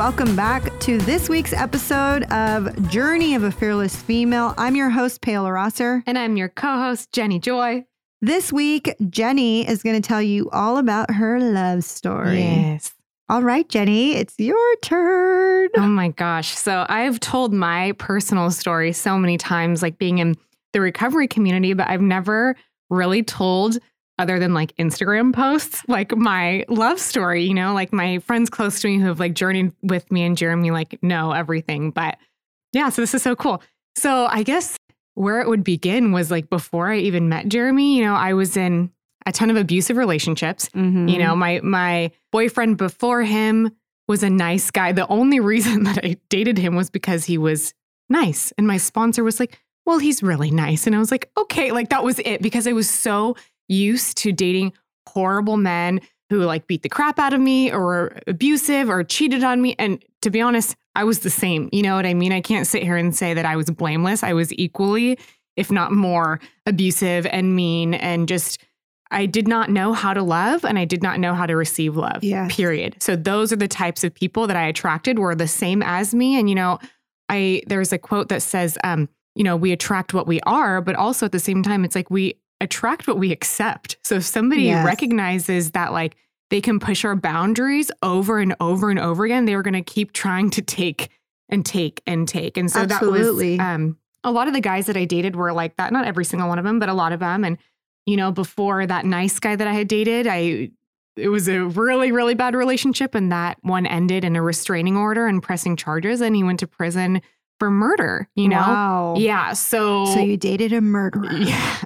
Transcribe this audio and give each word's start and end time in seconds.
Welcome 0.00 0.34
back 0.34 0.80
to 0.80 0.96
this 0.96 1.28
week's 1.28 1.52
episode 1.52 2.22
of 2.32 2.88
Journey 2.88 3.34
of 3.34 3.42
a 3.42 3.52
Fearless 3.52 3.94
Female. 3.94 4.54
I'm 4.56 4.74
your 4.74 4.88
host, 4.88 5.20
Paola 5.20 5.52
Rosser. 5.52 6.02
And 6.06 6.16
I'm 6.16 6.38
your 6.38 6.48
co 6.48 6.78
host, 6.78 7.12
Jenny 7.12 7.38
Joy. 7.38 7.84
This 8.22 8.50
week, 8.50 8.94
Jenny 9.10 9.68
is 9.68 9.82
going 9.82 10.00
to 10.00 10.08
tell 10.08 10.22
you 10.22 10.48
all 10.52 10.78
about 10.78 11.10
her 11.10 11.38
love 11.38 11.84
story. 11.84 12.40
Yes. 12.40 12.94
All 13.28 13.42
right, 13.42 13.68
Jenny, 13.68 14.14
it's 14.14 14.34
your 14.38 14.76
turn. 14.76 15.68
Oh 15.76 15.82
my 15.82 16.08
gosh. 16.08 16.56
So 16.56 16.86
I've 16.88 17.20
told 17.20 17.52
my 17.52 17.92
personal 17.98 18.50
story 18.50 18.94
so 18.94 19.18
many 19.18 19.36
times, 19.36 19.82
like 19.82 19.98
being 19.98 20.16
in 20.16 20.34
the 20.72 20.80
recovery 20.80 21.28
community, 21.28 21.74
but 21.74 21.88
I've 21.88 22.00
never 22.00 22.56
really 22.88 23.22
told 23.22 23.76
other 24.20 24.38
than 24.38 24.52
like 24.52 24.76
Instagram 24.76 25.34
posts, 25.34 25.82
like 25.88 26.14
my 26.16 26.64
love 26.68 27.00
story, 27.00 27.44
you 27.44 27.54
know, 27.54 27.72
like 27.72 27.92
my 27.92 28.18
friends 28.20 28.50
close 28.50 28.80
to 28.80 28.88
me 28.88 28.98
who 28.98 29.06
have 29.06 29.18
like 29.18 29.34
journeyed 29.34 29.72
with 29.82 30.10
me 30.12 30.22
and 30.22 30.36
Jeremy, 30.36 30.70
like 30.70 31.02
know 31.02 31.32
everything. 31.32 31.90
But 31.90 32.18
yeah, 32.72 32.90
so 32.90 33.02
this 33.02 33.14
is 33.14 33.22
so 33.22 33.34
cool. 33.34 33.62
So 33.96 34.26
I 34.26 34.42
guess 34.42 34.76
where 35.14 35.40
it 35.40 35.48
would 35.48 35.64
begin 35.64 36.12
was 36.12 36.30
like 36.30 36.50
before 36.50 36.88
I 36.88 36.98
even 36.98 37.28
met 37.28 37.48
Jeremy, 37.48 37.96
you 37.96 38.04
know, 38.04 38.14
I 38.14 38.34
was 38.34 38.56
in 38.56 38.90
a 39.26 39.32
ton 39.32 39.50
of 39.50 39.56
abusive 39.56 39.96
relationships. 39.96 40.68
Mm-hmm. 40.70 41.08
You 41.08 41.18
know, 41.18 41.34
my 41.34 41.60
my 41.62 42.10
boyfriend 42.30 42.76
before 42.76 43.22
him 43.22 43.72
was 44.06 44.22
a 44.22 44.30
nice 44.30 44.70
guy. 44.70 44.92
The 44.92 45.06
only 45.08 45.40
reason 45.54 45.84
that 45.84 45.98
I 46.04 46.16
dated 46.28 46.58
him 46.58 46.74
was 46.74 46.90
because 46.90 47.24
he 47.24 47.38
was 47.38 47.74
nice. 48.08 48.52
And 48.58 48.66
my 48.66 48.76
sponsor 48.76 49.24
was 49.24 49.40
like, 49.40 49.58
well, 49.86 49.98
he's 49.98 50.22
really 50.22 50.50
nice. 50.50 50.86
And 50.86 50.94
I 50.94 50.98
was 50.98 51.10
like, 51.10 51.30
okay, 51.36 51.72
like 51.72 51.88
that 51.88 52.04
was 52.04 52.18
it 52.20 52.42
because 52.42 52.66
I 52.66 52.72
was 52.72 52.88
so 52.88 53.36
used 53.70 54.18
to 54.18 54.32
dating 54.32 54.72
horrible 55.08 55.56
men 55.56 56.00
who 56.28 56.44
like 56.44 56.66
beat 56.66 56.82
the 56.82 56.88
crap 56.88 57.18
out 57.18 57.32
of 57.32 57.40
me 57.40 57.72
or 57.72 57.80
were 57.80 58.18
abusive 58.26 58.88
or 58.88 59.02
cheated 59.02 59.42
on 59.42 59.60
me. 59.60 59.74
And 59.78 60.02
to 60.22 60.30
be 60.30 60.40
honest, 60.40 60.76
I 60.94 61.04
was 61.04 61.20
the 61.20 61.30
same. 61.30 61.68
You 61.72 61.82
know 61.82 61.96
what 61.96 62.06
I 62.06 62.14
mean? 62.14 62.32
I 62.32 62.40
can't 62.40 62.66
sit 62.66 62.82
here 62.82 62.96
and 62.96 63.14
say 63.14 63.34
that 63.34 63.44
I 63.44 63.56
was 63.56 63.70
blameless. 63.70 64.22
I 64.22 64.32
was 64.32 64.52
equally, 64.52 65.18
if 65.56 65.70
not 65.70 65.92
more, 65.92 66.40
abusive 66.66 67.26
and 67.26 67.54
mean 67.54 67.94
and 67.94 68.28
just. 68.28 68.60
I 69.12 69.26
did 69.26 69.48
not 69.48 69.70
know 69.70 69.92
how 69.92 70.14
to 70.14 70.22
love 70.22 70.64
and 70.64 70.78
I 70.78 70.84
did 70.84 71.02
not 71.02 71.18
know 71.18 71.34
how 71.34 71.44
to 71.44 71.56
receive 71.56 71.96
love. 71.96 72.22
Yes. 72.22 72.54
Period. 72.54 72.94
So 73.00 73.16
those 73.16 73.52
are 73.52 73.56
the 73.56 73.66
types 73.66 74.04
of 74.04 74.14
people 74.14 74.46
that 74.46 74.56
I 74.56 74.68
attracted 74.68 75.18
were 75.18 75.34
the 75.34 75.48
same 75.48 75.82
as 75.82 76.14
me. 76.14 76.38
And 76.38 76.48
you 76.48 76.54
know, 76.54 76.78
I 77.28 77.62
there's 77.66 77.92
a 77.92 77.98
quote 77.98 78.28
that 78.28 78.40
says, 78.40 78.78
um, 78.84 79.08
you 79.34 79.42
know, 79.42 79.56
we 79.56 79.72
attract 79.72 80.14
what 80.14 80.28
we 80.28 80.40
are, 80.42 80.80
but 80.80 80.94
also 80.94 81.26
at 81.26 81.32
the 81.32 81.40
same 81.40 81.64
time, 81.64 81.84
it's 81.84 81.96
like 81.96 82.08
we 82.08 82.39
attract 82.60 83.06
what 83.06 83.18
we 83.18 83.32
accept. 83.32 83.96
So 84.04 84.16
if 84.16 84.24
somebody 84.24 84.64
Yes. 84.64 84.84
recognizes 84.84 85.70
that 85.72 85.92
like 85.92 86.16
they 86.50 86.60
can 86.60 86.80
push 86.80 87.04
our 87.04 87.14
boundaries 87.16 87.90
over 88.02 88.38
and 88.38 88.54
over 88.60 88.90
and 88.90 88.98
over 88.98 89.24
again, 89.24 89.44
they're 89.44 89.62
going 89.62 89.74
to 89.74 89.82
keep 89.82 90.12
trying 90.12 90.50
to 90.50 90.62
take 90.62 91.08
and 91.48 91.64
take 91.64 92.02
and 92.06 92.26
take. 92.28 92.56
And 92.56 92.70
so 92.70 92.80
Absolutely. 92.80 93.56
that 93.56 93.74
was 93.74 93.82
um 93.82 93.96
a 94.24 94.30
lot 94.30 94.48
of 94.48 94.52
the 94.54 94.60
guys 94.60 94.86
that 94.86 94.96
I 94.96 95.04
dated 95.06 95.34
were 95.36 95.52
like 95.52 95.76
that, 95.76 95.92
not 95.92 96.06
every 96.06 96.24
single 96.24 96.48
one 96.48 96.58
of 96.58 96.64
them, 96.64 96.78
but 96.78 96.88
a 96.88 96.94
lot 96.94 97.12
of 97.12 97.20
them 97.20 97.44
and 97.44 97.56
you 98.06 98.16
know, 98.16 98.32
before 98.32 98.86
that 98.86 99.04
nice 99.04 99.38
guy 99.38 99.54
that 99.56 99.66
I 99.68 99.72
had 99.72 99.86
dated, 99.88 100.26
I 100.26 100.70
it 101.16 101.28
was 101.28 101.48
a 101.48 101.58
really 101.64 102.12
really 102.12 102.34
bad 102.34 102.54
relationship 102.54 103.14
and 103.14 103.30
that 103.32 103.58
one 103.62 103.86
ended 103.86 104.24
in 104.24 104.36
a 104.36 104.42
restraining 104.42 104.96
order 104.96 105.26
and 105.26 105.42
pressing 105.42 105.76
charges 105.76 106.20
and 106.20 106.34
he 106.36 106.42
went 106.42 106.60
to 106.60 106.66
prison 106.66 107.20
for 107.58 107.70
murder, 107.70 108.28
you 108.36 108.48
know. 108.48 108.56
Wow. 108.56 109.14
Yeah, 109.18 109.52
so 109.52 110.06
So 110.06 110.20
you 110.20 110.36
dated 110.36 110.72
a 110.72 110.80
murderer. 110.80 111.30
yeah. 111.32 111.76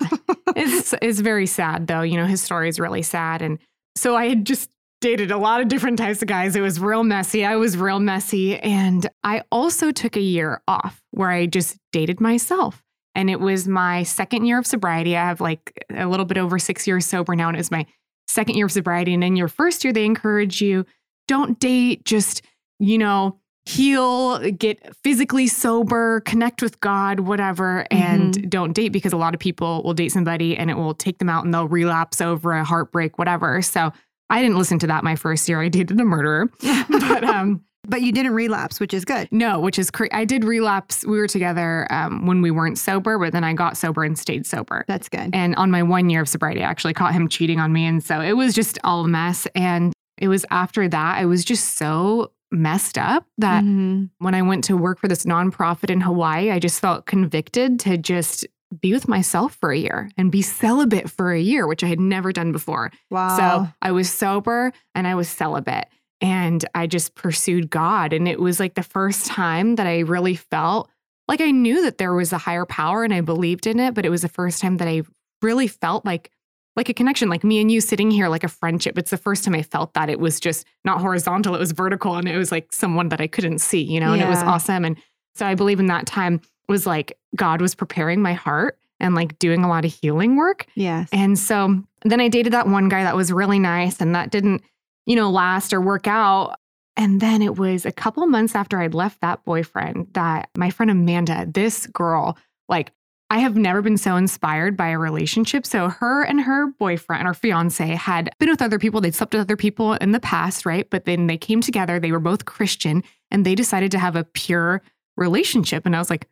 it's 0.57 0.95
it's 1.03 1.21
very 1.21 1.47
sad 1.47 1.87
though. 1.87 2.03
You 2.03 2.17
know, 2.17 2.27
his 2.27 2.43
story 2.43 2.69
is 2.69 2.79
really 2.79 3.03
sad. 3.03 3.43
And 3.43 3.59
so 3.97 4.17
I 4.17 4.29
had 4.29 4.45
just 4.45 4.71
dated 5.01 5.31
a 5.31 5.37
lot 5.37 5.61
of 5.61 5.69
different 5.69 5.99
types 5.99 6.23
of 6.23 6.29
guys. 6.29 6.57
It 6.57 6.63
was 6.63 6.81
real 6.81 7.05
messy. 7.05 7.45
I 7.45 7.57
was 7.57 7.77
real 7.77 8.01
messy. 8.01 8.59
And 8.59 9.07
I 9.23 9.43
also 9.53 9.93
took 9.93 10.17
a 10.17 10.21
year 10.21 10.63
off 10.67 11.03
where 11.11 11.31
I 11.31 11.47
just 11.47 11.77
dated 11.93 12.21
myself. 12.21 12.83
And 13.15 13.29
it 13.29 13.39
was 13.39 13.69
my 13.69 14.03
second 14.03 14.47
year 14.47 14.59
of 14.59 14.67
sobriety. 14.67 15.17
I 15.17 15.25
have 15.25 15.41
like 15.41 15.85
a 15.95 16.07
little 16.07 16.25
bit 16.25 16.39
over 16.39 16.59
six 16.59 16.87
years 16.87 17.07
sober 17.07 17.37
now, 17.37 17.49
and 17.49 17.57
it 17.57 17.61
was 17.61 17.71
my 17.71 17.87
second 18.27 18.57
year 18.57 18.67
of 18.67 18.73
sobriety. 18.73 19.15
And 19.15 19.23
in 19.23 19.37
your 19.37 19.49
first 19.49 19.85
year, 19.85 19.93
they 19.93 20.05
encourage 20.05 20.61
you 20.61 20.87
don't 21.29 21.61
date, 21.61 22.05
just, 22.05 22.43
you 22.79 22.99
know, 22.99 23.39
heal, 23.67 24.39
get 24.51 24.95
physically 24.97 25.47
sober, 25.47 26.21
connect 26.21 26.63
with 26.63 26.81
God, 26.81 27.21
whatever, 27.21 27.87
and 27.91 28.51
don't 28.51 28.73
date 28.73 28.91
because 28.91 29.13
a 29.13 29.17
lot 29.17 29.35
of 29.35 29.41
people 29.41 29.83
will 29.83 29.95
date 29.95 30.11
somebody 30.13 30.57
and 30.57 30.71
it 30.71 30.75
will 30.77 30.95
take 30.95 31.19
them 31.19 31.29
out 31.29 31.45
and 31.45 31.55
they'll 31.55 31.69
relapse 31.69 32.21
over 32.21 32.53
a 32.53 32.65
heartbreak, 32.65 33.19
whatever. 33.19 33.63
So 33.63 33.93
I 34.31 34.43
didn't 34.43 34.59
listen 34.59 34.79
to 34.81 34.87
that 34.89 35.05
my 35.05 35.17
first 35.17 35.49
year. 35.49 35.61
I 35.63 35.69
dated 35.69 36.01
a 36.01 36.05
murderer. 36.05 36.51
but 36.61 37.25
um 37.25 37.65
But 37.87 38.03
you 38.03 38.13
didn't 38.13 38.33
relapse, 38.35 38.81
which 38.81 38.95
is 38.95 39.05
good. 39.05 39.29
no, 39.31 39.61
which 39.61 39.79
is 39.79 39.91
cra- 39.91 40.09
I 40.13 40.25
did 40.25 40.45
relapse. 40.45 41.05
We 41.05 41.19
were 41.19 41.29
together 41.29 41.87
um, 41.91 42.27
when 42.27 42.41
we 42.43 42.51
weren't 42.51 42.79
sober, 42.79 43.19
but 43.19 43.33
then 43.33 43.45
I 43.45 43.53
got 43.53 43.77
sober 43.77 44.05
and 44.05 44.19
stayed 44.19 44.47
sober. 44.47 44.85
That's 44.89 45.09
good. 45.09 45.31
And 45.35 45.55
on 45.57 45.71
my 45.71 45.83
one 45.83 46.09
year 46.11 46.23
of 46.23 46.29
sobriety, 46.29 46.63
I 46.63 46.69
actually 46.71 46.95
caught 46.95 47.13
him 47.13 47.29
cheating 47.29 47.61
on 47.61 47.73
me. 47.73 47.85
And 47.85 48.03
so 48.03 48.21
it 48.21 48.33
was 48.33 48.55
just 48.55 48.79
all 48.85 49.05
a 49.05 49.09
mess. 49.09 49.47
And 49.55 49.93
it 50.17 50.29
was 50.29 50.47
after 50.51 50.89
that, 50.89 51.19
I 51.19 51.27
was 51.27 51.45
just 51.45 51.77
so 51.77 52.31
messed 52.55 52.97
up 52.97 53.27
that 53.39 53.63
Mhm. 53.65 54.11
when 54.19 54.35
I 54.35 54.43
went 54.43 54.65
to 54.65 54.77
work 54.77 54.99
for 54.99 55.09
this 55.09 55.25
nonprofit 55.25 55.91
in 55.91 56.01
Hawaii, 56.01 56.51
I 56.51 56.59
just 56.59 56.81
felt 56.81 57.07
convicted 57.07 57.79
to 57.81 57.99
just 57.99 58.47
be 58.81 58.93
with 58.93 59.07
myself 59.07 59.55
for 59.61 59.71
a 59.71 59.79
year 59.79 60.11
and 60.17 60.33
be 60.33 60.43
celibate 60.43 61.11
for 61.11 61.33
a 61.33 61.41
year, 61.41 61.67
which 61.67 61.85
I 61.85 61.87
had 61.87 62.01
never 62.01 62.33
done 62.33 62.51
before. 62.51 62.91
Wow. 63.11 63.37
So 63.37 63.69
I 63.83 63.93
was 63.93 64.11
sober 64.11 64.73
and 64.95 65.07
I 65.07 65.15
was 65.15 65.29
celibate 65.29 65.87
and 66.21 66.65
I 66.75 66.87
just 66.87 67.15
pursued 67.15 67.71
God. 67.71 68.13
And 68.13 68.27
it 68.27 68.41
was 68.41 68.59
like 68.59 68.75
the 68.75 68.83
first 68.83 69.27
time 69.27 69.77
that 69.77 69.87
I 69.87 70.01
really 70.01 70.35
felt 70.35 70.91
like 71.29 71.41
I 71.41 71.53
knew 71.53 71.83
that 71.83 71.99
there 71.99 72.15
was 72.15 72.33
a 72.33 72.39
higher 72.39 72.67
power 72.67 73.05
and 73.05 73.15
I 73.15 73.21
believed 73.21 73.67
in 73.67 73.79
it, 73.79 73.95
but 73.95 74.05
it 74.05 74.11
was 74.11 74.23
the 74.23 74.29
first 74.29 74.61
time 74.61 74.79
that 74.79 74.89
I 74.89 75.03
really 75.41 75.69
felt 75.69 76.05
like 76.05 76.31
like 76.77 76.89
a 76.89 76.95
connection, 76.95 77.29
like 77.29 77.45
me 77.45 77.61
and 77.61 77.71
you 77.71 77.81
sitting 77.81 78.11
here, 78.11 78.29
like 78.29 78.45
a 78.45 78.49
friendship. 78.49 78.99
It's 78.99 79.11
the 79.11 79.17
first 79.17 79.45
time 79.45 79.55
I 79.55 79.63
felt 79.63 79.95
that 79.95 80.11
it 80.11 80.19
was 80.19 80.41
just 80.41 80.67
not 80.85 81.01
horizontal, 81.01 81.55
it 81.55 81.61
was 81.61 81.73
vertical, 81.73 82.17
and 82.17 82.29
it 82.29 82.37
was 82.37 82.51
like 82.51 82.73
someone 82.73 83.09
that 83.11 83.21
I 83.21 83.27
couldn't 83.27 83.59
see, 83.59 83.83
you 83.83 84.01
know, 84.01 84.13
and 84.13 84.23
it 84.23 84.29
was 84.29 84.43
awesome. 84.43 84.85
And 84.85 84.97
so 85.35 85.47
I 85.47 85.55
believe 85.55 85.81
in 85.81 85.87
that 85.87 86.07
time 86.07 86.41
was 86.69 86.87
like 86.87 87.17
God 87.37 87.61
was 87.61 87.75
preparing 87.75 88.23
my 88.23 88.33
heart 88.33 88.79
and 89.01 89.15
like 89.15 89.39
doing 89.39 89.65
a 89.65 89.69
lot 89.69 89.85
of 89.85 89.93
healing 89.93 90.37
work. 90.37 90.67
yes. 90.75 91.09
And 91.13 91.39
so 91.39 91.83
then 92.05 92.21
I 92.21 92.29
dated 92.29 92.53
that 92.53 92.69
one 92.69 92.89
guy 92.89 93.03
that 93.03 93.17
was 93.17 93.33
really 93.33 93.59
nice 93.59 94.01
and 94.01 94.15
that 94.15 94.31
didn't, 94.31 94.63
you 95.07 95.17
know, 95.17 95.31
last 95.31 95.73
or 95.73 95.81
work 95.81 96.07
out. 96.07 96.57
And 96.97 97.21
then 97.21 97.43
it 97.43 97.59
was 97.59 97.85
a 97.85 97.93
couple 97.93 98.25
months 98.27 98.55
after 98.55 98.81
I'd 98.81 98.95
left 98.95 99.21
that 99.21 99.45
boyfriend 99.45 100.09
that 100.13 100.49
my 100.57 100.71
friend 100.71 100.91
Amanda, 100.91 101.47
this 101.49 101.87
girl, 101.89 102.39
like, 102.69 102.93
I 103.35 103.39
have 103.39 103.57
never 103.57 103.83
been 103.83 103.97
so 103.97 104.15
inspired 104.15 104.77
by 104.77 104.91
a 104.91 104.99
relationship. 104.99 105.67
So 105.67 105.89
her 105.89 106.23
and 106.23 106.41
her 106.43 106.69
boyfriend 106.79 107.27
or 107.27 107.35
fiance 107.35 107.85
had 107.85 108.31
been 108.39 108.49
with 108.49 108.63
other 108.63 108.79
people. 108.79 109.01
They'd 109.01 109.15
slept 109.15 109.35
with 109.35 109.41
other 109.41 109.57
people 109.57 109.95
in 109.95 110.13
the 110.13 110.21
past, 110.21 110.65
right? 110.65 110.89
But 110.89 111.05
then 111.05 111.27
they 111.27 111.37
came 111.37 111.61
together. 111.61 111.99
They 111.99 112.13
were 112.13 112.21
both 112.21 112.45
Christian 112.45 113.03
and 113.33 113.45
they 113.45 113.57
decided 113.57 113.91
to 113.91 113.99
have 113.99 114.15
a 114.15 114.23
pure 114.23 114.83
relationship. 115.17 115.85
And 115.85 115.97
I 115.97 115.99
was 115.99 116.11
like, 116.11 116.29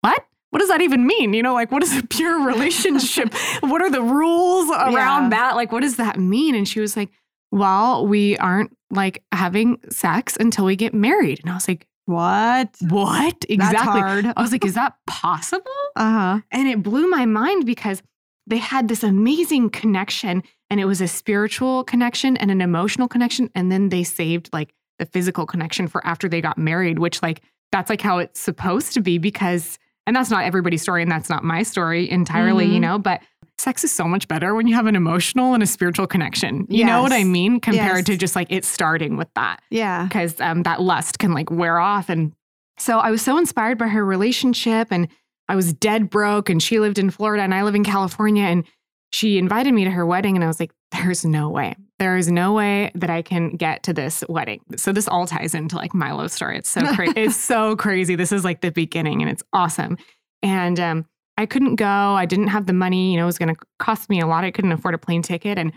what? 0.00 0.24
What 0.48 0.60
does 0.60 0.68
that 0.70 0.80
even 0.80 1.06
mean? 1.06 1.34
You 1.34 1.42
know, 1.42 1.52
like 1.52 1.70
what 1.70 1.82
is 1.82 1.94
a 1.98 2.06
pure 2.06 2.46
relationship? 2.46 3.34
what 3.60 3.82
are 3.82 3.90
the 3.90 4.00
rules 4.02 4.70
around 4.70 5.24
Yeah. 5.24 5.28
that? 5.30 5.56
Like, 5.56 5.72
what 5.72 5.82
does 5.82 5.96
that 5.96 6.18
mean? 6.18 6.54
And 6.54 6.66
she 6.66 6.80
was 6.80 6.96
like, 6.96 7.10
well, 7.52 8.06
we 8.06 8.38
aren't 8.38 8.74
like 8.90 9.22
having 9.30 9.78
sex 9.90 10.38
until 10.40 10.64
we 10.64 10.74
get 10.76 10.94
married. 10.94 11.40
And 11.40 11.50
I 11.50 11.54
was 11.54 11.68
like, 11.68 11.86
what? 12.06 12.74
what? 12.88 13.44
Exactly. 13.48 13.56
That's 13.58 13.82
hard. 13.84 14.32
I 14.36 14.40
was 14.42 14.52
like, 14.52 14.64
is 14.64 14.74
that 14.74 14.94
possible? 15.06 15.70
Uh 15.94 16.10
huh. 16.10 16.40
And 16.50 16.66
it 16.68 16.82
blew 16.82 17.08
my 17.08 17.26
mind 17.26 17.66
because 17.66 18.02
they 18.46 18.58
had 18.58 18.88
this 18.88 19.02
amazing 19.02 19.70
connection 19.70 20.42
and 20.70 20.80
it 20.80 20.84
was 20.84 21.00
a 21.00 21.08
spiritual 21.08 21.84
connection 21.84 22.36
and 22.36 22.50
an 22.50 22.60
emotional 22.60 23.08
connection. 23.08 23.50
And 23.54 23.70
then 23.70 23.88
they 23.90 24.04
saved 24.04 24.50
like 24.52 24.72
the 24.98 25.06
physical 25.06 25.46
connection 25.46 25.88
for 25.88 26.04
after 26.06 26.28
they 26.28 26.40
got 26.40 26.56
married, 26.56 26.98
which 26.98 27.22
like 27.22 27.42
that's 27.72 27.90
like 27.90 28.00
how 28.00 28.18
it's 28.18 28.40
supposed 28.40 28.92
to 28.94 29.00
be 29.00 29.18
because, 29.18 29.78
and 30.06 30.14
that's 30.14 30.30
not 30.30 30.44
everybody's 30.44 30.82
story 30.82 31.02
and 31.02 31.10
that's 31.10 31.28
not 31.28 31.42
my 31.44 31.62
story 31.64 32.08
entirely, 32.08 32.64
you 32.66 32.78
Mhm. 32.78 32.82
know, 32.82 32.98
but 32.98 33.20
sex 33.58 33.84
is 33.84 33.92
so 33.92 34.04
much 34.04 34.28
better 34.28 34.54
when 34.54 34.66
you 34.66 34.74
have 34.74 34.86
an 34.86 34.96
emotional 34.96 35.54
and 35.54 35.62
a 35.62 35.66
spiritual 35.66 36.06
connection. 36.06 36.66
You 36.68 36.84
know 36.84 37.02
what 37.02 37.12
I 37.12 37.24
mean? 37.24 37.58
Compared 37.60 38.06
to 38.06 38.16
just 38.16 38.36
like 38.36 38.48
it 38.50 38.64
starting 38.64 39.16
with 39.16 39.28
that 39.34 39.62
Yeah. 39.70 40.04
because 40.04 40.40
um, 40.40 40.62
that 40.64 40.80
lust 40.82 41.18
can 41.18 41.32
like 41.32 41.50
wear 41.50 41.78
off. 41.78 42.08
And 42.08 42.32
so 42.78 42.98
I 42.98 43.10
was 43.10 43.22
so 43.22 43.38
inspired 43.38 43.78
by 43.78 43.88
her 43.88 44.04
relationship, 44.04 44.88
and 44.90 45.08
I 45.48 45.56
was 45.56 45.72
dead 45.72 46.10
broke, 46.10 46.50
and 46.50 46.62
she 46.62 46.78
lived 46.80 46.98
in 46.98 47.08
Florida, 47.10 47.42
and 47.42 47.54
I 47.54 47.62
live 47.62 47.74
in 47.74 47.84
California, 47.84 48.44
and 48.44 48.64
she 49.12 49.38
invited 49.38 49.72
me 49.72 49.84
to 49.84 49.90
her 49.90 50.04
wedding, 50.04 50.36
and 50.36 50.44
I 50.44 50.48
was 50.48 50.60
like, 50.60 50.72
"There's 50.90 51.24
no 51.24 51.48
way. 51.48 51.74
There 51.98 52.16
is 52.18 52.30
no 52.30 52.52
way 52.52 52.90
that 52.94 53.08
I 53.08 53.22
can 53.22 53.56
get 53.56 53.84
to 53.84 53.94
this 53.94 54.22
wedding." 54.28 54.60
So 54.76 54.92
this 54.92 55.08
all 55.08 55.26
ties 55.26 55.54
into 55.54 55.76
like 55.76 55.94
my 55.94 56.12
love 56.12 56.30
story. 56.30 56.58
It's 56.58 56.68
so 56.68 56.82
crazy. 56.94 57.12
it's 57.16 57.36
so 57.36 57.76
crazy. 57.76 58.14
This 58.16 58.32
is 58.32 58.44
like 58.44 58.60
the 58.60 58.72
beginning, 58.72 59.22
and 59.22 59.30
it's 59.30 59.42
awesome. 59.54 59.96
And 60.42 60.78
um, 60.78 61.06
I 61.38 61.46
couldn't 61.46 61.76
go. 61.76 61.86
I 61.86 62.26
didn't 62.26 62.48
have 62.48 62.66
the 62.66 62.72
money. 62.72 63.12
You 63.12 63.18
know, 63.18 63.24
it 63.24 63.26
was 63.26 63.38
going 63.38 63.54
to 63.54 63.60
cost 63.78 64.08
me 64.08 64.20
a 64.20 64.26
lot. 64.26 64.44
I 64.44 64.50
couldn't 64.50 64.72
afford 64.72 64.94
a 64.94 64.98
plane 64.98 65.22
ticket, 65.22 65.58
and 65.58 65.72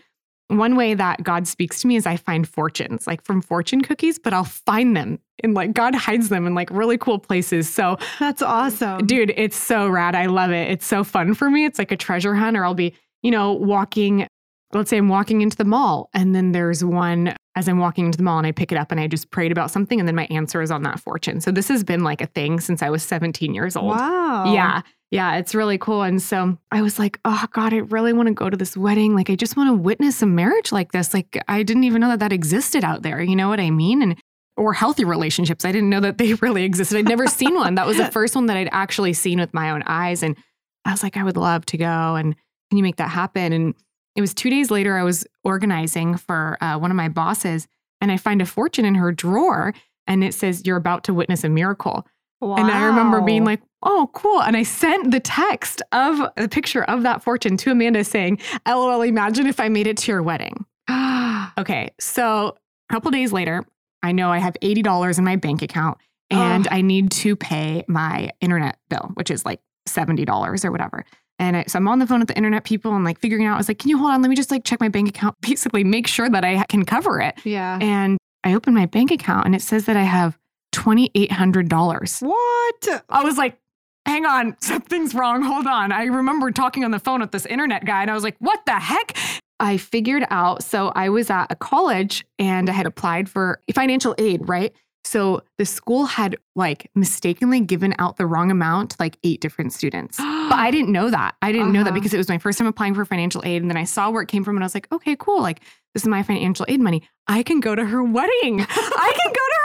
one 0.50 0.76
way 0.76 0.96
that 0.96 1.24
God 1.24 1.48
speaks 1.48 1.82
to 1.82 1.88
me 1.88 1.96
is 1.96 2.08
I 2.08 2.18
find 2.18 2.48
fortunes, 2.48 3.06
like 3.06 3.24
from 3.24 3.42
fortune 3.42 3.82
cookies, 3.82 4.18
but 4.18 4.34
I'll 4.34 4.44
find 4.44 4.98
them 4.98 5.20
and 5.44 5.54
like 5.54 5.74
God 5.74 5.94
hides 5.96 6.30
them 6.30 6.48
in 6.48 6.56
like 6.56 6.70
really 6.72 6.98
cool 6.98 7.20
places. 7.20 7.72
So 7.72 7.98
That's 8.20 8.42
awesome. 8.42 9.06
dude, 9.06 9.32
it's 9.38 9.56
so 9.56 9.88
rad. 9.88 10.16
I 10.16 10.26
love 10.26 10.52
it. 10.52 10.72
It's 10.72 10.86
so 10.86 11.04
fun 11.04 11.36
for 11.36 11.50
me. 11.50 11.66
It's 11.66 11.78
like 11.80 11.92
a 11.92 11.98
treasure 11.98 12.34
hunt, 12.34 12.58
or 12.58 12.66
I'll 12.66 12.74
be, 12.74 12.96
you 13.22 13.32
know, 13.32 13.54
walking. 13.54 14.28
Let's 14.74 14.92
say 14.92 14.98
I'm 14.98 15.10
walking 15.10 15.42
into 15.42 15.58
the 15.58 15.66
mall, 15.66 16.10
and 16.14 16.36
then 16.36 16.52
there's 16.52 16.84
one 16.84 17.36
as 17.56 17.68
I'm 17.68 17.80
walking 17.80 18.06
into 18.06 18.18
the 18.18 18.24
mall, 18.24 18.38
and 18.38 18.46
I 18.48 18.52
pick 18.52 18.72
it 18.72 18.78
up 18.78 18.92
and 18.92 19.00
I 19.00 19.08
just 19.08 19.32
prayed 19.32 19.52
about 19.52 19.72
something, 19.72 20.00
and 20.00 20.08
then 20.08 20.16
my 20.16 20.26
answer 20.30 20.62
is 20.62 20.72
on 20.72 20.84
that 20.84 21.00
fortune. 21.00 21.42
So 21.42 21.52
this 21.52 21.68
has 21.68 21.84
been 21.84 22.04
like 22.04 22.22
a 22.22 22.28
thing 22.28 22.60
since 22.60 22.82
I 22.82 22.90
was 22.90 23.04
17 23.04 23.54
years 23.54 23.76
old. 23.76 23.98
Wow. 23.98 24.54
Yeah. 24.54 24.82
Yeah, 25.12 25.38
it's 25.38 25.56
really 25.56 25.80
cool. 25.80 26.04
And 26.04 26.22
so 26.22 26.58
I 26.72 26.84
was 26.84 27.00
like, 27.00 27.20
oh 27.26 27.46
God, 27.52 27.74
I 27.74 27.78
really 27.78 28.14
want 28.14 28.28
to 28.28 28.34
go 28.34 28.50
to 28.50 28.58
this 28.58 28.78
wedding. 28.78 29.16
Like, 29.16 29.30
I 29.30 29.36
just 29.36 29.58
want 29.58 29.70
to 29.70 29.74
witness 29.74 30.22
a 30.22 30.28
marriage 30.28 30.72
like 30.72 30.92
this. 30.92 31.14
Like, 31.14 31.42
I 31.48 31.64
didn't 31.64 31.86
even 31.86 32.02
know 32.02 32.10
that 32.10 32.20
that 32.20 32.32
existed 32.32 32.84
out 32.84 33.02
there. 33.02 33.20
You 33.22 33.36
know 33.36 33.50
what 33.50 33.60
I 33.60 33.72
mean? 33.72 34.04
And 34.04 34.16
or 34.56 34.74
healthy 34.74 35.06
relationships. 35.06 35.66
I 35.66 35.72
didn't 35.72 35.90
know 35.90 36.02
that 36.02 36.18
they 36.18 36.34
really 36.42 36.64
existed. 36.64 36.98
I'd 36.98 37.08
never 37.08 37.26
seen 37.26 37.56
one. 37.56 37.76
That 37.76 37.88
was 37.88 37.98
the 37.98 38.06
first 38.12 38.36
one 38.36 38.46
that 38.48 38.58
I'd 38.58 38.70
actually 38.72 39.14
seen 39.14 39.40
with 39.40 39.54
my 39.54 39.72
own 39.72 39.82
eyes. 39.86 40.22
And 40.22 40.38
I 40.86 40.92
was 40.92 41.02
like, 41.02 41.18
I 41.18 41.24
would 41.24 41.38
love 41.38 41.66
to 41.68 41.78
go. 41.78 42.16
And 42.16 42.36
can 42.70 42.78
you 42.78 42.84
make 42.84 42.98
that 42.98 43.10
happen? 43.10 43.54
And 43.54 43.74
it 44.16 44.22
was 44.22 44.34
two 44.34 44.50
days 44.50 44.70
later, 44.70 44.98
I 44.98 45.04
was 45.04 45.26
organizing 45.44 46.18
for 46.18 46.58
uh, 46.62 46.78
one 46.78 46.92
of 46.92 46.98
my 46.98 47.10
bosses, 47.10 47.68
and 48.02 48.12
I 48.12 48.18
find 48.18 48.42
a 48.42 48.46
fortune 48.46 48.86
in 48.86 48.96
her 48.96 49.12
drawer, 49.12 49.74
and 50.08 50.24
it 50.24 50.34
says, 50.34 50.64
You're 50.66 50.78
about 50.78 51.06
to 51.06 51.14
witness 51.14 51.44
a 51.44 51.50
miracle. 51.50 52.06
And 52.42 52.72
I 52.72 52.86
remember 52.86 53.22
being 53.22 53.44
like, 53.46 53.62
oh, 53.84 54.10
cool. 54.14 54.42
And 54.42 54.56
I 54.56 54.64
sent 54.64 55.12
the 55.12 55.20
text 55.20 55.82
of 55.92 56.22
the 56.38 56.48
picture 56.50 56.84
of 56.84 57.04
that 57.04 57.22
fortune 57.24 57.58
to 57.58 57.72
Amanda 57.72 58.04
saying, 58.04 58.40
LOL, 58.68 59.02
imagine 59.02 59.46
if 59.48 59.60
I 59.60 59.70
made 59.70 59.88
it 59.88 59.98
to 59.98 60.12
your 60.12 60.24
wedding. 60.24 60.66
okay. 61.58 61.92
So 62.00 62.56
a 62.90 62.94
couple 62.94 63.12
days 63.12 63.32
later, 63.32 63.66
I 64.02 64.12
know 64.12 64.32
I 64.32 64.38
have 64.40 64.56
$80 64.62 65.18
in 65.18 65.24
my 65.26 65.36
bank 65.36 65.62
account 65.62 65.98
and 66.30 66.68
Oh. 66.68 66.76
I 66.76 66.82
need 66.82 67.12
to 67.12 67.36
pay 67.36 67.84
my 67.88 68.30
internet 68.42 68.78
bill, 68.90 69.12
which 69.16 69.32
is 69.32 69.46
like 69.46 69.60
$70 69.88 70.64
or 70.66 70.72
whatever. 70.72 71.06
And 71.40 71.58
I, 71.58 71.64
so 71.68 71.78
I'm 71.78 71.88
on 71.88 72.00
the 72.00 72.08
phone 72.08 72.20
with 72.20 72.28
the 72.28 72.38
internet 72.38 72.64
people 72.66 72.94
and 72.96 73.04
like 73.06 73.20
figuring 73.20 73.46
out, 73.46 73.56
I 73.56 73.58
was 73.58 73.68
like, 73.68 73.80
can 73.80 73.90
you 73.90 73.98
hold 73.98 74.12
on? 74.12 74.22
Let 74.22 74.30
me 74.30 74.36
just 74.36 74.52
like 74.52 74.64
check 74.66 74.80
my 74.80 74.90
bank 74.90 75.10
account, 75.10 75.36
basically 75.42 75.84
make 75.84 76.08
sure 76.08 76.30
that 76.30 76.44
I 76.46 76.64
can 76.66 76.86
cover 76.86 77.20
it. 77.22 77.36
yeah. 77.44 77.80
And 77.82 78.18
I 78.44 78.54
open 78.56 78.74
my 78.74 78.86
bank 78.86 79.12
account 79.12 79.46
and 79.46 79.54
it 79.56 79.62
says 79.62 79.86
that 79.86 79.98
I 79.98 80.04
have 80.04 80.38
$2,800. 80.72 82.22
What? 82.22 83.04
I 83.10 83.24
was 83.24 83.38
like, 83.38 83.58
hang 84.06 84.26
on, 84.26 84.56
something's 84.62 85.14
wrong. 85.14 85.42
Hold 85.44 85.68
on. 85.68 85.92
I 85.92 86.06
remember 86.06 86.52
talking 86.52 86.84
on 86.84 86.92
the 86.92 87.00
phone 87.00 87.22
with 87.22 87.32
this 87.32 87.46
internet 87.46 87.86
guy 87.86 88.02
and 88.02 88.12
I 88.12 88.14
was 88.14 88.24
like, 88.24 88.36
what 88.40 88.66
the 88.66 88.74
heck? 88.80 89.18
I 89.60 89.78
figured 89.78 90.24
out. 90.30 90.64
So 90.64 90.92
I 90.96 91.10
was 91.10 91.30
at 91.30 91.48
a 91.52 91.56
college 91.56 92.26
and 92.38 92.70
I 92.70 92.74
had 92.74 92.86
applied 92.86 93.28
for 93.30 93.62
financial 93.76 94.16
aid, 94.18 94.48
right? 94.48 94.74
So 95.04 95.42
the 95.58 95.66
school 95.66 96.06
had 96.06 96.36
like 96.56 96.90
mistakenly 96.96 97.62
given 97.62 97.96
out 98.00 98.18
the 98.18 98.26
wrong 98.26 98.52
amount 98.52 98.92
to 98.92 98.98
like 99.00 99.18
eight 99.24 99.42
different 99.42 99.74
students. 99.74 100.18
But 100.50 100.58
I 100.58 100.72
didn't 100.72 100.92
know 100.92 101.12
that. 101.12 101.36
I 101.44 101.52
didn't 101.52 101.72
know 101.74 101.84
that 101.84 101.90
Uh-huh. 101.92 102.00
because 102.00 102.12
it 102.12 102.18
was 102.18 102.28
my 102.28 102.40
first 102.40 102.58
time 102.58 102.66
applying 102.68 102.96
for 102.96 103.06
financial 103.06 103.44
aid. 103.46 103.62
And 103.62 103.70
then 103.70 103.78
I 103.78 103.84
saw 103.84 104.10
where 104.10 104.24
it 104.24 104.28
came 104.30 104.44
from 104.44 104.56
and 104.58 104.64
I 104.64 104.66
was 104.66 104.74
like, 104.74 104.88
okay, 104.92 105.16
cool. 105.16 105.44
Like, 105.44 105.60
this 105.94 106.02
is 106.02 106.08
my 106.10 106.24
financial 106.24 106.66
aid 106.68 106.80
money. 106.82 107.04
I 107.28 107.44
can 107.44 107.60
go 107.60 107.76
to 107.76 107.86
her 107.86 108.04
wedding. 108.18 108.62
I 108.62 109.14
can 109.16 109.28
go 109.32 109.34
to. 109.34 109.59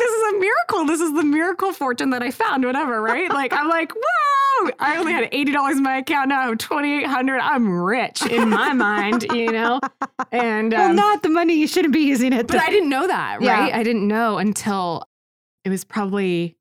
This 0.00 0.10
is 0.10 0.32
a 0.34 0.38
miracle. 0.38 0.84
This 0.86 1.00
is 1.00 1.12
the 1.12 1.22
miracle 1.24 1.72
fortune 1.72 2.10
that 2.10 2.22
I 2.22 2.30
found, 2.30 2.64
whatever, 2.64 3.02
right? 3.02 3.28
Like, 3.30 3.52
I'm 3.52 3.68
like, 3.68 3.92
whoa, 3.94 4.70
I 4.78 4.96
only 4.96 5.12
had 5.12 5.30
$80 5.30 5.72
in 5.72 5.82
my 5.82 5.98
account. 5.98 6.30
Now 6.30 6.40
I 6.40 6.44
have 6.46 6.58
2800 6.58 7.38
I'm 7.38 7.68
rich 7.82 8.22
in 8.24 8.48
my 8.48 8.72
mind, 8.88 9.26
you 9.32 9.52
know? 9.52 9.78
And, 10.32 10.72
well, 10.72 10.90
um, 10.90 10.96
not 10.96 11.22
the 11.22 11.28
money. 11.28 11.54
You 11.54 11.66
shouldn't 11.68 11.92
be 11.92 12.00
using 12.00 12.32
it. 12.32 12.46
but 12.46 12.56
I 12.60 12.70
didn't 12.70 12.88
know 12.88 13.06
that, 13.06 13.42
Yeah. 13.42 13.60
right? 13.60 13.74
I 13.74 13.82
didn't 13.82 14.08
know 14.08 14.38
until 14.38 15.04
it 15.64 15.68
was 15.70 15.84
probably 15.84 16.56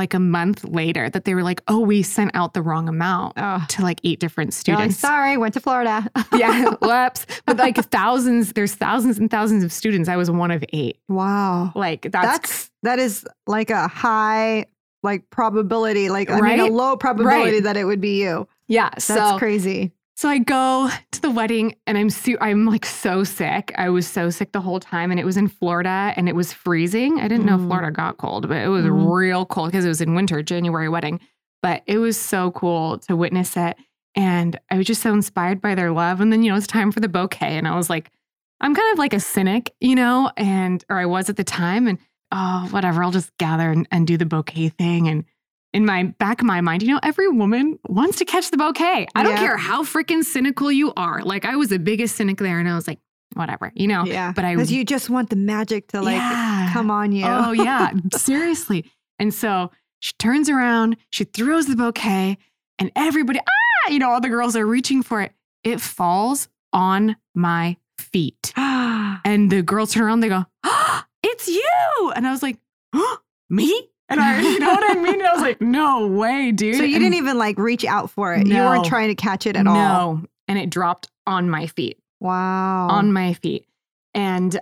like 0.00 0.14
a 0.14 0.18
month 0.18 0.64
later 0.64 1.08
that 1.10 1.24
they 1.26 1.34
were 1.34 1.42
like, 1.42 1.60
oh, 1.68 1.80
we 1.80 2.02
sent 2.02 2.30
out 2.34 2.54
the 2.54 2.62
wrong 2.62 2.88
amount 2.88 3.34
Oh. 3.36 3.64
to 3.68 3.82
like 3.82 4.00
eight 4.02 4.18
different 4.18 4.48
You're 4.66 4.76
like, 4.76 4.82
students. 4.92 4.98
sorry, 4.98 5.36
went 5.36 5.54
to 5.54 5.60
Florida. 5.60 6.08
yeah, 6.34 6.70
whoops. 6.82 7.26
But 7.46 7.58
like 7.58 7.76
thousands, 7.76 8.54
there's 8.54 8.74
thousands 8.74 9.18
and 9.18 9.30
thousands 9.30 9.62
of 9.62 9.72
students. 9.72 10.08
I 10.08 10.16
was 10.16 10.30
one 10.30 10.50
of 10.50 10.64
eight. 10.72 10.98
Wow. 11.08 11.72
Like 11.74 12.10
that's, 12.10 12.38
That's 12.38 12.70
that 12.82 12.98
is 12.98 13.26
like 13.46 13.70
a 13.70 13.86
high 13.88 14.66
like 15.02 15.28
probability, 15.30 16.08
like 16.10 16.30
I 16.30 16.40
mean 16.40 16.60
a 16.60 16.66
low 16.66 16.96
probability 16.96 17.52
Right. 17.56 17.62
that 17.64 17.76
it 17.76 17.84
would 17.84 18.00
be 18.00 18.20
you. 18.22 18.46
yeah. 18.68 18.88
That's 18.90 19.04
so 19.04 19.38
crazy. 19.38 19.92
So 20.20 20.28
I 20.28 20.36
go 20.36 20.90
to 21.12 21.22
the 21.22 21.30
wedding 21.30 21.76
and 21.86 21.96
I'm 21.96 22.10
su- 22.10 22.36
I'm 22.42 22.66
like 22.66 22.84
so 22.84 23.24
sick. 23.24 23.72
I 23.78 23.88
was 23.88 24.06
so 24.06 24.28
sick 24.28 24.52
the 24.52 24.60
whole 24.60 24.78
time, 24.78 25.10
and 25.10 25.18
it 25.18 25.24
was 25.24 25.38
in 25.38 25.48
Florida 25.48 26.12
and 26.14 26.28
it 26.28 26.34
was 26.34 26.52
freezing. 26.52 27.18
I 27.20 27.26
didn't 27.26 27.46
know 27.46 27.56
Mm. 27.56 27.66
Florida 27.68 27.90
got 27.90 28.18
cold, 28.18 28.46
but 28.46 28.58
it 28.58 28.68
was 28.68 28.84
Mhm. 28.84 29.10
real 29.10 29.46
cold 29.46 29.70
because 29.70 29.86
it 29.86 29.88
was 29.88 30.02
in 30.02 30.14
winter, 30.14 30.42
January 30.42 30.90
wedding. 30.90 31.20
But 31.62 31.82
it 31.86 31.96
was 31.96 32.20
so 32.20 32.50
cool 32.50 32.98
to 32.98 33.16
witness 33.16 33.56
it, 33.56 33.78
and 34.14 34.58
I 34.70 34.76
was 34.76 34.86
just 34.86 35.00
so 35.00 35.14
inspired 35.14 35.62
by 35.62 35.74
their 35.74 35.90
love. 35.90 36.20
And 36.20 36.30
then 36.30 36.42
you 36.42 36.50
know 36.50 36.56
it's 36.58 36.66
time 36.66 36.92
for 36.92 37.00
the 37.00 37.08
bouquet, 37.08 37.56
and 37.56 37.66
I 37.66 37.74
was 37.74 37.88
like, 37.88 38.10
I'm 38.60 38.74
kind 38.74 38.92
of 38.92 38.98
like 38.98 39.14
a 39.14 39.20
cynic, 39.20 39.72
you 39.80 39.94
know, 39.94 40.30
and 40.36 40.84
or 40.90 40.98
I 40.98 41.06
was 41.06 41.30
at 41.30 41.36
the 41.36 41.44
time, 41.44 41.86
and 41.88 41.98
oh 42.30 42.68
whatever, 42.72 43.02
I'll 43.02 43.10
just 43.10 43.34
gather 43.38 43.70
and, 43.70 43.88
and 43.90 44.06
do 44.06 44.18
the 44.18 44.26
bouquet 44.26 44.68
thing 44.68 45.08
and 45.08 45.24
in 45.72 45.86
my 45.86 46.04
back 46.18 46.40
of 46.40 46.46
my 46.46 46.60
mind, 46.60 46.82
you 46.82 46.88
know, 46.88 47.00
every 47.02 47.28
woman 47.28 47.78
wants 47.88 48.18
to 48.18 48.24
catch 48.24 48.50
the 48.50 48.56
bouquet. 48.56 49.06
I 49.14 49.22
don't 49.22 49.32
Yeah. 49.32 49.38
care 49.38 49.56
how 49.56 49.82
freaking 49.84 50.24
cynical 50.24 50.70
you 50.72 50.92
are. 50.96 51.22
Like 51.22 51.44
I 51.44 51.56
was 51.56 51.68
the 51.68 51.78
biggest 51.78 52.16
cynic 52.16 52.38
there, 52.38 52.58
and 52.58 52.68
I 52.68 52.74
was 52.74 52.88
like, 52.88 52.98
whatever, 53.34 53.70
you 53.76 53.86
know. 53.86 54.04
yeah. 54.04 54.32
but 54.34 54.44
I- 54.44 54.54
because 54.56 54.72
you 54.72 54.84
just 54.84 55.08
want 55.08 55.30
the 55.30 55.36
magic 55.36 55.88
to 55.88 56.00
like 56.02 56.16
Yeah. 56.16 56.70
come 56.72 56.90
on 56.90 57.12
you. 57.12 57.24
Oh 57.26 57.52
yeah, 57.52 57.92
seriously. 58.16 58.90
And 59.20 59.32
so 59.32 59.70
she 60.00 60.12
turns 60.18 60.48
around, 60.48 60.96
she 61.10 61.24
throws 61.24 61.66
the 61.66 61.76
bouquet, 61.76 62.38
and 62.78 62.90
everybody, 62.96 63.38
ah, 63.38 63.90
you 63.90 63.98
know, 63.98 64.10
all 64.10 64.20
the 64.20 64.28
girls 64.30 64.56
are 64.56 64.66
reaching 64.66 65.02
for 65.02 65.20
it. 65.22 65.32
It 65.62 65.80
falls 65.80 66.48
on 66.72 67.16
my 67.34 67.76
feet, 67.98 68.52
and 68.56 69.50
the 69.50 69.62
girls 69.62 69.92
turn 69.92 70.02
around, 70.04 70.20
they 70.20 70.28
go, 70.30 70.44
ah, 70.64 71.06
"It's 71.22 71.46
you!" 71.48 72.12
And 72.16 72.26
I 72.26 72.30
was 72.32 72.42
like, 72.42 72.56
huh, 72.94 73.16
"Me?" 73.50 73.89
And 74.10 74.20
I, 74.20 74.40
you 74.40 74.58
know 74.58 74.70
what 74.72 74.90
I 74.96 75.00
mean? 75.00 75.14
And 75.20 75.26
I 75.26 75.32
was 75.32 75.42
like, 75.42 75.60
"No 75.60 76.06
way, 76.08 76.52
dude!" 76.52 76.76
so 76.76 76.82
you 76.82 76.96
And- 76.96 77.04
didn't 77.04 77.14
even 77.14 77.38
like 77.38 77.58
reach 77.58 77.84
out 77.84 78.10
for 78.10 78.34
it. 78.34 78.46
You 78.46 78.54
weren't 78.56 78.84
trying 78.84 79.08
to 79.08 79.14
catch 79.14 79.46
it 79.46 79.56
at 79.56 79.66
all. 79.66 79.74
No. 79.74 80.22
And 80.48 80.58
it 80.58 80.68
dropped 80.68 81.08
on 81.26 81.48
my 81.48 81.66
feet, 81.68 81.98
Wow. 82.18 82.88
on 82.88 83.12
my 83.12 83.34
feet. 83.34 83.66
And 84.14 84.58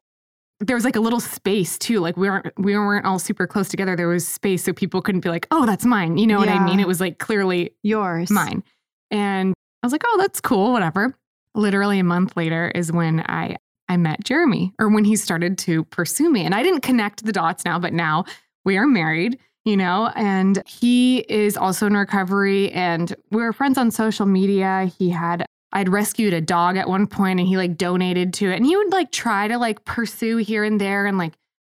there 0.60 0.76
was 0.76 0.84
like 0.84 0.96
a 0.96 1.00
little 1.00 1.20
space 1.20 1.78
too. 1.78 2.00
Like 2.00 2.16
we 2.16 2.28
weren't 2.28 2.52
we 2.58 2.76
weren't 2.76 3.06
all 3.06 3.18
super 3.18 3.46
close 3.46 3.68
together. 3.68 3.96
There 3.96 4.08
was 4.08 4.26
space 4.28 4.64
so 4.64 4.72
people 4.72 5.00
couldn't 5.00 5.20
be 5.22 5.28
like, 5.30 5.46
"Oh, 5.50 5.64
that's 5.66 5.84
mine." 5.86 6.18
You 6.18 6.26
know 6.26 6.38
what 6.38 6.48
I 6.48 6.62
mean? 6.64 6.78
It 6.80 6.86
was 6.88 7.00
like 7.00 7.18
clearly 7.18 7.70
yours. 7.82 8.30
mine. 8.30 8.62
And 9.10 9.54
I 9.82 9.86
was 9.86 9.92
like, 9.92 10.02
"Oh, 10.04 10.16
that's 10.20 10.40
cool, 10.40 10.72
whatever." 10.72 11.14
Literally 11.54 11.98
a 11.98 12.04
month 12.04 12.36
later 12.36 12.70
is 12.74 12.92
when 12.92 13.20
I 13.20 13.56
I 13.88 13.96
met 13.96 14.22
Jeremy 14.24 14.74
or 14.78 14.88
when 14.90 15.04
he 15.04 15.16
started 15.16 15.56
to 15.58 15.84
pursue 15.84 16.30
me. 16.30 16.44
And 16.44 16.54
I 16.54 16.62
didn't 16.62 16.82
connect 16.82 17.24
the 17.24 17.32
dots 17.32 17.64
now, 17.64 17.78
but 17.78 17.94
now 17.94 18.24
we 18.64 18.76
are 18.76 18.86
married, 18.86 19.38
you 19.64 19.76
know, 19.76 20.10
and 20.16 20.62
he 20.66 21.18
is 21.28 21.56
also 21.56 21.86
in 21.86 21.96
recovery 21.96 22.70
and 22.72 23.14
we 23.30 23.42
were 23.42 23.52
friends 23.52 23.78
on 23.78 23.90
social 23.90 24.26
media. 24.26 24.90
He 24.98 25.10
had 25.10 25.44
I'd 25.72 25.88
rescued 25.90 26.32
a 26.32 26.40
dog 26.40 26.76
at 26.78 26.88
one 26.88 27.06
point 27.06 27.40
and 27.40 27.48
he 27.48 27.56
like 27.58 27.76
donated 27.76 28.32
to 28.34 28.50
it. 28.50 28.56
And 28.56 28.64
he 28.64 28.74
would 28.76 28.90
like 28.90 29.12
try 29.12 29.48
to 29.48 29.58
like 29.58 29.84
pursue 29.84 30.38
here 30.38 30.64
and 30.64 30.80
there 30.80 31.04
and 31.04 31.18
like 31.18 31.34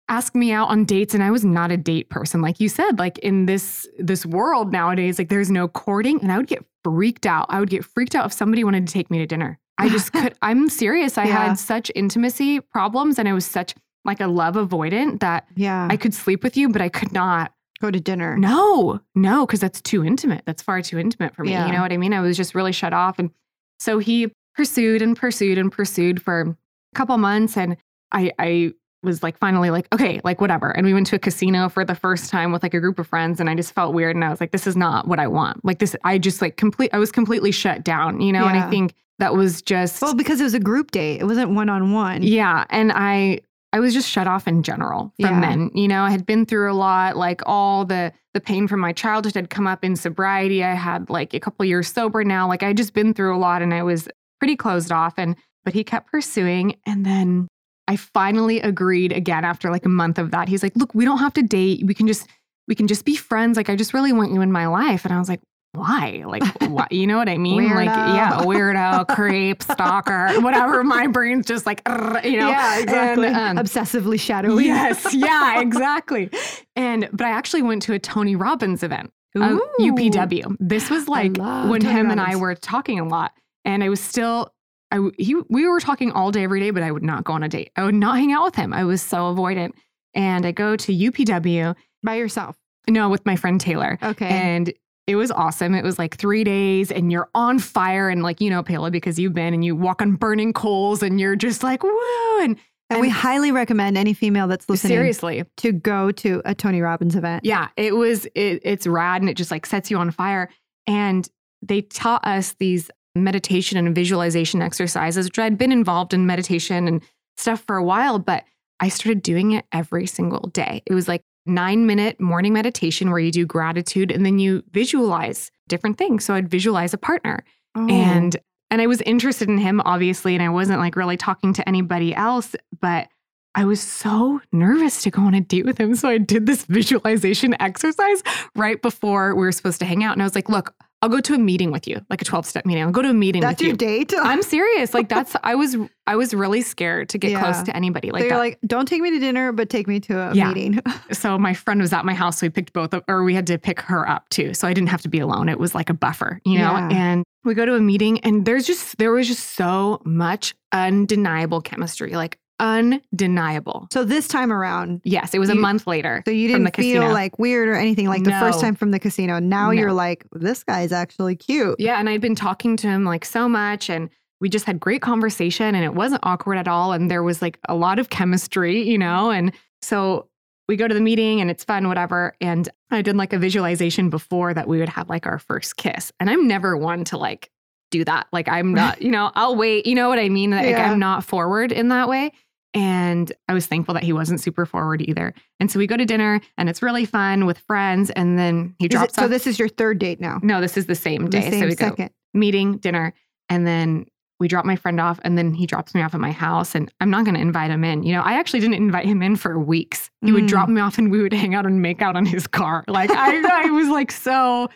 ask 0.08 0.36
me 0.36 0.52
out 0.52 0.70
on 0.70 0.86
dates 0.86 1.14
and 1.14 1.24
I 1.24 1.32
was 1.32 1.44
not 1.46 1.72
a 1.72 1.78
date 1.78 2.10
person 2.10 2.42
like 2.42 2.60
you 2.60 2.68
said 2.68 2.98
like 2.98 3.20
in 3.20 3.46
this 3.46 3.88
this 4.00 4.26
world 4.26 4.72
nowadays 4.72 5.20
like 5.20 5.30
there's 5.30 5.52
no 5.52 5.68
courting 5.68 6.20
and 6.22 6.32
I 6.32 6.38
would 6.38 6.48
get 6.48 6.66
freaked 6.84 7.26
out. 7.28 7.46
I 7.50 7.60
would 7.60 7.70
get 7.70 7.86
freaked 7.86 8.16
out 8.16 8.26
if 8.26 8.34
somebody 8.34 8.64
wanted 8.64 8.88
to 8.88 8.94
take 8.94 9.12
me 9.12 9.18
to 9.20 9.28
dinner. 9.28 9.60
I 9.78 9.90
just 9.90 10.12
could 10.14 10.34
I'm 10.42 10.70
serious. 10.70 11.18
I 11.18 11.26
Yeah. 11.26 11.48
had 11.48 11.60
such 11.60 11.92
intimacy 11.96 12.60
problems 12.60 13.18
and 13.20 13.28
I 13.28 13.34
was 13.34 13.46
such 13.46 13.76
like 14.10 14.20
a 14.20 14.28
love 14.28 14.56
avoidant 14.56 15.20
that 15.22 15.48
Yeah. 15.56 15.88
I 15.90 15.96
could 15.98 16.14
sleep 16.14 16.44
with 16.44 16.58
you 16.58 16.70
but 16.70 16.82
I 16.82 16.90
could 16.90 17.12
not 17.14 17.54
go 17.82 17.90
to 17.90 18.00
dinner. 18.00 18.36
no, 18.38 19.00
no, 19.16 19.46
because 19.46 19.62
that's 19.62 19.82
too 19.82 20.04
intimate. 20.04 20.44
That's 20.46 20.62
far 20.62 20.82
too 20.82 21.00
intimate 21.00 21.34
for 21.34 21.44
me. 21.46 21.52
Yeah. 21.52 21.66
You 21.66 21.72
know 21.72 21.82
what 21.82 21.94
I 21.94 21.98
mean? 21.98 22.14
I 22.14 22.20
was 22.20 22.36
just 22.36 22.54
really 22.54 22.74
shut 22.74 22.92
off. 22.92 23.18
And 23.20 23.32
so 23.80 24.00
he 24.00 24.34
pursued 24.56 25.02
and 25.02 25.16
pursued 25.16 25.58
and 25.58 25.72
pursued 25.72 26.22
for 26.22 26.42
a 26.42 26.96
couple 26.96 27.18
months. 27.18 27.56
And 27.56 27.78
I, 28.12 28.34
I 28.38 28.74
was 29.02 29.24
like, 29.24 29.38
finally, 29.38 29.70
like, 29.70 29.88
okay, 29.94 30.20
like 30.26 30.42
whatever. 30.42 30.72
And 30.72 30.86
we 30.86 30.94
went 30.94 31.08
to 31.08 31.16
a 31.16 31.20
casino 31.20 31.70
for 31.70 31.86
the 31.86 31.96
first 31.96 32.30
time 32.30 32.52
with 32.52 32.64
like 32.64 32.74
a 32.74 32.82
group 32.82 33.00
of 33.00 33.08
friends. 33.08 33.40
And 33.40 33.50
I 33.50 33.56
just 33.56 33.72
felt 33.74 33.94
weird. 33.94 34.14
And 34.18 34.26
I 34.26 34.30
was 34.30 34.42
like, 34.42 34.52
this 34.52 34.68
is 34.68 34.76
not 34.76 35.08
what 35.08 35.18
I 35.20 35.28
want. 35.28 35.64
Like, 35.64 35.80
this, 35.80 35.96
I 36.04 36.18
just 36.18 36.42
like 36.42 36.58
complete, 36.58 36.90
I 36.92 36.98
was 36.98 37.14
completely 37.14 37.52
shut 37.52 37.86
down, 37.86 38.20
you 38.20 38.34
know? 38.34 38.46
And 38.46 38.58
I 38.58 38.70
think 38.70 38.94
that 39.20 39.34
was 39.36 39.62
just, 39.62 40.02
Well, 40.02 40.16
because 40.16 40.42
it 40.42 40.44
was 40.44 40.54
a 40.54 40.60
group 40.60 40.92
date. 40.92 41.22
It 41.22 41.26
wasn't 41.26 41.52
one 41.52 41.70
on 41.70 41.94
one. 41.94 42.24
yeah. 42.24 42.66
And 42.72 42.92
I 42.94 43.40
I 43.72 43.80
was 43.80 43.94
just 43.94 44.10
shut 44.10 44.28
off 44.28 44.48
in 44.48 44.64
general 44.64 45.14
from 45.22 45.30
Yeah. 45.36 45.40
men. 45.40 45.72
You 45.76 45.88
know, 45.88 46.04
I 46.04 46.10
had 46.12 46.26
been 46.26 46.46
through 46.46 46.72
a 46.72 46.74
lot, 46.74 47.18
like 47.18 47.42
all 47.46 47.86
the 47.86 48.12
the 48.34 48.40
pain 48.42 48.68
from 48.68 48.80
my 48.80 48.94
childhood 48.94 49.34
had 49.36 49.50
come 49.50 49.66
up 49.68 49.84
in 49.84 49.96
sobriety. 49.96 50.64
I 50.64 50.74
had 50.76 51.10
like 51.10 51.34
a 51.34 51.40
couple 51.40 51.66
years 51.66 51.92
sober 51.92 52.24
now. 52.24 52.48
Like 52.48 52.62
I 52.64 52.74
just 52.74 52.94
been 52.94 53.14
through 53.14 53.36
a 53.36 53.40
lot 53.40 53.62
and 53.64 53.74
I 53.74 53.82
was 53.84 54.08
pretty 54.40 54.56
closed 54.56 54.92
off. 54.92 55.16
And 55.18 55.36
but 55.66 55.74
he 55.74 55.84
kept 55.84 56.12
pursuing. 56.12 56.76
And 56.86 57.06
then 57.06 57.48
I 57.88 57.96
finally 57.96 58.62
agreed 58.62 59.12
again 59.12 59.44
after 59.44 59.72
like 59.72 59.86
a 59.86 59.90
month 59.90 60.20
of 60.20 60.30
that. 60.32 60.48
He's 60.48 60.62
like, 60.64 60.76
look, 60.76 60.94
we 60.94 61.06
don't 61.06 61.18
have 61.18 61.34
to 61.34 61.42
date. 61.42 61.86
We 61.86 61.94
can 61.96 62.06
just, 62.08 62.28
we 62.68 62.76
can 62.76 62.88
just 62.88 63.04
be 63.04 63.16
friends. 63.16 63.58
Like, 63.58 63.68
I 63.70 63.76
just 63.76 63.96
really 63.96 64.14
want 64.14 64.32
you 64.32 64.42
in 64.42 64.52
my 64.52 64.68
life. 64.68 65.06
And 65.06 65.14
I 65.14 65.18
was 65.18 65.28
like, 65.28 65.42
why? 65.74 66.24
Like, 66.26 66.44
why? 66.64 66.88
You 66.90 67.06
know 67.08 67.18
what 67.18 67.30
I 67.30 67.38
mean? 67.38 67.62
Weirdo. 67.62 67.76
Like, 67.76 67.86
yeah, 67.88 68.42
weirdo, 68.42 69.08
creep, 69.16 69.62
stalker, 69.62 70.30
whatever. 70.42 70.84
My 70.84 71.08
brain's 71.08 71.46
just 71.46 71.66
like, 71.66 71.82
you 71.88 72.38
know? 72.40 72.50
yeah, 72.50 72.80
exactly. 72.80 73.28
And, 73.28 73.60
um, 73.60 73.66
Obsessively 73.66 74.20
shadowy. 74.20 74.66
yes, 74.66 75.14
yeah, 75.14 75.60
exactly. 75.62 76.30
And 76.76 77.08
but 77.14 77.28
I 77.28 77.30
actually 77.32 77.62
went 77.62 77.84
to 77.84 77.94
a 77.94 78.00
Tony 78.00 78.36
Robbins 78.36 78.82
event, 78.84 79.12
uh. 79.40 79.58
UPW. 79.80 80.56
This 80.60 80.90
was 80.90 81.08
like 81.08 81.38
when 81.38 81.82
Tony 81.82 81.86
him 81.86 82.10
and 82.12 82.20
I 82.20 82.36
were 82.36 82.56
talking 82.56 83.00
a 83.00 83.06
lot, 83.08 83.32
and 83.66 83.84
I 83.84 83.90
was 83.90 84.00
still. 84.00 84.54
I, 84.92 85.08
he 85.20 85.36
we 85.50 85.68
were 85.70 85.80
talking 85.80 86.12
all 86.14 86.32
day 86.32 86.44
every 86.44 86.60
day, 86.60 86.72
but 86.72 86.82
I 86.82 86.92
would 86.92 87.04
not 87.04 87.24
go 87.24 87.34
on 87.34 87.44
a 87.44 87.48
date. 87.48 87.72
I 87.76 87.84
would 87.84 87.94
not 87.94 88.18
hang 88.18 88.32
out 88.32 88.44
with 88.46 88.56
him. 88.56 88.74
I 88.74 88.86
was 88.86 89.04
so 89.04 89.18
avoidant. 89.36 89.72
And 90.16 90.44
I 90.48 90.52
go 90.52 90.76
to 90.76 90.92
UPW, 90.92 91.76
By 92.02 92.16
yourself. 92.16 92.58
no, 92.90 93.10
with 93.10 93.24
my 93.28 93.36
friend 93.36 93.62
Taylor, 93.62 94.00
Okay. 94.02 94.26
and 94.28 94.74
it 95.10 95.16
was 95.16 95.32
awesome. 95.32 95.74
It 95.74 95.84
was 95.84 95.98
like 95.98 96.18
three 96.18 96.44
days, 96.44 96.92
and 96.92 97.12
you're 97.12 97.30
on 97.34 97.60
fire, 97.60 98.10
and 98.10 98.22
like 98.22 98.40
you 98.40 98.50
know, 98.50 98.62
Paola, 98.64 98.92
because 98.92 99.18
you've 99.18 99.34
been, 99.34 99.54
and 99.54 99.66
you 99.66 99.76
walk 99.76 100.02
on 100.02 100.16
burning 100.16 100.54
coals, 100.54 101.02
and 101.02 101.20
you're 101.20 101.36
just 101.36 101.64
like 101.64 101.84
woo, 101.84 102.40
and 102.42 102.56
and 102.92 103.02
we 103.02 103.10
highly 103.10 103.52
recommend 103.52 103.98
any 103.98 104.14
female 104.14 104.48
that's 104.48 104.68
listening 104.68 104.98
seriously, 104.98 105.44
to 105.58 105.72
go 105.72 106.12
to 106.12 106.42
a 106.46 106.56
Tony 106.56 106.82
Robbins 106.82 107.16
event. 107.16 107.46
Yeah, 107.46 107.70
it 107.78 107.96
was 107.96 108.26
it, 108.36 108.62
it's 108.64 108.88
rad 108.88 109.22
and 109.22 109.30
it 109.30 109.36
just 109.36 109.52
like 109.52 109.66
sets 109.66 109.92
you 109.92 109.98
on 109.98 110.12
fire. 110.12 110.50
And 110.88 111.28
they 111.62 111.82
taught 111.82 112.26
us 112.26 112.56
these 112.60 112.90
meditation 113.16 113.78
and 113.78 113.94
visualization 113.94 114.62
exercises, 114.62 115.26
which 115.26 115.38
I'd 115.38 115.58
been 115.58 115.72
involved 115.72 116.14
in 116.14 116.26
meditation 116.26 116.88
and 116.88 117.04
stuff 117.38 117.64
for 117.66 117.78
a 117.78 117.84
while, 117.84 118.18
but 118.18 118.44
I 118.80 118.90
started 118.90 119.22
doing 119.22 119.52
it 119.52 119.66
every 119.72 120.08
single 120.08 120.48
day. 120.48 120.82
It 120.86 120.94
was 120.94 121.08
like 121.08 121.22
9-minute 121.48 122.20
morning 122.20 122.54
meditation 122.54 123.10
where 123.10 123.20
you 123.20 123.32
do 123.32 123.46
gratitude 123.46 124.12
and 124.12 124.26
then 124.26 124.40
you 124.40 124.64
visualize 124.72 125.52
different 125.68 125.98
things. 125.98 126.26
So 126.26 126.34
I'd 126.34 126.50
visualize 126.50 126.94
a 126.94 126.98
partner 126.98 127.44
Oh. 127.76 127.88
and 127.88 128.36
and 128.72 128.82
I 128.82 128.88
was 128.88 129.02
interested 129.02 129.48
in 129.48 129.60
him 129.60 129.80
obviously 129.86 130.34
and 130.34 130.42
I 130.44 130.50
wasn't 130.50 130.80
like 130.80 130.96
really 130.96 131.18
talking 131.18 131.54
to 131.54 131.68
anybody 131.70 132.16
else 132.16 132.56
but 132.82 133.08
I 133.54 133.66
was 133.66 133.80
so 133.80 134.42
nervous 134.52 135.04
to 135.04 135.12
go 135.12 135.22
on 135.22 135.36
a 135.36 135.42
date 135.42 135.66
with 135.66 135.78
him 135.78 135.94
so 135.96 136.10
I 136.10 136.18
did 136.18 136.48
this 136.48 136.66
visualization 136.70 137.56
exercise 137.62 138.24
right 138.56 138.82
before 138.82 139.36
we 139.36 139.42
were 139.42 139.52
supposed 139.52 139.78
to 139.80 139.86
hang 139.86 140.04
out 140.04 140.14
and 140.14 140.22
I 140.24 140.26
was 140.26 140.34
like 140.34 140.50
look 140.50 140.74
I'll 141.02 141.10
go 141.10 141.22
to 141.22 141.34
a 141.34 141.38
meeting 141.38 141.72
with 141.72 141.88
you 141.88 142.06
like 142.10 142.22
a 142.22 142.26
12 142.26 142.46
step 142.46 142.66
meeting 142.66 142.84
I'll 142.84 142.92
go 142.92 143.02
to 143.02 143.10
a 143.10 143.14
meeting 143.14 143.40
with 143.42 143.62
you. 143.62 143.72
that's 143.74 143.82
your 143.84 143.92
you 143.92 144.06
date. 144.06 144.14
I'm 144.18 144.42
serious 144.44 144.94
like 144.94 145.08
that's 145.10 145.36
I 145.44 145.56
was 145.56 145.78
I 146.08 146.16
was 146.16 146.34
really 146.34 146.62
scared 146.62 147.10
to 147.10 147.18
get 147.18 147.32
Yeah. 147.32 147.42
close 147.42 147.62
to 147.64 147.76
anybody 147.76 148.12
like 148.12 148.28
that 148.30 148.38
like, 148.38 148.60
don't 148.66 148.88
take 148.88 149.02
me 149.02 149.12
to 149.12 149.20
dinner, 149.20 149.52
but 149.52 149.70
take 149.70 149.88
me 149.88 150.00
to 150.02 150.20
a 150.20 150.34
Yeah. 150.34 150.48
meeting. 150.52 150.80
so 151.12 151.38
my 151.38 151.54
friend 151.54 151.80
was 151.82 151.94
at 151.94 152.04
my 152.04 152.14
house 152.14 152.40
so 152.40 152.48
we 152.48 152.50
picked 152.50 152.74
both 152.74 152.94
of, 152.94 153.04
or 153.08 153.24
we 153.24 153.34
had 153.34 153.48
to 153.48 153.58
pick 153.58 153.80
her 153.82 154.08
up 154.10 154.28
too 154.30 154.54
so 154.54 154.68
i 154.68 154.74
didn't 154.74 154.90
have 154.90 155.02
to 155.04 155.10
be 155.10 155.20
alone 155.20 155.48
it 155.50 155.60
was 155.60 155.74
like 155.74 155.90
a 155.90 155.94
buffer 155.94 156.42
you 156.46 156.58
know 156.58 156.72
Yeah. 156.74 156.90
and 156.92 157.24
we 157.46 157.54
go 157.54 157.66
to 157.66 157.76
a 157.76 157.80
meeting 157.82 158.20
and 158.22 158.46
there's 158.46 158.68
just 158.68 158.98
there 158.98 159.12
was 159.12 159.28
just 159.28 159.54
so 159.56 160.02
much 160.06 160.54
undeniable 160.74 161.62
chemistry 161.62 162.12
like 162.14 162.38
undeniable 162.60 163.88
so 163.92 164.04
this 164.04 164.28
time 164.28 164.52
around, 164.52 165.02
yes 165.04 165.34
it 165.34 165.40
was 165.40 165.50
a 165.50 165.56
month 165.56 165.88
later 165.88 166.22
so 166.26 166.32
you 166.32 166.48
didn't 166.48 166.76
feel 166.76 167.12
like 167.12 167.38
weird 167.40 167.68
or 167.68 167.76
anything 167.76 168.08
like 168.08 168.24
the 168.24 168.32
first 168.32 168.60
time 168.60 168.76
from 168.76 168.92
the 168.92 169.00
casino. 169.00 169.40
Now 169.40 169.68
No. 169.68 169.72
you're 169.72 169.94
like, 169.94 170.26
this 170.34 170.64
guy's 170.64 170.92
actually 170.92 171.36
cute. 171.36 171.76
yeah 171.80 172.00
and 172.00 172.10
i'd 172.10 172.22
been 172.22 172.36
talking 172.36 172.78
to 172.78 172.88
him 172.88 173.06
like 173.06 173.26
so 173.26 173.48
much 173.50 173.90
and 173.90 174.10
we 174.42 174.48
just 174.50 174.66
had 174.66 174.80
great 174.80 175.02
conversation 175.02 175.76
and 175.76 175.84
it 175.84 175.94
wasn't 175.94 176.22
awkward 176.24 176.58
at 176.58 176.68
all 176.68 176.94
and 176.94 177.10
there 177.12 177.24
was 177.24 177.42
like 177.42 177.60
a 177.68 177.76
lot 177.76 178.00
of 178.00 178.10
chemistry 178.10 178.82
you 178.82 178.98
know 178.98 179.30
and 179.32 179.52
so 179.82 180.28
we 180.68 180.76
go 180.76 180.88
to 180.88 180.94
the 180.94 181.02
meeting 181.02 181.42
and 181.42 181.50
it's 181.50 181.64
fun 181.64 181.88
whatever 181.88 182.36
and 182.42 182.70
i 182.92 183.02
did 183.02 183.16
like 183.16 183.34
a 183.34 183.40
visualization 183.40 184.10
before 184.10 184.54
that 184.54 184.68
we 184.68 184.80
would 184.80 184.90
have 184.90 185.10
like 185.10 185.26
our 185.26 185.40
first 185.40 185.78
kiss 185.78 186.12
and 186.20 186.30
i'm 186.30 186.48
never 186.48 186.78
one 186.78 187.04
to 187.04 187.18
like 187.18 187.50
do 187.92 188.04
that 188.06 188.28
like 188.32 188.48
i'm 188.48 188.74
not 188.82 189.02
you 189.02 189.12
know 189.12 189.32
i'll 189.36 189.56
wait 189.56 189.86
you 189.86 189.96
know 189.96 190.08
what 190.10 190.20
i 190.20 190.30
mean 190.30 190.52
like 190.52 190.70
Yeah. 190.70 190.92
i'm 190.92 191.00
not 191.00 191.24
forward 191.24 191.72
in 191.72 191.90
that 191.90 192.08
way 192.08 192.32
and 192.74 193.32
i 193.48 193.54
was 193.54 193.66
thankful 193.66 193.94
that 193.94 194.04
he 194.04 194.14
wasn't 194.14 194.40
super 194.40 194.66
forward 194.66 195.02
either 195.02 195.34
and 195.60 195.72
so 195.72 195.80
we 195.80 195.88
go 195.88 195.98
to 195.98 196.06
dinner 196.06 196.40
and 196.58 196.70
it's 196.70 196.82
really 196.82 197.06
fun 197.06 197.46
with 197.46 197.58
friends 197.60 198.10
and 198.12 198.38
then 198.38 198.76
he 198.80 198.86
Is 198.86 198.88
it- 198.88 198.92
drops 198.92 199.16
so 199.16 199.28
this 199.28 199.48
is 199.48 199.58
your 199.58 199.68
third 199.70 199.98
date 200.00 200.22
now. 200.22 200.40
no 200.44 200.62
this 200.62 200.78
is 200.78 200.86
the 200.86 200.96
same 200.96 201.26
The 201.26 201.30
day 201.32 201.50
same 201.50 201.60
so 201.62 201.66
we 201.68 201.76
go 201.76 201.88
second. 201.90 202.10
meeting, 202.34 202.78
dinner, 202.78 203.14
and 203.50 203.66
then 203.66 204.06
we 204.40 204.48
drop 204.48 204.64
my 204.64 204.76
friend 204.78 205.02
off 205.02 205.20
and 205.24 205.38
then 205.38 205.54
he 205.54 205.66
drops 205.66 205.94
me 205.96 206.02
off 206.02 206.14
at 206.14 206.20
my 206.22 206.32
house 206.32 206.74
and 206.76 206.90
I'm 207.02 207.10
not 207.10 207.26
going 207.26 207.36
to 207.36 207.42
invite 207.42 207.72
him 207.72 207.84
in. 207.84 208.04
You 208.04 208.14
know, 208.14 208.22
I 208.22 208.34
actually 208.40 208.62
didn't 208.62 208.76
invite 208.76 209.06
him 209.06 209.22
in 209.22 209.36
for 209.36 209.60
weeks. 209.60 210.10
He 210.22 210.32
would 210.32 210.46
Mm. 210.46 210.48
drop 210.48 210.70
me 210.70 210.80
off 210.80 210.98
and 210.98 211.12
we 211.12 211.22
would 211.22 211.34
hang 211.34 211.56
out 211.56 211.66
and 211.66 211.82
make 211.82 212.02
out 212.02 212.16
on 212.16 212.26
his 212.26 212.48
car. 212.48 212.86
Like 212.88 213.10
I, 213.12 213.66
I 213.66 213.70
was 213.72 213.90
like 213.90 214.12
so, 214.14 214.70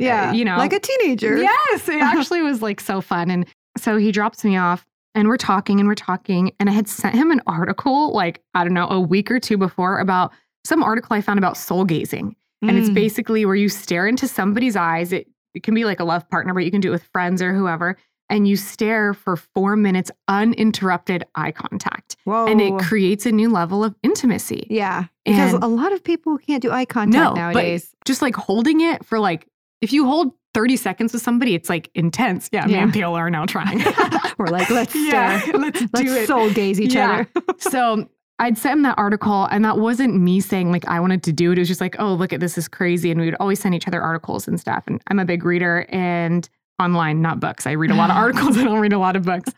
Yeah. 0.00 0.32
you 0.32 0.44
know, 0.44 0.56
like 0.56 0.72
a 0.72 0.80
teenager. 0.80 1.36
yes, 1.36 1.88
it 1.88 2.02
actually 2.02 2.42
was 2.42 2.60
like 2.60 2.80
so 2.80 3.00
fun. 3.00 3.30
And 3.30 3.46
so 3.78 3.98
he 3.98 4.10
drops 4.10 4.42
me 4.44 4.56
off 4.56 4.84
and 5.14 5.28
we're 5.28 5.36
talking 5.36 5.78
and 5.80 5.88
we're 5.88 5.94
talking. 5.94 6.52
And 6.60 6.68
I 6.68 6.72
had 6.72 6.88
sent 6.88 7.14
him 7.14 7.30
an 7.30 7.40
article 7.46 8.12
like, 8.12 8.42
I 8.54 8.64
don't 8.64 8.74
know, 8.74 8.88
a 8.88 9.00
week 9.00 9.30
or 9.30 9.38
two 9.40 9.56
before 9.56 9.98
about 9.98 10.32
some 10.64 10.82
article 10.82 11.14
I 11.16 11.20
found 11.20 11.38
about 11.38 11.56
soul 11.56 11.84
gazing. 11.84 12.36
And 12.62 12.78
it's 12.78 12.88
Mm. 12.88 12.94
basically 12.94 13.44
where 13.44 13.54
you 13.54 13.68
stare 13.68 14.06
into 14.06 14.26
somebody's 14.26 14.76
eyes. 14.76 15.12
It, 15.12 15.28
it 15.54 15.62
can 15.62 15.74
be 15.74 15.84
like 15.84 16.00
a 16.00 16.04
love 16.04 16.28
partner, 16.30 16.54
but 16.54 16.64
you 16.64 16.70
can 16.70 16.80
do 16.80 16.88
it 16.88 16.92
with 16.92 17.04
friends 17.12 17.42
or 17.42 17.54
whoever. 17.54 17.96
And 18.30 18.48
you 18.48 18.56
stare 18.56 19.12
for 19.12 19.36
four 19.36 19.76
minutes, 19.76 20.10
uninterrupted 20.28 21.24
eye 21.34 21.52
contact. 21.52 22.16
Whoa. 22.24 22.46
And 22.46 22.60
it 22.60 22.78
creates 22.80 23.26
a 23.26 23.32
new 23.32 23.50
level 23.50 23.84
of 23.84 23.94
intimacy. 24.02 24.66
yeah. 24.70 25.04
Because 25.26 25.54
And- 25.54 25.62
a 25.62 25.66
lot 25.66 25.92
of 25.92 26.02
people 26.04 26.38
can't 26.38 26.62
do 26.62 26.70
eye 26.70 26.84
contact 26.86 27.34
No, 27.34 27.34
nowadays. 27.34 27.94
but 27.98 28.06
just 28.06 28.22
like 28.22 28.34
holding 28.36 28.80
it 28.80 29.04
for 29.04 29.18
like, 29.18 29.46
if 29.80 29.92
you 29.92 30.06
hold 30.06 30.32
30 30.54 30.76
seconds 30.76 31.12
with 31.12 31.20
somebody, 31.22 31.54
it's 31.54 31.68
like 31.68 31.90
intense. 31.94 32.48
Yeah, 32.52 32.66
me 32.66 32.74
and 32.74 32.92
Paola 32.92 33.18
are 33.18 33.30
now 33.30 33.44
trying. 33.44 33.78
We're 34.38 34.46
like, 34.46 34.70
let's 34.70 34.94
uh, 34.94 34.98
yeah, 34.98 35.40
stare. 35.40 35.54
let's 35.58 35.80
do 35.80 35.88
Let's 35.92 36.10
it. 36.10 36.26
soul 36.26 36.50
gaze 36.52 36.80
each 36.80 36.94
Yeah. 36.94 37.24
other. 37.34 37.54
so 37.58 38.08
I'd 38.38 38.56
send 38.58 38.72
him 38.78 38.82
that 38.82 38.98
article, 38.98 39.44
and 39.46 39.64
that 39.64 39.78
wasn't 39.78 40.14
me 40.14 40.40
saying 40.40 40.70
like 40.72 40.86
I 40.88 41.00
wanted 41.00 41.22
to 41.24 41.32
do 41.32 41.52
it. 41.52 41.58
It 41.58 41.60
was 41.62 41.68
just 41.68 41.80
like, 41.80 41.96
oh, 41.98 42.14
look 42.14 42.32
at 42.32 42.40
this 42.40 42.56
is 42.56 42.68
crazy. 42.68 43.10
And 43.10 43.20
we 43.20 43.26
would 43.26 43.36
always 43.40 43.60
send 43.60 43.74
each 43.74 43.86
other 43.88 44.00
articles 44.02 44.48
and 44.48 44.58
stuff. 44.58 44.84
And 44.86 45.00
I'm 45.08 45.18
a 45.18 45.24
big 45.24 45.44
reader 45.44 45.86
and 45.88 46.48
online, 46.80 47.22
not 47.22 47.38
books. 47.38 47.66
I 47.66 47.72
read 47.72 47.90
a 47.92 47.94
lot 47.94 48.10
of 48.10 48.16
articles. 48.24 48.58
I 48.58 48.64
don't 48.64 48.80
read 48.80 48.92
a 48.92 48.98
lot 48.98 49.14
of 49.16 49.22
books. 49.24 49.52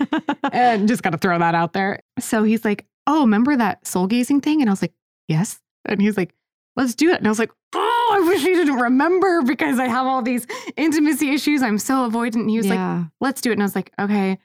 and 0.53 0.87
just 0.89 1.03
got 1.03 1.11
to 1.11 1.19
throw 1.19 1.39
that 1.39 1.55
out 1.55 1.73
there. 1.73 2.01
So 2.19 2.43
he's 2.43 2.65
like, 2.65 2.85
oh, 3.07 3.21
remember 3.23 3.57
that 3.57 3.87
soul 3.87 4.07
gazing 4.07 4.41
thing? 4.43 4.61
And 4.61 4.69
I 4.69 4.73
was 4.73 4.83
like, 4.83 4.93
yes. 5.29 5.59
And 5.87 6.01
he's 6.03 6.17
like, 6.19 6.35
let's 6.77 6.95
do 6.95 7.11
it. 7.11 7.17
And 7.19 7.27
I 7.27 7.31
was 7.31 7.39
like, 7.39 7.51
oh, 7.75 8.06
I 8.27 8.29
wish 8.29 8.43
he 8.43 8.55
didn't 8.55 8.77
remember 8.77 9.43
because 9.43 9.79
I 9.79 9.87
have 9.87 10.07
all 10.07 10.23
these 10.23 10.47
intimacy 10.77 11.31
issues. 11.31 11.63
I'm 11.63 11.79
so 11.79 12.09
avoidant. 12.09 12.41
And 12.41 12.51
he 12.51 12.57
was 12.57 12.69
like, 12.69 13.07
let's 13.21 13.41
do 13.41 13.51
it. 13.51 13.55
And 13.55 13.63
I 13.63 13.65
was 13.65 13.77
like, 13.77 13.93
okay, 13.99 14.39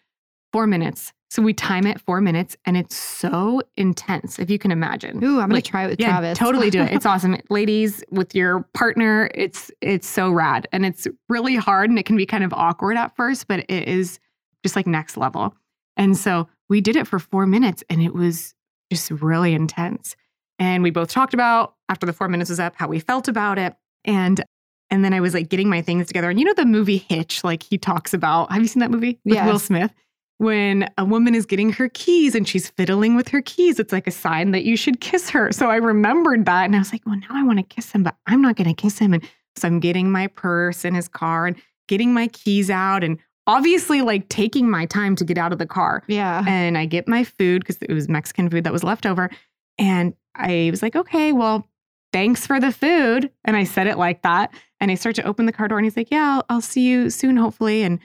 four 0.51 0.67
minutes. 0.67 1.13
So 1.31 1.41
we 1.41 1.53
time 1.53 1.87
it 1.87 2.01
four 2.01 2.19
minutes 2.19 2.57
and 2.65 2.75
it's 2.75 2.93
so 2.93 3.61
intense, 3.77 4.37
if 4.37 4.49
you 4.49 4.59
can 4.59 4.69
imagine. 4.69 5.23
Ooh, 5.23 5.39
I'm 5.39 5.47
gonna 5.47 5.61
try 5.61 5.85
it 5.85 5.91
with 5.91 5.99
yeah, 6.01 6.09
Travis. 6.09 6.37
totally 6.37 6.69
do 6.69 6.81
it. 6.81 6.91
It's 6.91 7.05
awesome. 7.07 7.37
Ladies, 7.49 8.03
with 8.11 8.35
your 8.35 8.67
partner, 8.73 9.31
it's 9.33 9.71
it's 9.79 10.07
so 10.07 10.29
rad. 10.29 10.67
And 10.73 10.85
it's 10.85 11.07
really 11.29 11.55
hard 11.55 11.89
and 11.89 11.97
it 11.97 12.05
can 12.05 12.17
be 12.17 12.25
kind 12.25 12.43
of 12.43 12.51
awkward 12.53 12.97
at 12.97 13.15
first, 13.15 13.47
but 13.47 13.61
it 13.69 13.87
is 13.87 14.19
just 14.61 14.75
like 14.75 14.85
next 14.85 15.15
level. 15.15 15.55
And 15.95 16.17
so 16.17 16.49
we 16.67 16.81
did 16.81 16.97
it 16.97 17.07
for 17.07 17.17
four 17.17 17.45
minutes 17.45 17.81
and 17.89 18.01
it 18.01 18.13
was 18.13 18.53
just 18.91 19.09
really 19.09 19.53
intense. 19.53 20.17
And 20.61 20.83
we 20.83 20.91
both 20.91 21.09
talked 21.09 21.33
about 21.33 21.73
after 21.89 22.05
the 22.05 22.13
four 22.13 22.27
minutes 22.29 22.49
was 22.51 22.59
up 22.59 22.75
how 22.75 22.87
we 22.87 22.99
felt 22.99 23.27
about 23.27 23.57
it. 23.57 23.73
And 24.05 24.43
and 24.91 25.03
then 25.03 25.13
I 25.13 25.19
was 25.19 25.33
like 25.33 25.49
getting 25.49 25.69
my 25.69 25.81
things 25.81 26.07
together. 26.07 26.29
And 26.29 26.39
you 26.39 26.45
know 26.45 26.53
the 26.53 26.65
movie 26.65 26.97
Hitch, 26.97 27.43
like 27.43 27.63
he 27.63 27.77
talks 27.77 28.13
about. 28.13 28.51
Have 28.51 28.61
you 28.61 28.67
seen 28.67 28.81
that 28.81 28.91
movie 28.91 29.19
with 29.25 29.33
Yes. 29.35 29.47
Will 29.51 29.59
Smith? 29.59 29.91
When 30.37 30.89
a 30.97 31.05
woman 31.05 31.33
is 31.35 31.45
getting 31.45 31.71
her 31.73 31.87
keys 31.89 32.33
and 32.35 32.47
she's 32.47 32.69
fiddling 32.69 33.15
with 33.15 33.27
her 33.29 33.41
keys, 33.41 33.79
it's 33.79 33.91
like 33.93 34.07
a 34.07 34.11
sign 34.11 34.51
that 34.51 34.63
you 34.63 34.75
should 34.75 34.99
kiss 34.99 35.29
her. 35.29 35.51
So 35.51 35.69
I 35.69 35.75
remembered 35.77 36.45
that 36.45 36.65
and 36.65 36.75
I 36.75 36.79
was 36.79 36.91
like, 36.91 37.05
well, 37.05 37.15
now 37.15 37.27
I 37.31 37.43
want 37.43 37.59
to 37.59 37.63
kiss 37.63 37.91
him, 37.91 38.03
but 38.03 38.15
I'm 38.27 38.41
not 38.41 38.55
going 38.55 38.67
to 38.67 38.73
kiss 38.79 38.97
him. 38.99 39.13
And 39.13 39.23
so 39.55 39.67
I'm 39.67 39.79
getting 39.79 40.11
my 40.11 40.27
purse 40.27 40.83
in 40.83 40.93
his 40.95 41.07
car 41.07 41.45
and 41.47 41.55
getting 41.87 42.13
my 42.13 42.27
keys 42.27 42.69
out 42.71 43.03
and 43.03 43.17
obviously 43.47 44.01
like 44.01 44.29
taking 44.29 44.69
my 44.69 44.85
time 44.85 45.15
to 45.17 45.25
get 45.25 45.37
out 45.37 45.53
of 45.53 45.59
the 45.59 45.65
car 45.67 46.03
Yeah. 46.07 46.43
and 46.47 46.77
I 46.77 46.85
get 46.85 47.07
my 47.07 47.23
food 47.23 47.61
because 47.61 47.77
it 47.81 47.93
was 47.93 48.09
Mexican 48.09 48.49
food 48.49 48.63
that 48.63 48.73
was 48.73 48.83
left 48.83 49.05
over. 49.05 49.29
And 49.77 50.13
I 50.35 50.69
was 50.71 50.81
like, 50.81 50.95
okay, 50.95 51.31
well, 51.33 51.67
thanks 52.13 52.45
for 52.45 52.59
the 52.59 52.71
food. 52.71 53.31
And 53.43 53.55
I 53.55 53.63
said 53.63 53.87
it 53.87 53.97
like 53.97 54.21
that. 54.23 54.53
And 54.79 54.91
I 54.91 54.95
start 54.95 55.15
to 55.15 55.23
open 55.23 55.45
the 55.45 55.51
car 55.51 55.67
door 55.67 55.77
and 55.77 55.85
he's 55.85 55.97
like, 55.97 56.11
yeah, 56.11 56.35
I'll, 56.35 56.45
I'll 56.49 56.61
see 56.61 56.87
you 56.87 57.09
soon, 57.09 57.37
hopefully. 57.37 57.83
And, 57.83 57.99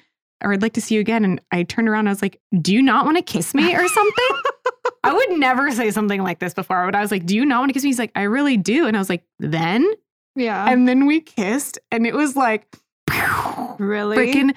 or 0.45 0.52
I'd 0.52 0.62
like 0.62 0.75
to 0.75 0.80
see 0.80 0.95
you 0.97 1.00
again. 1.00 1.25
And 1.25 1.40
I 1.50 1.62
turned 1.62 1.88
around 1.88 2.09
I 2.09 2.11
was 2.11 2.23
like, 2.23 2.40
do 2.61 2.75
you 2.75 2.83
not 2.83 3.04
want 3.04 3.16
to 3.16 3.23
kiss 3.23 3.54
me 3.54 3.75
or 3.75 3.88
something? 3.88 4.28
I 5.02 5.12
would 5.12 5.38
never 5.38 5.71
say 5.71 5.90
something 5.90 6.23
like 6.23 6.40
this 6.40 6.52
before, 6.52 6.85
but 6.87 6.95
I 6.95 7.00
was 7.00 7.11
like, 7.11 7.26
do 7.26 7.37
you 7.37 7.45
not 7.45 7.61
want 7.61 7.71
to 7.71 7.73
kiss 7.75 7.85
me? 7.85 7.90
He's 7.90 7.99
like, 7.99 8.12
I 8.16 8.23
really 8.23 8.56
do. 8.56 8.87
And 8.87 8.97
I 8.97 9.00
was 9.00 9.09
like, 9.09 9.25
then? 9.38 9.88
yeah. 10.35 10.68
And 10.68 10.87
then 10.88 11.06
we 11.06 11.21
kissed 11.21 11.78
and 11.90 12.06
it 12.06 12.14
was 12.14 12.37
like, 12.37 12.66
really? 13.78 14.16
freaking 14.16 14.54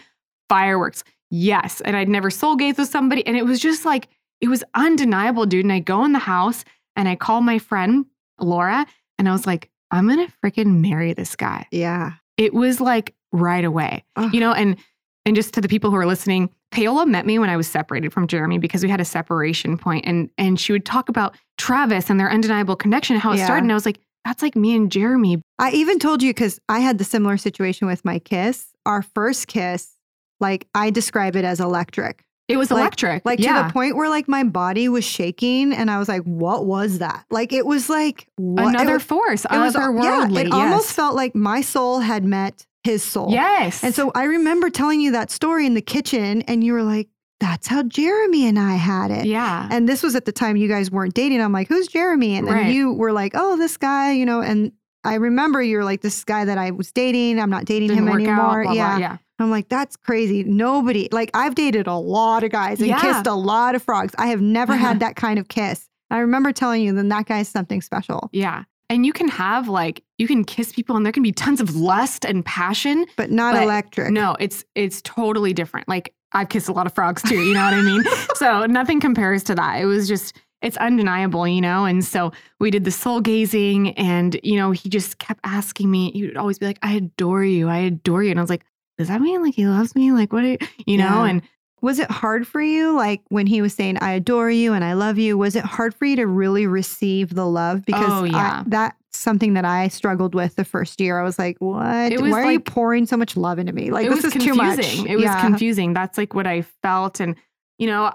fireworks. 0.49 1.03
yes. 1.29 1.81
And 1.81 1.95
I'd 1.95 2.09
never 2.09 2.29
soul 2.29 2.55
gazed 2.55 2.79
with 2.79 2.89
somebody. 2.89 3.25
And 3.25 3.37
it 3.37 3.45
was 3.45 3.59
just 3.59 3.85
like, 3.85 4.09
it 4.41 4.47
was 4.47 4.63
undeniable, 4.73 5.45
dude. 5.45 5.65
And 5.65 5.71
I 5.71 5.79
go 5.79 6.03
in 6.03 6.11
the 6.13 6.19
house 6.19 6.65
and 6.95 7.07
I 7.07 7.15
call 7.15 7.41
my 7.41 7.59
friend 7.59 8.05
Laura 8.39 8.85
and 9.17 9.27
I 9.27 9.31
was 9.31 9.45
like, 9.47 9.69
I'm 9.91 10.07
going 10.07 10.25
to 10.25 10.33
freaking 10.43 10.81
marry 10.81 11.13
this 11.13 11.35
guy. 11.35 11.67
Yeah. 11.71 12.13
It 12.37 12.53
was 12.53 12.79
like 12.79 13.15
right 13.31 13.65
away, 13.65 14.03
Ugh. 14.15 14.33
you 14.33 14.39
know, 14.39 14.53
and, 14.53 14.77
and 15.25 15.35
just 15.35 15.53
to 15.55 15.61
the 15.61 15.67
people 15.67 15.89
who 15.89 15.97
are 15.97 16.05
listening, 16.05 16.49
Paola 16.71 17.05
met 17.05 17.25
me 17.25 17.39
when 17.39 17.49
I 17.49 17.57
was 17.57 17.67
separated 17.67 18.13
from 18.13 18.27
Jeremy 18.27 18.57
because 18.59 18.83
we 18.83 18.89
had 18.89 19.01
a 19.01 19.05
separation 19.05 19.77
point 19.77 20.05
and 20.05 20.29
and 20.37 20.59
she 20.59 20.71
would 20.71 20.85
talk 20.85 21.09
about 21.09 21.35
Travis 21.57 22.09
and 22.09 22.19
their 22.19 22.31
undeniable 22.31 22.75
connection, 22.75 23.17
how 23.17 23.31
it 23.31 23.37
Yeah. 23.37 23.45
started. 23.45 23.63
And 23.63 23.71
I 23.71 23.75
was 23.75 23.85
like, 23.87 23.99
that's 24.23 24.43
like 24.43 24.55
me 24.55 24.75
and 24.75 24.91
Jeremy. 24.91 25.41
I 25.57 25.71
even 25.71 25.97
told 25.97 26.21
you 26.21 26.29
because 26.31 26.59
I 26.69 26.79
had 26.79 26.97
the 26.99 27.03
similar 27.03 27.37
situation 27.37 27.87
with 27.87 28.05
my 28.05 28.19
kiss. 28.19 28.67
Our 28.85 29.01
first 29.01 29.47
kiss, 29.47 29.95
like 30.39 30.67
I 30.75 30.91
describe 30.91 31.35
it 31.35 31.43
as 31.43 31.59
electric. 31.59 32.23
It 32.49 32.57
was 32.57 32.71
Like- 32.71 32.81
electric. 32.81 33.25
Like 33.25 33.39
yeah. 33.39 33.61
to 33.61 33.67
the 33.67 33.73
point 33.73 33.95
where 33.95 34.09
like 34.09 34.27
my 34.27 34.43
body 34.43 34.89
was 34.89 35.05
shaking 35.05 35.71
and 35.73 35.89
I 35.89 35.99
was 35.99 36.09
like, 36.09 36.23
what 36.23 36.65
was 36.65 36.99
that? 36.99 37.25
Like 37.29 37.53
it 37.53 37.65
was 37.65 37.89
like 37.89 38.27
what? 38.37 38.67
Another 38.75 38.93
was, 38.95 39.03
force, 39.03 39.45
it 39.45 39.51
was 39.57 39.75
otherworldly. 39.75 40.33
yeah, 40.33 40.39
it 40.41 40.47
yes. 40.47 40.53
almost 40.53 40.93
felt 40.93 41.15
like 41.15 41.35
my 41.35 41.61
soul 41.61 41.99
had 41.99 42.25
met 42.25 42.65
his 42.83 43.03
soul. 43.03 43.29
Yes. 43.31 43.83
And 43.83 43.93
so 43.93 44.11
I 44.15 44.23
remember 44.23 44.69
telling 44.69 44.99
you 45.01 45.11
that 45.11 45.31
story 45.31 45.65
in 45.65 45.73
the 45.75 45.81
kitchen 45.81 46.41
and 46.43 46.63
you 46.63 46.73
were 46.73 46.83
like, 46.83 47.07
that's 47.39 47.67
how 47.67 47.83
Jeremy 47.83 48.47
and 48.47 48.59
I 48.59 48.73
had 48.75 49.11
it. 49.11 49.25
yeah. 49.25 49.67
And 49.71 49.87
this 49.87 50.03
was 50.03 50.15
at 50.15 50.25
the 50.25 50.31
time 50.33 50.57
you 50.57 50.67
guys 50.67 50.91
weren't 50.91 51.13
dating. 51.13 51.41
I'm 51.41 51.53
like, 51.53 51.67
who's 51.69 51.87
Jeremy? 51.87 52.35
And 52.35 52.47
then 52.47 52.53
Right. 52.55 52.73
you 52.73 52.91
were 52.93 53.13
like, 53.13 53.31
oh, 53.35 53.55
this 53.57 53.77
guy, 53.77 54.11
you 54.11 54.25
know, 54.25 54.41
and 54.41 54.73
I 55.05 55.13
remember 55.15 55.61
you're 55.61 55.85
like, 55.85 56.01
this 56.01 56.25
guy 56.25 56.43
that 56.43 56.57
I 56.57 56.71
was 56.71 56.91
dating, 56.91 57.39
I'm 57.39 57.49
not 57.49 57.63
dating 57.63 57.89
Didn't 57.89 58.07
him 58.07 58.11
work 58.11 58.21
out. 58.27 58.57
anymore. 58.57 58.63
yeah. 58.75 58.89
blah, 58.89 58.97
yeah. 58.97 59.17
I'm 59.39 59.49
like, 59.51 59.69
that's 59.69 59.95
crazy. 59.95 60.43
Nobody, 60.43 61.07
like, 61.11 61.31
I've 61.33 61.55
dated 61.55 61.87
a 61.87 61.95
lot 61.95 62.43
of 62.43 62.51
guys 62.51 62.79
and 62.79 62.89
Yeah. 62.89 62.99
kissed 62.99 63.27
a 63.27 63.33
lot 63.33 63.75
of 63.75 63.81
frogs. 63.83 64.13
I 64.17 64.27
have 64.27 64.41
never 64.41 64.75
had 64.75 64.97
uh-huh. 64.97 64.99
that 64.99 65.15
kind 65.15 65.39
of 65.39 65.47
kiss. 65.47 65.87
I 66.11 66.19
remember 66.19 66.51
telling 66.51 66.81
you, 66.83 66.93
then 66.93 67.09
that 67.09 67.25
guy's 67.27 67.47
something 67.47 67.81
special, 67.81 68.29
Yeah. 68.31 68.63
And 68.91 69.05
you 69.05 69.13
can 69.13 69.27
have 69.27 69.67
like 69.67 70.03
you 70.17 70.27
can 70.27 70.43
kiss 70.43 70.71
people 70.71 70.95
and 70.95 71.05
there 71.05 71.13
can 71.13 71.21
be 71.21 71.31
tons 71.31 71.61
of 71.61 71.75
lust 71.75 72.25
and 72.25 72.43
passion. 72.43 73.05
but 73.17 73.29
not 73.29 73.53
But 73.53 73.63
electric. 73.63 74.11
No, 74.11 74.35
it's 74.39 74.65
it's 74.73 75.01
totally 75.03 75.53
different. 75.53 75.87
Like 75.87 76.11
I've 76.33 76.49
kissed 76.49 76.69
a 76.69 76.73
lot 76.73 76.87
of 76.87 76.93
frogs 76.93 77.21
too, 77.21 77.39
you 77.39 77.53
know 77.53 77.63
what 77.63 77.75
I 77.75 77.81
mean? 77.83 78.03
so 78.35 78.65
nothing 78.65 78.99
compares 78.99 79.43
to 79.43 79.55
that. 79.55 79.79
It 79.79 79.85
was 79.85 80.07
just 80.07 80.39
it's 80.63 80.75
undeniable, 80.77 81.47
you 81.47 81.61
know? 81.61 81.85
And 81.85 82.03
so 82.03 82.31
we 82.59 82.71
did 82.71 82.83
the 82.83 82.91
soul 82.91 83.21
gazing 83.21 83.91
and 83.91 84.39
you 84.43 84.57
know, 84.57 84.71
he 84.71 84.89
just 84.89 85.19
kept 85.19 85.39
asking 85.43 85.91
me, 85.91 86.11
he 86.11 86.25
would 86.25 86.35
always 86.35 86.57
be 86.57 86.65
like, 86.65 86.79
I 86.81 86.93
adore 86.93 87.43
you, 87.43 87.69
I 87.69 87.77
adore 87.77 88.23
you. 88.23 88.31
And 88.31 88.39
I 88.39 88.43
was 88.43 88.49
like, 88.49 88.65
does 88.99 89.07
that 89.07 89.19
mean 89.21 89.41
like 89.41 89.55
he 89.55 89.65
loves 89.65 89.95
me? 89.95 90.11
Like 90.11 90.31
what 90.31 90.43
are 90.43 90.47
you, 90.49 90.57
you 90.85 90.97
know? 90.97 91.23
Yeah. 91.23 91.25
And 91.25 91.41
Was 91.81 91.97
it 91.97 92.11
hard 92.11 92.45
for 92.45 92.61
you, 92.61 92.95
like 92.95 93.21
when 93.29 93.47
he 93.47 93.61
was 93.61 93.73
saying, 93.73 93.97
I 94.01 94.11
adore 94.11 94.51
you 94.51 94.73
and 94.73 94.83
I 94.83 94.93
love 94.93 95.17
you? 95.17 95.37
Was 95.37 95.55
it 95.55 95.63
hard 95.63 95.95
for 95.95 96.05
you 96.05 96.17
to 96.17 96.27
really 96.27 96.67
receive 96.67 97.33
the 97.33 97.45
love? 97.47 97.85
Because 97.85 98.05
Oh, 98.11 98.25
I- 98.25 98.27
yeah. 98.27 98.63
that's 98.67 98.95
something 99.13 99.53
that 99.53 99.63
I 99.65 99.87
struggled 99.87 100.35
with 100.35 100.55
the 100.55 100.65
first 100.65 100.99
year. 101.01 101.19
I 101.19 101.23
was 101.23 101.39
like, 101.39 101.55
what? 101.59 102.11
Was 102.21 102.31
Why 102.31 102.43
are 102.43 102.51
you 102.51 102.59
pouring 102.59 103.05
so 103.05 103.15
much 103.17 103.35
love 103.37 103.57
into 103.59 103.71
me? 103.73 103.89
Like, 103.91 104.09
this 104.09 104.23
is 104.25 104.33
confusing. 104.33 104.53
too 104.55 104.57
much. 104.61 104.79
It 105.09 105.15
was 105.15 105.23
Yeah. 105.23 105.41
confusing. 105.41 105.93
That's 105.93 106.17
like 106.17 106.33
what 106.35 106.45
I 106.45 106.61
felt. 106.83 107.19
And, 107.21 107.35
you 107.77 107.87
know, 107.87 108.11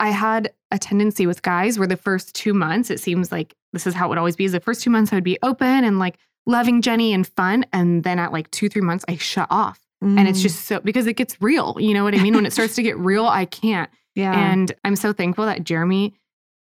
I 0.00 0.10
had 0.10 0.52
a 0.72 0.78
tendency 0.78 1.24
with 1.26 1.40
guys 1.42 1.78
where 1.78 1.86
the 1.88 1.96
first 1.96 2.34
two 2.34 2.52
months, 2.52 2.90
it 2.90 2.98
seems 2.98 3.30
like 3.30 3.54
this 3.72 3.86
is 3.86 3.94
how 3.94 4.06
it 4.06 4.08
would 4.08 4.18
always 4.18 4.34
be. 4.36 4.44
Is 4.44 4.50
the 4.52 4.58
first 4.60 4.82
two 4.82 4.90
months 4.90 5.12
I 5.12 5.16
would 5.16 5.24
be 5.24 5.38
open 5.42 5.84
and 5.84 6.00
like 6.00 6.18
loving 6.46 6.82
Jenny 6.82 7.12
and 7.12 7.24
fun. 7.26 7.64
And 7.72 8.02
then 8.02 8.18
at 8.18 8.32
like 8.32 8.50
two, 8.50 8.68
three 8.68 8.82
months, 8.82 9.04
I 9.08 9.16
shut 9.16 9.46
off. 9.50 9.78
And 10.04 10.28
it's 10.28 10.38
Mm, 10.40 10.42
just 10.42 10.64
so 10.66 10.80
because 10.80 11.06
it 11.06 11.14
gets 11.14 11.40
real. 11.40 11.76
You 11.80 11.94
know 11.94 12.04
what 12.04 12.14
I 12.14 12.18
mean? 12.22 12.34
When 12.34 12.46
it 12.46 12.52
starts 12.52 12.74
to 12.76 12.82
get 12.82 12.96
real, 12.98 13.26
I 13.26 13.44
can't. 13.46 13.90
yeah. 14.14 14.36
And 14.38 14.72
I'm 14.84 14.96
so 14.96 15.12
thankful 15.12 15.46
that 15.46 15.64
Jeremy, 15.64 16.14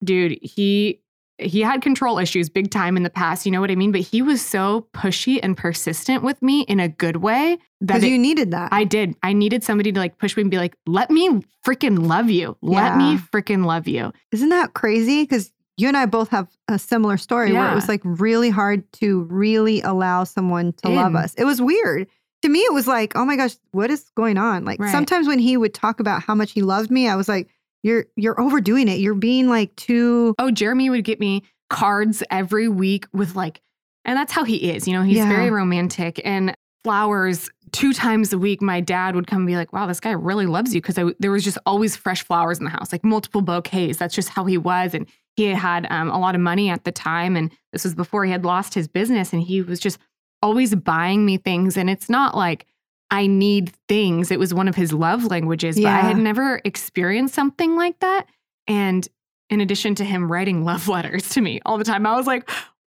dude, 0.03 0.37
he 0.41 0.99
he 1.37 1.61
had 1.61 1.81
control 1.81 2.19
issues 2.19 2.49
big 2.49 2.69
time 2.69 2.95
in 2.95 3.01
the 3.01 3.09
past, 3.09 3.47
you 3.47 3.51
know 3.51 3.59
what 3.61 3.71
I 3.71 3.75
mean? 3.75 3.91
But 3.91 4.01
he 4.01 4.21
was 4.21 4.45
so 4.45 4.85
pushy 4.93 5.39
and 5.41 5.57
persistent 5.57 6.21
with 6.21 6.39
me 6.43 6.61
in 6.61 6.79
a 6.79 6.87
good 6.87 7.15
way 7.15 7.57
that 7.79 8.03
it- 8.03 8.09
you 8.09 8.19
needed 8.19 8.51
that. 8.51 8.69
I 8.71 8.83
did. 8.83 9.15
I 9.23 9.33
needed 9.33 9.63
somebody 9.63 9.91
to 9.91 9.99
like 9.99 10.19
push 10.19 10.37
me 10.37 10.41
and 10.41 10.51
be 10.51 10.57
like, 10.57 10.75
let 10.85 11.09
me 11.09 11.41
freaking 11.65 12.05
love 12.07 12.29
you. 12.29 12.57
Let 12.61 12.95
me 12.95 13.13
Yeah. 13.13 13.21
freaking 13.33 13.65
love 13.65 13.87
you. 13.87 14.13
Isn't 14.31 14.49
that 14.49 14.75
crazy? 14.75 15.23
Because 15.23 15.51
you 15.77 15.87
and 15.87 15.97
I 15.97 16.05
both 16.05 16.29
have 16.29 16.47
a 16.67 16.77
similar 16.77 17.17
story 17.17 17.53
where 17.53 17.71
it 17.71 17.73
was 17.73 17.87
like 17.87 18.01
really 18.03 18.51
hard 18.51 18.83
to 18.93 19.23
really 19.23 19.81
allow 19.81 20.25
someone 20.25 20.73
to 20.73 20.89
love 20.89 21.15
us. 21.15 21.33
It 21.39 21.45
was 21.45 21.59
weird. 21.59 22.07
To 22.43 22.49
me, 22.49 22.59
it 22.59 22.73
was 22.73 22.87
like, 22.87 23.13
oh 23.15 23.25
my 23.25 23.35
gosh, 23.35 23.55
what 23.71 23.89
is 23.91 24.09
going 24.15 24.37
on? 24.37 24.65
Like 24.65 24.79
Right. 24.79 24.91
sometimes 24.91 25.27
when 25.27 25.39
he 25.39 25.57
would 25.57 25.73
talk 25.73 25.99
about 25.99 26.23
how 26.23 26.33
much 26.35 26.51
he 26.53 26.61
loved 26.61 26.89
me, 26.91 27.07
I 27.07 27.15
was 27.15 27.27
like, 27.29 27.49
you're 27.83 28.05
you're 28.15 28.39
overdoing 28.39 28.87
it. 28.87 28.99
You're 28.99 29.13
being 29.15 29.47
like 29.47 29.75
too 29.75 30.35
Oh, 30.39 30.51
Jeremy 30.51 30.89
would 30.89 31.03
get 31.03 31.19
me 31.19 31.43
cards 31.69 32.21
every 32.29 32.67
week 32.67 33.05
with 33.13 33.35
like, 33.35 33.61
and 34.05 34.17
that's 34.17 34.31
how 34.31 34.43
he 34.43 34.71
is. 34.71 34.87
You 34.87 34.93
know, 34.93 35.03
he's 35.03 35.17
Yeah. 35.17 35.29
very 35.29 35.49
romantic 35.51 36.19
and 36.25 36.53
flowers 36.83 37.49
two 37.71 37.93
times 37.93 38.33
a 38.33 38.37
week. 38.37 38.61
My 38.61 38.81
dad 38.81 39.15
would 39.15 39.27
come 39.27 39.39
and 39.39 39.47
be 39.47 39.55
like, 39.55 39.71
wow, 39.71 39.85
this 39.87 39.99
guy 39.99 40.11
really 40.11 40.45
loves 40.47 40.73
you. 40.75 40.81
Cause 40.81 40.97
there 41.19 41.31
was 41.31 41.43
just 41.43 41.57
always 41.65 41.95
fresh 41.95 42.23
flowers 42.23 42.57
in 42.57 42.65
the 42.65 42.71
house, 42.71 42.91
like 42.91 43.03
multiple 43.03 43.41
bouquets. 43.41 43.97
That's 43.99 44.15
just 44.15 44.29
how 44.29 44.45
he 44.45 44.57
was. 44.57 44.93
And 44.93 45.05
he 45.35 45.45
had 45.45 45.87
um, 45.89 46.09
a 46.09 46.19
lot 46.19 46.35
of 46.35 46.41
money 46.41 46.69
at 46.69 46.83
the 46.83 46.91
time. 46.91 47.35
And 47.37 47.51
this 47.71 47.83
was 47.83 47.95
before 47.95 48.25
he 48.25 48.31
had 48.31 48.43
lost 48.43 48.73
his 48.73 48.87
business. 48.87 49.31
And 49.31 49.41
he 49.41 49.61
was 49.61 49.79
just 49.79 49.99
always 50.41 50.75
buying 50.75 51.25
me 51.25 51.37
things. 51.37 51.77
And 51.77 51.89
it's 51.89 52.09
not 52.09 52.35
like, 52.35 52.67
I 53.09 53.27
need 53.27 53.73
things. 53.89 54.31
It 54.31 54.39
was 54.39 54.53
one 54.53 54.67
of 54.67 54.75
his 54.75 54.93
love 54.93 55.25
languages, 55.25 55.75
but 55.75 55.87
I 55.87 55.99
had 55.99 56.17
never 56.17 56.61
experienced 56.63 57.35
something 57.35 57.75
like 57.75 57.99
that. 57.99 58.27
And 58.67 59.05
in 59.49 59.59
addition 59.59 59.95
to 59.95 60.05
him 60.05 60.31
writing 60.31 60.63
love 60.65 60.87
letters 60.87 61.29
to 61.29 61.41
me 61.41 61.59
all 61.65 61.77
the 61.77 61.83
time, 61.83 62.05
I 62.05 62.15
was 62.15 62.25
like, 62.25 62.49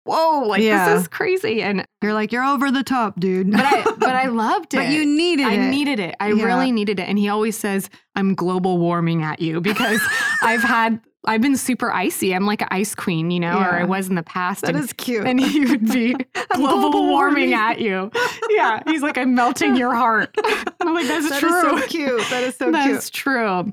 whoa, 0.08 0.40
like 0.46 0.62
Yeah. 0.62 0.92
this 0.94 1.02
is 1.02 1.08
crazy. 1.08 1.62
And 1.62 1.84
you're 2.02 2.14
like, 2.14 2.32
you're 2.32 2.44
over 2.44 2.70
the 2.70 2.82
top, 2.82 3.20
dude. 3.20 3.50
but 3.52 3.60
I 3.64 3.82
but 3.98 4.08
I 4.10 4.26
loved 4.26 4.74
it. 4.74 4.78
but 4.78 4.88
you 4.88 5.04
needed 5.04 5.46
I 5.46 5.52
it. 5.54 5.58
I 5.60 5.70
needed 5.70 6.00
it. 6.00 6.14
I 6.20 6.32
Yeah. 6.32 6.44
really 6.44 6.72
needed 6.72 6.98
it. 6.98 7.08
And 7.08 7.18
he 7.18 7.28
always 7.28 7.56
says, 7.56 7.90
I'm 8.16 8.34
global 8.34 8.78
warming 8.78 9.22
at 9.22 9.40
you 9.40 9.60
because 9.60 10.00
I've 10.42 10.62
had 10.62 11.00
I've 11.26 11.42
been 11.42 11.56
super 11.56 11.90
icy. 11.92 12.34
I'm 12.34 12.46
like 12.46 12.62
an 12.62 12.68
ice 12.70 12.94
queen, 12.94 13.30
you 13.30 13.40
know, 13.40 13.58
or 13.58 13.74
I 13.74 13.84
was 13.84 14.08
in 14.08 14.14
the 14.14 14.22
past. 14.22 14.62
that 14.62 14.74
and, 14.74 14.82
is 14.82 14.92
cute. 14.94 15.26
and 15.26 15.38
he 15.38 15.66
would 15.66 15.90
be 15.90 16.14
global, 16.54 17.06
warming 17.08 17.50
warming. 17.50 17.54
at 17.54 17.80
you. 17.80 18.10
Yeah. 18.50 18.80
He's 18.86 19.02
like, 19.02 19.18
I'm 19.18 19.34
melting 19.34 19.76
your 19.76 19.94
heart. 19.94 20.34
I'm 20.80 20.94
like, 20.94 21.06
that's 21.06 21.28
That 21.28 21.34
is 21.34 21.40
true. 21.40 21.60
so 21.60 21.86
cute. 21.88 22.22
That 22.30 22.44
is 22.44 22.56
so 22.56 22.66
cute. 22.66 22.72
That's 22.72 23.10
true. 23.10 23.72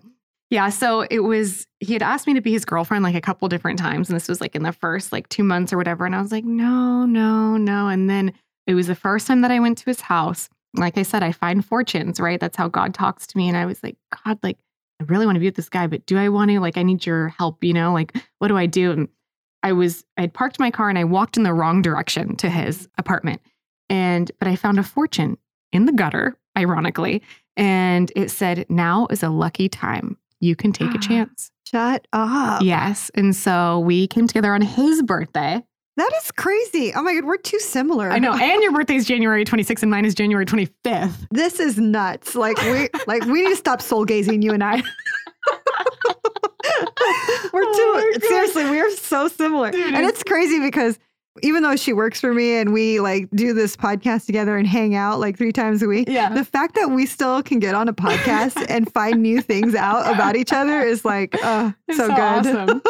Yeah. 0.55 0.69
So 0.69 1.01
it 1.01 1.19
was, 1.19 1.67
he 1.81 1.91
had 1.91 2.01
asked 2.01 2.27
me 2.27 2.33
to 2.33 2.39
be 2.39 2.53
his 2.53 2.63
girlfriend 2.63 3.03
like 3.03 3.13
a 3.13 3.19
couple 3.19 3.49
different 3.49 3.77
times. 3.77 4.07
And 4.07 4.15
this 4.15 4.29
was 4.29 4.39
like 4.39 4.55
in 4.55 4.63
the 4.63 4.71
first 4.71 5.11
like 5.11 5.27
two 5.27 5.43
months 5.43 5.73
or 5.73 5.77
whatever. 5.77 6.05
And 6.05 6.15
I 6.15 6.21
was 6.21 6.31
like, 6.31 6.45
no, 6.45 7.05
no, 7.05 7.57
no. 7.57 7.89
And 7.89 8.09
then 8.09 8.31
it 8.65 8.73
was 8.73 8.87
the 8.87 8.95
first 8.95 9.27
time 9.27 9.41
that 9.41 9.51
I 9.51 9.59
went 9.59 9.77
to 9.79 9.85
his 9.85 9.99
house. 9.99 10.47
Like 10.73 10.97
I 10.97 11.03
said, 11.03 11.23
I 11.23 11.33
find 11.33 11.65
fortunes, 11.65 12.21
right? 12.21 12.39
That's 12.39 12.55
how 12.55 12.69
God 12.69 12.93
talks 12.93 13.27
to 13.27 13.37
me. 13.37 13.49
And 13.49 13.57
I 13.57 13.65
was 13.65 13.83
like, 13.83 13.97
God, 14.23 14.39
like, 14.43 14.57
I 15.01 15.03
really 15.03 15.25
want 15.25 15.35
to 15.35 15.41
be 15.41 15.47
with 15.47 15.55
this 15.55 15.67
guy, 15.67 15.87
but 15.87 16.05
do 16.05 16.17
I 16.17 16.29
want 16.29 16.51
to? 16.51 16.61
Like, 16.61 16.77
I 16.77 16.83
need 16.83 17.05
your 17.05 17.27
help, 17.27 17.61
you 17.61 17.73
know? 17.73 17.91
Like, 17.91 18.15
what 18.39 18.47
do 18.47 18.55
I 18.55 18.65
do? 18.65 18.91
And 18.91 19.09
I 19.61 19.73
was, 19.73 20.05
I 20.15 20.21
had 20.21 20.33
parked 20.33 20.57
my 20.57 20.71
car 20.71 20.87
and 20.87 20.97
I 20.97 21.03
walked 21.03 21.35
in 21.35 21.43
the 21.43 21.53
wrong 21.53 21.81
direction 21.81 22.37
to 22.37 22.49
his 22.49 22.87
apartment. 22.97 23.41
And, 23.89 24.31
but 24.39 24.47
I 24.47 24.55
found 24.55 24.79
a 24.79 24.83
fortune 24.83 25.37
in 25.73 25.85
the 25.85 25.91
gutter, 25.91 26.37
ironically. 26.57 27.23
And 27.57 28.09
it 28.15 28.31
said, 28.31 28.65
now 28.69 29.07
is 29.09 29.21
a 29.21 29.29
lucky 29.29 29.67
time. 29.67 30.17
You 30.39 30.55
can 30.55 30.71
take 30.71 30.93
a 30.93 30.97
chance. 30.99 31.51
Shut 31.69 32.07
up. 32.13 32.61
Yes. 32.61 33.09
And 33.15 33.35
so 33.35 33.79
we 33.79 34.07
came 34.07 34.27
together 34.27 34.53
on 34.53 34.61
his 34.61 35.01
birthday. 35.01 35.63
That 35.97 36.11
is 36.21 36.29
crazy. 36.31 36.91
Oh 36.93 37.01
my 37.03 37.13
God, 37.15 37.23
we're 37.23 37.37
too 37.37 37.59
similar. 37.59 38.11
I 38.11 38.19
know. 38.19 38.33
And 38.39 38.61
your 38.61 38.73
birthday 38.73 38.95
is 38.95 39.05
January 39.05 39.45
26th 39.45 39.81
and 39.81 39.89
mine 39.89 40.03
is 40.05 40.13
January 40.13 40.45
25th. 40.45 41.27
This 41.31 41.59
is 41.59 41.77
nuts. 41.77 42.35
Like 42.35 42.57
we 42.63 42.89
like 43.07 43.23
we 43.25 43.43
need 43.43 43.49
to 43.49 43.55
stop 43.55 43.81
soul 43.81 44.03
gazing, 44.03 44.41
you 44.41 44.51
and 44.51 44.63
I. 44.63 44.83
We're 47.53 47.63
too 47.63 47.69
Oh 47.77 48.11
seriously, 48.21 48.69
we 48.69 48.79
are 48.81 48.89
so 48.91 49.27
similar. 49.27 49.71
Dude, 49.71 49.85
and 49.87 49.95
it's- 49.97 50.11
it's 50.15 50.23
crazy 50.23 50.59
because 50.59 50.97
even 51.43 51.63
though 51.63 51.75
she 51.75 51.91
works 51.93 52.19
for 52.19 52.33
me 52.33 52.55
and 52.57 52.71
we 52.73 52.99
like 52.99 53.29
do 53.31 53.53
this 53.53 53.75
podcast 53.75 54.25
together 54.25 54.57
and 54.57 54.65
hang 54.67 54.95
out 54.95 55.19
like 55.19 55.37
three 55.37 55.51
times 55.51 55.81
a 55.83 55.87
week, 55.87 56.07
Yeah. 56.07 56.29
the 56.33 56.45
fact 56.45 56.75
that 56.75 56.91
we 56.91 57.05
still 57.05 57.43
can 57.43 57.59
get 57.59 57.75
on 57.75 57.87
a 57.89 57.93
podcast 57.93 58.65
and 58.69 58.91
find 58.93 59.21
new 59.21 59.41
things 59.41 59.75
out 59.75 60.11
about 60.13 60.35
each 60.35 60.53
other 60.53 60.81
is 60.81 61.03
like, 61.03 61.35
uh, 61.43 61.71
so, 61.91 61.97
so 61.97 62.07
good. 62.07 62.19
awesome. 62.19 62.81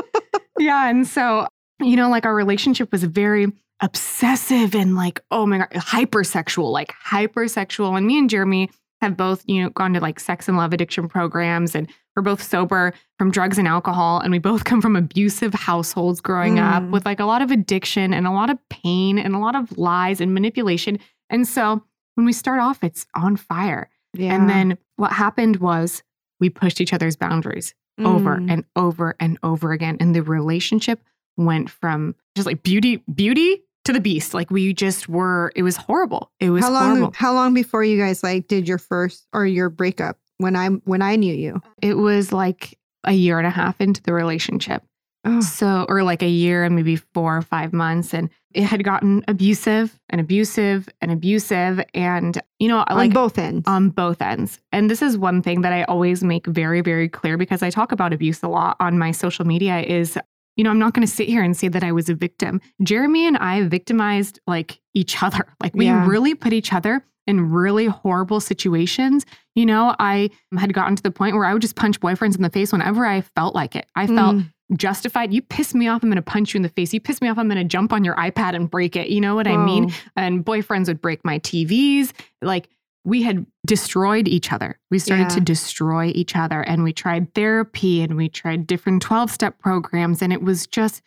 yeah. 0.59 0.89
And 0.89 1.07
so, 1.07 1.47
you 1.81 1.95
know, 1.95 2.09
like 2.09 2.25
our 2.25 2.35
relationship 2.35 2.91
was 2.91 3.03
very 3.03 3.47
obsessive 3.81 4.75
and 4.75 4.95
like, 4.95 5.21
oh 5.31 5.45
my 5.45 5.57
God, 5.59 5.69
hypersexual, 5.71 6.71
like 6.71 6.93
hypersexual. 7.05 7.97
And 7.97 8.05
me 8.05 8.17
and 8.19 8.29
Jeremy 8.29 8.69
have 9.01 9.17
both, 9.17 9.43
you 9.45 9.61
know, 9.63 9.69
gone 9.69 9.93
to 9.93 9.99
like 9.99 10.19
sex 10.19 10.47
and 10.47 10.57
love 10.57 10.73
addiction 10.73 11.07
programs 11.07 11.75
and 11.75 11.89
we're 12.15 12.23
both 12.23 12.41
sober 12.41 12.93
from 13.19 13.29
drugs 13.29 13.57
and 13.57 13.67
alcohol. 13.67 14.19
And 14.21 14.31
we 14.31 14.39
both 14.39 14.63
come 14.63 14.81
from 14.81 14.95
abusive 14.95 15.53
households 15.53 16.21
growing 16.21 16.59
up 16.59 16.81
Mm. 16.83 16.91
with 16.91 17.05
like 17.05 17.19
a 17.19 17.25
lot 17.25 17.41
of 17.41 17.51
addiction 17.51 18.13
and 18.13 18.25
a 18.25 18.31
lot 18.31 18.49
of 18.49 18.57
pain 18.69 19.19
and 19.19 19.35
a 19.35 19.39
lot 19.39 19.55
of 19.55 19.77
lies 19.77 20.21
and 20.21 20.33
manipulation. 20.33 20.97
And 21.29 21.45
so 21.47 21.83
when 22.15 22.25
we 22.25 22.31
start 22.33 22.61
off, 22.61 22.83
it's 22.83 23.05
on 23.15 23.35
fire. 23.35 23.89
Yeah. 24.13 24.33
And 24.33 24.49
then 24.49 24.77
what 24.95 25.11
happened 25.11 25.57
was 25.57 26.01
we 26.39 26.49
pushed 26.49 26.79
each 26.79 26.93
other's 26.93 27.17
boundaries 27.17 27.73
over 27.99 28.37
Mm. 28.37 28.51
and 28.51 28.65
over 28.77 29.15
and 29.19 29.37
over 29.43 29.73
again. 29.73 29.97
And 29.99 30.15
the 30.15 30.23
relationship 30.23 31.01
went 31.37 31.69
from 31.69 32.15
just 32.37 32.45
like 32.45 32.63
beauty, 32.63 33.03
beauty 33.13 33.61
to 33.85 33.93
the 33.93 33.99
beast. 34.01 34.33
Like 34.33 34.51
we 34.51 34.73
just 34.73 35.07
were, 35.07 35.51
it 35.55 35.63
was 35.63 35.77
horrible. 35.77 36.31
It 36.39 36.49
was 36.49 36.63
how 36.63 36.71
long 36.71 36.97
horrible. 36.97 37.13
how 37.15 37.33
long 37.33 37.53
before 37.53 37.83
you 37.83 37.97
guys 37.97 38.23
like 38.23 38.47
did 38.47 38.67
your 38.67 38.77
first 38.77 39.25
or 39.33 39.45
your 39.45 39.69
breakup 39.69 40.17
when 40.37 40.55
I 40.55 40.67
when 40.67 41.01
I 41.01 41.15
knew 41.15 41.33
you? 41.33 41.61
It 41.81 41.95
was 41.95 42.31
like 42.33 42.77
a 43.03 43.13
year 43.13 43.37
and 43.37 43.47
a 43.47 43.51
half 43.51 43.79
into 43.79 44.01
the 44.03 44.13
relationship. 44.13 44.83
Oh, 45.27 45.41
So, 45.41 45.85
or 45.89 46.03
like 46.03 46.21
a 46.21 46.27
year 46.29 46.63
and 46.63 46.75
maybe 46.75 46.97
four 46.97 47.35
or 47.37 47.41
five 47.41 47.73
months. 47.73 48.13
And 48.13 48.29
it 48.53 48.63
had 48.63 48.83
gotten 48.83 49.23
abusive 49.27 49.99
and 50.09 50.21
abusive 50.21 50.87
and 51.01 51.11
abusive. 51.11 51.83
And, 51.95 52.39
you 52.59 52.67
know, 52.67 52.83
on 52.87 52.95
like 52.95 53.13
both 53.13 53.39
ends. 53.39 53.67
on 53.67 53.89
both 53.89 54.21
ends. 54.21 54.59
And 54.71 54.89
this 54.89 55.01
is 55.01 55.17
one 55.17 55.41
thing 55.41 55.61
that 55.61 55.73
I 55.73 55.83
always 55.85 56.23
make 56.23 56.45
very, 56.45 56.81
very 56.81 57.09
clear 57.09 57.37
because 57.37 57.63
I 57.63 57.71
talk 57.71 57.91
about 57.91 58.13
abuse 58.13 58.43
a 58.43 58.47
lot 58.47 58.77
on 58.79 58.99
my 58.99 59.11
social 59.11 59.45
media 59.45 59.79
is, 59.81 60.15
you 60.55 60.63
know, 60.63 60.69
I'm 60.69 60.79
not 60.79 60.93
going 60.93 61.05
to 61.05 61.11
sit 61.13 61.27
here 61.27 61.43
and 61.43 61.55
say 61.55 61.67
that 61.67 61.83
I 61.83 61.91
was 61.91 62.09
a 62.09 62.15
victim. 62.15 62.61
Jeremy 62.83 63.27
and 63.27 63.37
I 63.37 63.63
victimized 63.67 64.39
like 64.47 64.79
each 64.93 65.21
other. 65.21 65.45
Like 65.61 65.75
we 65.75 65.85
Yeah. 65.85 66.07
really 66.07 66.33
put 66.35 66.53
each 66.53 66.71
other 66.73 67.03
in 67.27 67.49
really 67.51 67.87
horrible 67.87 68.39
situations. 68.39 69.25
You 69.55 69.65
know, 69.65 69.95
I 69.99 70.29
had 70.57 70.73
gotten 70.73 70.95
to 70.95 71.03
the 71.03 71.11
point 71.11 71.35
where 71.35 71.45
I 71.45 71.53
would 71.53 71.61
just 71.61 71.75
punch 71.75 71.99
boyfriends 71.99 72.35
in 72.35 72.41
the 72.43 72.49
face 72.49 72.71
whenever 72.71 73.05
I 73.05 73.21
felt 73.21 73.55
like 73.55 73.75
it. 73.75 73.87
I 73.95 74.05
felt 74.07 74.35
Mm. 74.35 74.51
justified. 74.77 75.33
You 75.33 75.41
piss 75.41 75.73
me 75.75 75.87
off, 75.87 76.03
I'm 76.03 76.09
going 76.09 76.15
to 76.17 76.21
punch 76.21 76.53
you 76.53 76.57
in 76.59 76.61
the 76.63 76.69
face. 76.69 76.93
You 76.93 76.99
piss 76.99 77.21
me 77.21 77.27
off, 77.27 77.37
I'm 77.37 77.47
going 77.47 77.57
to 77.57 77.63
jump 77.63 77.91
on 77.93 78.03
your 78.03 78.15
iPad 78.15 78.55
and 78.55 78.69
break 78.69 78.95
it. 78.95 79.09
You 79.09 79.21
know 79.21 79.33
what 79.35 79.47
I 79.47 79.57
mean? 79.57 79.91
And 80.15 80.45
boyfriends 80.45 80.87
would 80.87 81.01
break 81.01 81.23
my 81.25 81.39
TVs. 81.39 82.13
Like 82.41 82.69
we 83.05 83.21
had 83.21 83.45
destroyed 83.65 84.27
each 84.27 84.51
other. 84.51 84.79
We 84.91 84.99
started 84.99 85.23
Yeah. 85.29 85.35
to 85.35 85.39
destroy 85.41 86.07
each 86.15 86.35
other 86.35 86.61
and 86.61 86.83
we 86.83 86.91
tried 86.91 87.33
therapy 87.35 88.01
and 88.01 88.17
we 88.17 88.27
tried 88.29 88.65
different 88.67 89.01
12 89.03 89.29
step 89.31 89.59
programs. 89.59 90.21
And 90.21 90.33
it 90.33 90.41
was 90.41 90.65
just, 90.67 91.01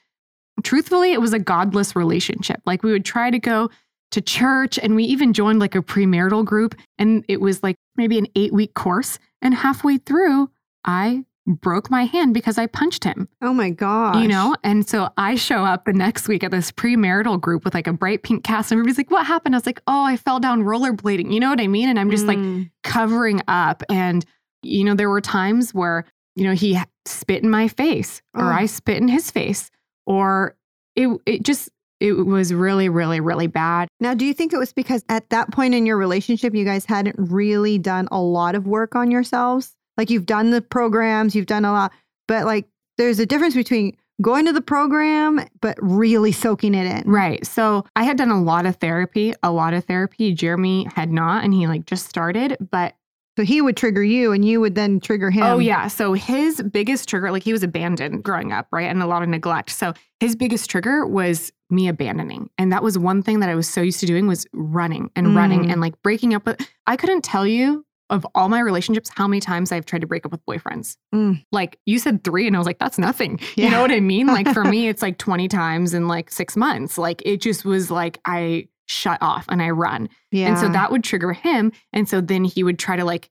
truthfully, 0.63 1.13
it 1.13 1.21
was 1.21 1.33
a 1.33 1.39
godless 1.39 1.95
relationship. 1.97 2.61
Like 2.65 2.83
we 2.83 2.93
would 2.93 3.05
try 3.05 3.31
to 3.31 3.39
go 3.39 3.69
to 4.13 4.21
church 4.21 4.79
and 4.79 4.95
we 4.95 5.05
even 5.05 5.33
joined 5.33 5.59
like 5.59 5.75
a 5.75 5.83
premarital 5.83 6.45
group. 6.45 6.75
And 6.99 7.25
it 7.29 7.41
was 7.41 7.63
like 7.63 7.77
maybe 7.97 8.17
an 8.19 8.29
eight 8.37 8.53
week 8.53 8.75
course. 8.75 9.19
And 9.43 9.53
halfway 9.55 9.99
through, 9.99 10.51
I 10.85 11.25
broke 11.49 11.91
my 11.91 12.05
hand 12.05 12.35
because 12.35 12.59
I 12.59 12.67
punched 12.67 13.05
him 13.05 13.29
Oh 13.41 13.53
my 13.55 13.71
God. 13.71 14.21
you 14.21 14.29
know 14.29 14.55
and 14.63 14.87
so 14.89 15.09
i 15.17 15.35
show 15.35 15.65
up 15.65 15.85
the 15.87 15.93
next 15.93 16.29
week 16.29 16.45
at 16.45 16.51
this 16.51 16.71
premarital 16.71 17.41
group 17.41 17.65
with 17.65 17.75
like 17.75 17.87
a 17.87 17.93
bright 17.93 18.23
pink 18.23 18.45
cast 18.45 18.71
and 18.71 18.79
everybody's 18.79 18.99
like 18.99 19.11
what 19.11 19.27
happened 19.27 19.55
i 19.55 19.59
was 19.59 19.67
like 19.67 19.81
oh 19.87 20.05
i 20.05 20.17
fell 20.17 20.39
down 20.41 20.63
rollerblading 20.63 21.33
you 21.33 21.41
know 21.41 21.49
what 21.51 21.61
i 21.61 21.67
mean 21.67 21.89
and 21.89 21.99
i'm 21.99 22.11
just 22.11 22.27
like 22.27 22.39
Mm. 22.39 22.71
covering 22.85 23.41
up 23.49 23.83
and 23.89 24.25
you 24.63 24.85
know 24.85 24.95
there 24.95 25.09
were 25.11 25.21
times 25.21 25.73
where 25.73 26.05
you 26.37 26.45
know 26.45 26.53
he 26.55 26.79
spit 27.07 27.43
in 27.43 27.51
my 27.51 27.67
face 27.69 28.21
or 28.35 28.45
Oh. 28.53 28.55
i 28.57 28.67
spit 28.67 28.99
in 28.99 29.09
his 29.09 29.31
face 29.31 29.71
or 30.07 30.57
it 30.97 31.09
it 31.27 31.43
just 31.43 31.71
it 32.01 32.13
was 32.13 32.53
really 32.55 32.89
really 32.89 33.21
really 33.21 33.47
bad 33.49 33.89
Now, 34.01 34.15
do 34.15 34.25
you 34.25 34.33
think 34.35 34.53
it 34.53 34.59
was 34.59 34.73
because 34.73 35.05
at 35.09 35.29
that 35.31 35.51
point 35.51 35.75
in 35.75 35.85
your 35.87 35.97
relationship, 35.97 36.55
you 36.55 36.65
guys 36.65 36.85
hadn't 36.85 37.17
really 37.19 37.77
done 37.79 38.07
a 38.13 38.21
lot 38.21 38.55
of 38.55 38.67
work 38.69 38.95
on 38.95 39.11
yourselves? 39.11 39.75
Like 39.99 40.09
you've 40.11 40.27
done 40.27 40.51
the 40.51 40.63
programs, 40.63 41.35
you've 41.35 41.47
done 41.47 41.65
a 41.65 41.73
lot, 41.73 41.93
but 42.27 42.47
like 42.47 42.67
there's 42.97 43.19
a 43.19 43.27
difference 43.27 43.55
between 43.55 43.97
going 44.23 44.47
to 44.47 44.53
the 44.53 44.61
program, 44.61 45.41
but 45.61 45.77
really 45.81 46.33
soaking 46.33 46.75
it 46.75 46.87
in. 46.87 47.11
Right. 47.11 47.45
So 47.47 47.85
I 47.95 48.05
had 48.05 48.17
done 48.17 48.31
a 48.31 48.43
lot 48.43 48.65
of 48.67 48.77
therapy, 48.77 49.35
a 49.43 49.51
lot 49.53 49.75
of 49.75 49.85
therapy. 49.85 50.33
Jeremy 50.33 50.87
had 50.95 51.11
not, 51.13 51.45
and 51.45 51.53
he 51.55 51.67
like 51.67 51.85
just 51.87 52.07
started. 52.09 52.57
But 52.71 52.95
So 53.37 53.45
he 53.45 53.61
would 53.61 53.77
trigger 53.77 54.03
you 54.03 54.33
and 54.33 54.45
you 54.45 54.61
would 54.61 54.75
then 54.75 54.99
trigger 54.99 55.31
him. 55.31 55.45
oh, 55.45 55.59
yeah. 55.61 55.87
So 55.87 56.15
his 56.15 56.61
biggest 56.63 57.09
trigger, 57.09 57.31
like 57.31 57.45
he 57.45 57.53
was 57.53 57.63
abandoned 57.63 58.25
growing 58.25 58.53
up, 58.53 58.67
right? 58.73 58.91
And 58.91 59.01
a 59.01 59.07
lot 59.07 59.23
of 59.23 59.29
neglect. 59.29 59.71
So 59.71 59.93
his 60.19 60.35
biggest 60.35 60.69
trigger 60.69 61.07
was 61.07 61.53
me 61.71 61.87
abandoning. 61.87 62.51
And 62.59 62.73
that 62.73 62.83
was 62.83 62.99
one 62.99 63.23
thing 63.23 63.39
that 63.39 63.49
I 63.49 63.55
was 63.55 63.69
so 63.69 63.81
used 63.83 64.01
to 64.01 64.07
doing 64.07 64.27
was 64.27 64.45
running 64.53 65.11
and 65.15 65.37
running 65.37 65.67
Mm. 65.67 65.73
and 65.73 65.81
like 65.81 66.01
breaking 66.03 66.35
up 66.35 66.45
with. 66.47 66.61
I 66.89 66.97
couldn't 66.97 67.23
tell 67.23 67.47
you 67.47 67.85
of 68.11 68.27
all 68.35 68.49
my 68.49 68.61
relationships 68.61 69.11
how 69.15 69.29
many 69.29 69.41
times 69.41 69.73
I've 69.73 69.85
tried 69.85 70.01
to 70.01 70.07
break 70.07 70.25
up 70.25 70.33
with 70.33 70.45
boyfriends. 70.47 70.97
Mm. 71.15 71.45
Like 71.53 71.79
you 71.87 71.99
said 71.99 72.25
three, 72.25 72.47
and 72.47 72.57
I 72.57 72.59
was 72.59 72.67
like, 72.67 72.79
that's 72.79 72.99
nothing. 72.99 73.41
You 73.57 73.71
know 73.71 73.83
what 73.83 73.91
I 73.91 74.01
mean? 74.01 74.27
Like 74.29 74.49
for 74.49 74.65
me, 74.65 74.89
it's 74.89 75.03
like 75.03 75.19
20 75.19 75.49
times 75.49 75.95
in 75.95 76.09
like 76.09 76.31
six 76.31 76.57
months. 76.57 76.97
Like 76.97 77.23
it 77.25 77.41
just 77.41 77.65
was 77.65 77.91
like 77.91 78.19
I 78.25 78.69
shut 78.87 79.19
off 79.21 79.45
and 79.49 79.63
I 79.63 79.71
run. 79.71 80.09
Yeah. 80.31 80.49
And 80.49 80.59
so 80.59 80.69
that 80.69 80.91
would 80.91 81.05
trigger 81.05 81.33
him. 81.33 81.73
And 81.93 82.09
so 82.09 82.21
then 82.21 82.45
he 82.45 82.63
would 82.63 82.79
try 82.79 82.97
to 82.97 83.05
like 83.05 83.31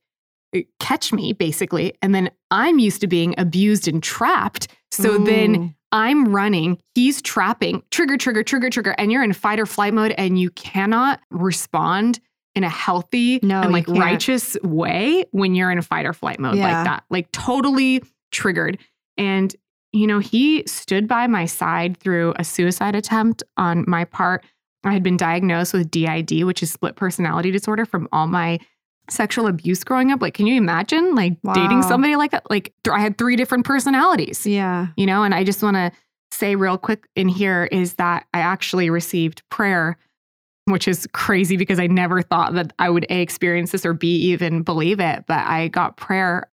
eh, 0.54 0.62
catch 0.78 1.12
me 1.12 1.32
basically. 1.32 1.94
And 2.00 2.14
then 2.14 2.30
I'm 2.50 2.78
used 2.78 3.00
to 3.00 3.06
being 3.06 3.34
abused 3.38 3.88
and 3.88 4.02
trapped. 4.02 4.68
So 4.90 5.18
then 5.18 5.74
I'm 5.92 6.34
running, 6.34 6.78
he's 6.94 7.22
trapping, 7.22 7.82
trigger, 7.90 8.16
trigger, 8.16 8.42
trigger, 8.42 8.70
trigger. 8.70 8.94
And 8.98 9.10
you're 9.10 9.22
in 9.22 9.32
fight 9.32 9.58
or 9.58 9.66
flight 9.66 9.94
mode 9.94 10.14
and 10.18 10.38
you 10.38 10.50
cannot 10.50 11.20
respond 11.30 12.20
in 12.58 12.64
a 12.64 12.68
healthy 12.68 13.40
No, 13.42 13.62
and 13.62 13.72
like 13.72 13.88
righteous 13.88 14.56
way 14.62 15.24
when 15.30 15.54
you're 15.54 15.70
in 15.70 15.78
a 15.78 15.82
fight 15.82 16.04
or 16.04 16.12
flight 16.12 16.38
mode 16.38 16.56
Yeah. 16.56 16.64
like 16.74 16.84
that. 16.84 17.04
Like 17.08 17.32
totally 17.32 18.02
triggered. 18.30 18.76
And, 19.16 19.54
you 19.92 20.06
know, 20.06 20.18
he 20.18 20.64
stood 20.66 21.08
by 21.08 21.26
my 21.26 21.46
side 21.46 21.96
through 21.96 22.34
a 22.36 22.44
suicide 22.44 22.94
attempt 22.94 23.42
on 23.56 23.84
my 23.88 24.04
part. 24.04 24.44
I 24.84 24.92
had 24.92 25.02
been 25.02 25.16
diagnosed 25.16 25.72
with 25.72 25.90
DID, 25.90 26.44
which 26.44 26.62
is 26.62 26.70
split 26.70 26.96
personality 26.96 27.50
disorder 27.50 27.86
from 27.86 28.08
all 28.12 28.26
my 28.26 28.58
sexual 29.10 29.46
abuse 29.46 29.82
growing 29.84 30.12
up. 30.12 30.20
Like, 30.20 30.34
can 30.34 30.46
you 30.46 30.56
imagine 30.56 31.14
like 31.14 31.38
dating 31.54 31.82
somebody 31.82 32.14
like 32.16 32.30
that? 32.32 32.48
Like, 32.50 32.74
th- 32.84 32.94
I 32.94 33.00
had 33.00 33.16
three 33.16 33.36
different 33.36 33.64
personalities 33.64 34.46
yeah. 34.46 34.88
you 34.96 35.06
know 35.06 35.22
and 35.22 35.34
i 35.34 35.42
just 35.44 35.62
want 35.62 35.76
to 35.76 35.90
say 36.30 36.56
real 36.56 36.76
quick 36.76 37.06
in 37.16 37.26
here 37.28 37.64
is 37.72 37.94
that 37.94 38.26
i 38.34 38.40
actually 38.40 38.90
received 38.90 39.42
prayer 39.48 39.96
which 40.70 40.88
is 40.88 41.06
crazy 41.12 41.56
because 41.56 41.78
i 41.78 41.86
never 41.86 42.22
thought 42.22 42.54
that 42.54 42.72
i 42.78 42.88
would 42.88 43.06
a 43.10 43.20
experience 43.20 43.72
this 43.72 43.86
or 43.86 43.92
b 43.92 44.08
even 44.08 44.62
believe 44.62 45.00
it 45.00 45.24
but 45.26 45.46
i 45.46 45.68
got 45.68 45.96
prayer 45.96 46.50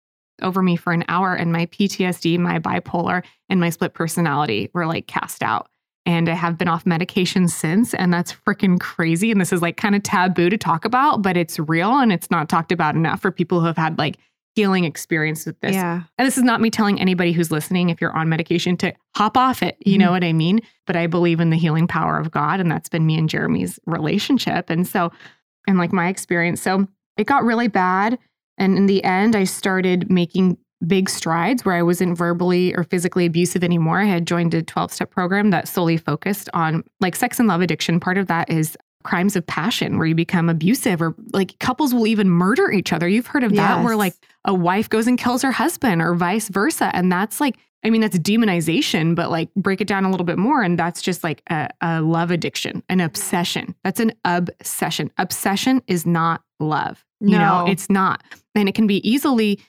over 0.43 0.63
me 0.63 0.77
for 0.77 0.93
an 0.93 1.05
hour 1.09 1.35
and 1.35 1.53
my 1.53 1.67
ptsd 1.67 2.39
my 2.39 2.59
bipolar 2.59 3.23
and 3.49 3.61
my 3.61 3.71
split 3.71 3.95
personality 3.95 4.71
were 4.73 4.87
like 4.87 5.07
cast 5.07 5.43
out. 5.43 5.69
And 6.07 6.29
i 6.29 6.35
have 6.35 6.57
been 6.57 6.69
off 6.69 6.87
medication 6.87 7.47
since 7.47 7.95
and 7.95 8.13
that's 8.13 8.33
freaking 8.33 8.81
crazy 8.81 9.31
and 9.31 9.41
this 9.41 9.53
is 9.53 9.63
like 9.63 9.77
kind 9.77 9.95
of 9.95 10.03
taboo 10.03 10.49
to 10.49 10.57
talk 10.57 10.85
about 10.85 11.23
but 11.23 11.37
it's 11.37 11.59
real 11.59 11.99
and 11.99 12.13
it's 12.13 12.31
not 12.31 12.49
talked 12.49 12.73
about 12.73 12.95
enough 12.95 13.21
for 13.21 13.31
people 13.31 13.61
who 13.61 13.67
have 13.67 13.77
had 13.77 13.99
like 13.99 14.17
healing 14.55 14.85
experience 14.85 15.47
with 15.47 15.59
this 15.61 15.75
Yeah. 15.75 16.03
and 16.19 16.27
this 16.27 16.37
is 16.37 16.43
not 16.45 16.61
me 16.61 16.71
telling 16.71 17.01
anybody 17.01 17.33
who's 17.33 17.51
listening 17.51 17.89
if 17.91 18.01
you're 18.01 18.17
on 18.17 18.29
medication 18.29 18.77
to 18.79 18.93
hop 19.17 19.37
off 19.37 19.63
it. 19.63 19.77
You 19.85 19.97
know 19.99 20.09
Mhm. 20.09 20.13
what 20.13 20.25
I 20.25 20.33
mean? 20.33 20.61
But 20.87 20.97
I 20.97 21.07
believe 21.07 21.41
in 21.41 21.51
the 21.51 21.57
healing 21.57 21.87
power 21.87 22.19
of 22.19 22.31
God. 22.31 22.59
And 22.61 22.71
that's 22.71 22.89
been 22.89 23.07
me 23.07 23.17
and 23.17 23.29
Jeremy's 23.29 23.79
relationship. 23.87 24.69
And 24.71 24.87
so, 24.87 25.13
and 25.69 25.79
like 25.79 25.93
my 25.93 26.09
experience. 26.09 26.61
So 26.61 26.89
it 27.17 27.27
got 27.27 27.45
really 27.45 27.69
bad. 27.69 28.19
And 28.59 28.77
in 28.77 28.87
the 28.87 29.03
end, 29.05 29.37
I 29.37 29.45
started 29.45 30.11
making 30.11 30.59
big 30.87 31.09
strides 31.11 31.65
where 31.65 31.75
I 31.77 31.83
wasn't 31.83 32.17
verbally 32.17 32.75
or 32.75 32.85
physically 32.85 33.27
abusive 33.27 33.63
anymore. 33.63 34.01
I 34.01 34.05
had 34.07 34.27
joined 34.27 34.55
a 34.55 34.63
12 34.63 34.93
step 34.93 35.11
program 35.11 35.51
that 35.51 35.69
solely 35.69 35.97
focused 35.99 36.49
on 36.55 36.83
like 37.01 37.15
sex 37.15 37.39
and 37.39 37.47
love 37.49 37.61
addiction. 37.61 38.01
Part 38.01 38.17
of 38.19 38.27
that 38.29 38.51
is 38.51 38.77
crimes 39.03 39.37
of 39.37 39.47
passion 39.47 39.97
where 39.99 40.07
you 40.07 40.15
become 40.15 40.49
abusive 40.49 41.01
or 41.01 41.15
like 41.33 41.59
couples 41.59 41.95
will 41.95 42.07
even 42.07 42.29
murder 42.29 42.71
each 42.71 42.93
other. 42.93 43.09
You've 43.09 43.27
heard 43.27 43.45
of 43.45 43.55
that 43.57 43.83
where 43.85 43.97
like 43.97 44.15
a 44.45 44.53
wife 44.55 44.89
goes 44.91 45.07
and 45.07 45.19
kills 45.19 45.43
her 45.43 45.53
husband 45.53 46.03
or 46.03 46.15
vice 46.15 46.49
versa. 46.49 46.91
And 46.95 47.11
that's 47.11 47.41
like, 47.41 47.57
I 47.83 47.89
mean, 47.91 48.03
that's 48.03 48.19
demonization, 48.19 49.15
but 49.15 49.31
like 49.31 49.49
break 49.55 49.81
it 49.81 49.89
down 49.89 50.05
a 50.05 50.11
little 50.11 50.27
bit 50.27 50.37
more. 50.39 50.63
And 50.63 50.79
that's 50.79 51.01
just 51.01 51.25
like 51.25 51.43
a, 51.49 51.69
a 51.81 52.03
love 52.03 52.31
addiction, 52.31 52.83
an 52.91 53.01
obsession. 53.01 53.75
That's 53.85 54.01
an 54.01 54.13
obsession. 54.27 55.11
Obsession 55.17 55.83
is 55.87 56.05
not 56.05 56.43
love. 56.59 57.05
You 57.21 57.39
know, 57.39 57.65
No. 57.65 57.71
it's 57.73 57.89
not. 57.89 58.23
And 58.55 58.69
it 58.69 58.75
can 58.75 58.87
be 58.87 59.07
easily 59.09 59.61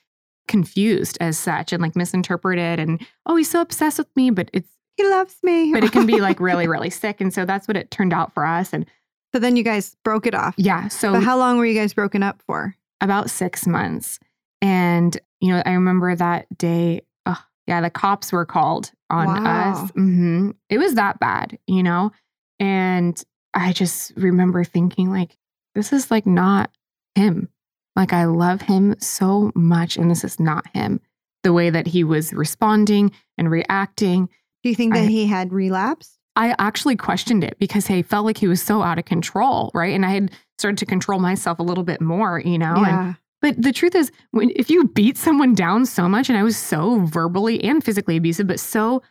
confused 0.48 1.18
as 1.22 1.38
such 1.38 1.72
and 1.72 1.82
like 1.82 1.96
misinterpreted. 1.96 2.80
And, 2.80 3.06
oh, 3.26 3.36
he's 3.36 3.50
so 3.50 3.62
obsessed 3.62 3.98
with 3.98 4.14
me, 4.16 4.30
but 4.30 4.50
it's, 4.54 4.70
He 4.98 5.06
loves 5.08 5.36
me. 5.44 5.72
but 5.74 5.84
it 5.84 5.92
can 5.92 6.06
be 6.06 6.20
like 6.20 6.40
really, 6.42 6.68
really 6.68 6.90
sick. 6.90 7.22
And 7.22 7.34
so 7.34 7.46
that's 7.46 7.68
what 7.68 7.78
it 7.78 7.92
turned 7.92 8.14
out 8.14 8.34
for 8.34 8.46
us. 8.46 8.74
And 8.74 8.86
so 9.34 9.40
then 9.40 9.56
you 9.56 9.64
guys 9.64 9.96
broke 10.04 10.26
it 10.28 10.36
off. 10.36 10.54
yeah, 10.58 10.88
so 10.88 11.14
But 11.14 11.24
how 11.24 11.38
long 11.38 11.58
were 11.58 11.66
you 11.66 11.74
guys 11.80 11.94
broken 11.94 12.24
up 12.24 12.42
for? 12.46 12.76
about 13.02 13.30
six 13.32 13.66
months. 13.66 14.20
And, 14.62 15.18
you 15.40 15.52
know, 15.52 15.64
I 15.66 15.72
remember 15.72 16.16
that 16.16 16.46
day, 16.58 17.02
oh, 17.26 17.44
yeah, 17.66 17.82
the 17.82 17.90
cops 17.90 18.32
were 18.32 18.46
called 18.46 18.92
on 19.10 19.28
Wow. 19.44 19.72
us. 19.84 19.90
hmm 19.92 20.52
It 20.70 20.78
was 20.78 20.94
that 20.96 21.20
bad, 21.20 21.58
you 21.66 21.82
know? 21.82 22.12
And 22.60 23.20
I 23.56 23.74
just 23.74 24.12
remember 24.16 24.64
thinking, 24.64 25.10
like, 25.10 25.36
this 25.74 25.92
is 25.92 26.12
like 26.12 26.28
not 26.28 26.70
him. 27.16 27.50
Like, 27.96 28.14
I 28.14 28.26
love 28.26 28.62
him 28.62 28.96
so 29.00 29.52
much, 29.56 29.98
and 29.98 30.10
this 30.12 30.24
is 30.24 30.40
not 30.40 30.66
him. 30.74 31.02
The 31.44 31.52
way 31.54 31.70
that 31.72 31.88
he 31.88 32.04
was 32.04 32.32
responding 32.34 33.12
and 33.38 33.50
reacting. 33.50 34.28
Do 34.64 34.70
you 34.70 34.76
think 34.76 34.94
that 34.94 35.06
I- 35.06 35.08
he 35.08 35.26
had 35.26 35.52
relapsed? 35.52 36.20
I 36.36 36.56
actually 36.60 36.96
questioned 36.96 37.44
it 37.44 37.58
because 37.60 37.90
I 37.90 38.02
felt 38.04 38.26
like 38.26 38.38
he 38.38 38.48
was 38.48 38.62
so 38.62 38.82
out 38.82 38.98
of 38.98 39.06
control, 39.06 39.70
right? 39.74 39.94
And 39.94 40.06
I 40.06 40.12
had 40.12 40.32
started 40.58 40.78
to 40.78 40.86
control 40.86 41.20
myself 41.20 41.60
a 41.60 41.64
little 41.64 41.84
bit 41.84 42.00
more, 42.02 42.40
you 42.40 42.58
know? 42.58 42.76
And 42.76 42.86
yeah. 42.86 43.14
But 43.42 43.62
the 43.62 43.74
truth 43.74 43.96
is, 43.96 44.12
when 44.32 44.52
if 44.56 44.70
you 44.70 44.88
beat 44.88 45.18
someone 45.18 45.56
down 45.56 45.86
so 45.88 46.08
much, 46.08 46.30
and 46.30 46.38
I 46.38 46.44
was 46.44 46.56
so 46.56 47.00
verbally 47.06 47.64
and 47.64 47.84
physically 47.84 48.16
abusive, 48.16 48.48
but 48.48 48.60
so 48.60 49.02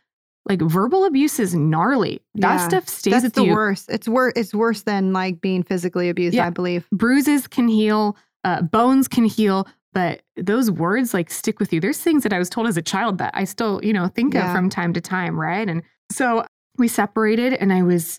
like 0.46 0.62
verbal 0.62 1.04
abuse 1.04 1.38
is 1.38 1.54
gnarly. 1.54 2.22
That 2.36 2.54
Yeah. 2.54 2.68
stuff 2.68 2.88
stays 2.88 3.12
That's 3.12 3.24
with 3.24 3.34
the 3.34 3.44
you. 3.44 3.52
worst. 3.54 3.90
It's 3.90 4.08
worse. 4.08 4.32
It's 4.36 4.54
worse 4.54 4.82
than 4.82 5.12
like 5.12 5.40
being 5.40 5.62
physically 5.62 6.08
abused. 6.08 6.34
Yeah. 6.36 6.46
I 6.46 6.50
believe. 6.50 6.88
Bruises 6.92 7.46
can 7.46 7.68
heal, 7.68 8.16
uh, 8.44 8.62
bones 8.62 9.08
can 9.08 9.24
heal, 9.24 9.66
but 9.92 10.22
those 10.36 10.70
words 10.70 11.12
like 11.12 11.30
stick 11.30 11.58
with 11.60 11.72
you. 11.72 11.80
There's 11.80 11.98
things 11.98 12.22
that 12.22 12.32
I 12.32 12.38
was 12.38 12.48
told 12.48 12.68
as 12.68 12.76
a 12.76 12.82
child 12.82 13.18
that 13.18 13.32
I 13.34 13.44
still, 13.44 13.80
you 13.84 13.92
know, 13.92 14.06
think 14.08 14.34
of 14.34 14.50
from 14.52 14.70
time 14.70 14.92
to 14.94 15.00
time, 15.00 15.38
right? 15.38 15.68
And 15.68 15.82
so 16.10 16.44
we 16.80 16.88
separated, 16.88 17.52
and 17.54 17.72
I 17.72 17.82
was, 17.82 18.18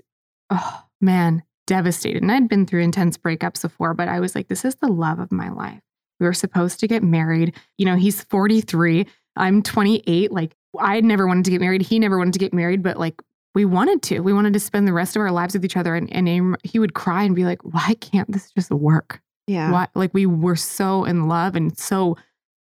oh 0.50 0.84
man, 1.02 1.44
devastated. 1.68 2.22
And 2.22 2.32
I'd 2.32 2.48
been 2.48 2.66
through 2.66 2.82
intense 2.84 3.18
breakups 3.18 3.62
before, 3.62 3.94
but 3.94 4.08
I 4.08 4.20
was 4.20 4.36
like, 4.36 4.48
this 4.48 4.64
is 4.64 4.76
the 4.76 4.88
love 4.88 5.20
of 5.20 5.32
my 5.32 5.50
life. 5.50 5.82
We 6.20 6.26
were 6.28 6.34
supposed 6.34 6.80
to 6.82 6.88
get 6.88 7.04
married. 7.04 7.56
You 7.78 7.86
know, 7.86 7.96
he's 7.96 8.24
43, 8.26 9.06
I'm 9.36 9.62
28. 9.64 10.32
Like, 10.32 10.56
I 10.80 11.02
never 11.02 11.28
wanted 11.28 11.46
to 11.46 11.52
get 11.52 11.60
married. 11.62 11.82
He 11.82 12.00
never 12.00 12.18
wanted 12.18 12.34
to 12.34 12.40
get 12.40 12.54
married, 12.54 12.84
but 12.84 12.98
like, 12.98 13.22
we 13.54 13.66
wanted 13.66 14.02
to. 14.04 14.20
We 14.22 14.32
wanted 14.32 14.54
to 14.54 14.60
spend 14.60 14.88
the 14.88 14.94
rest 14.94 15.16
of 15.16 15.22
our 15.22 15.32
lives 15.32 15.54
with 15.56 15.66
each 15.66 15.76
other. 15.76 15.96
And, 15.96 16.12
and 16.14 16.28
he- 16.28 16.70
he 16.72 16.80
would 16.80 16.94
cry 16.94 17.24
and 17.24 17.36
be 17.36 17.44
like, 17.44 17.62
why 17.64 17.96
can't 18.00 18.32
this 18.32 18.52
just 18.52 18.72
work? 18.72 19.20
Yeah. 19.48 19.72
Why, 19.72 19.88
like, 19.96 20.14
we 20.14 20.26
were 20.26 20.56
so 20.56 21.04
in 21.04 21.28
love 21.28 21.56
and 21.56 21.78
so 21.78 22.18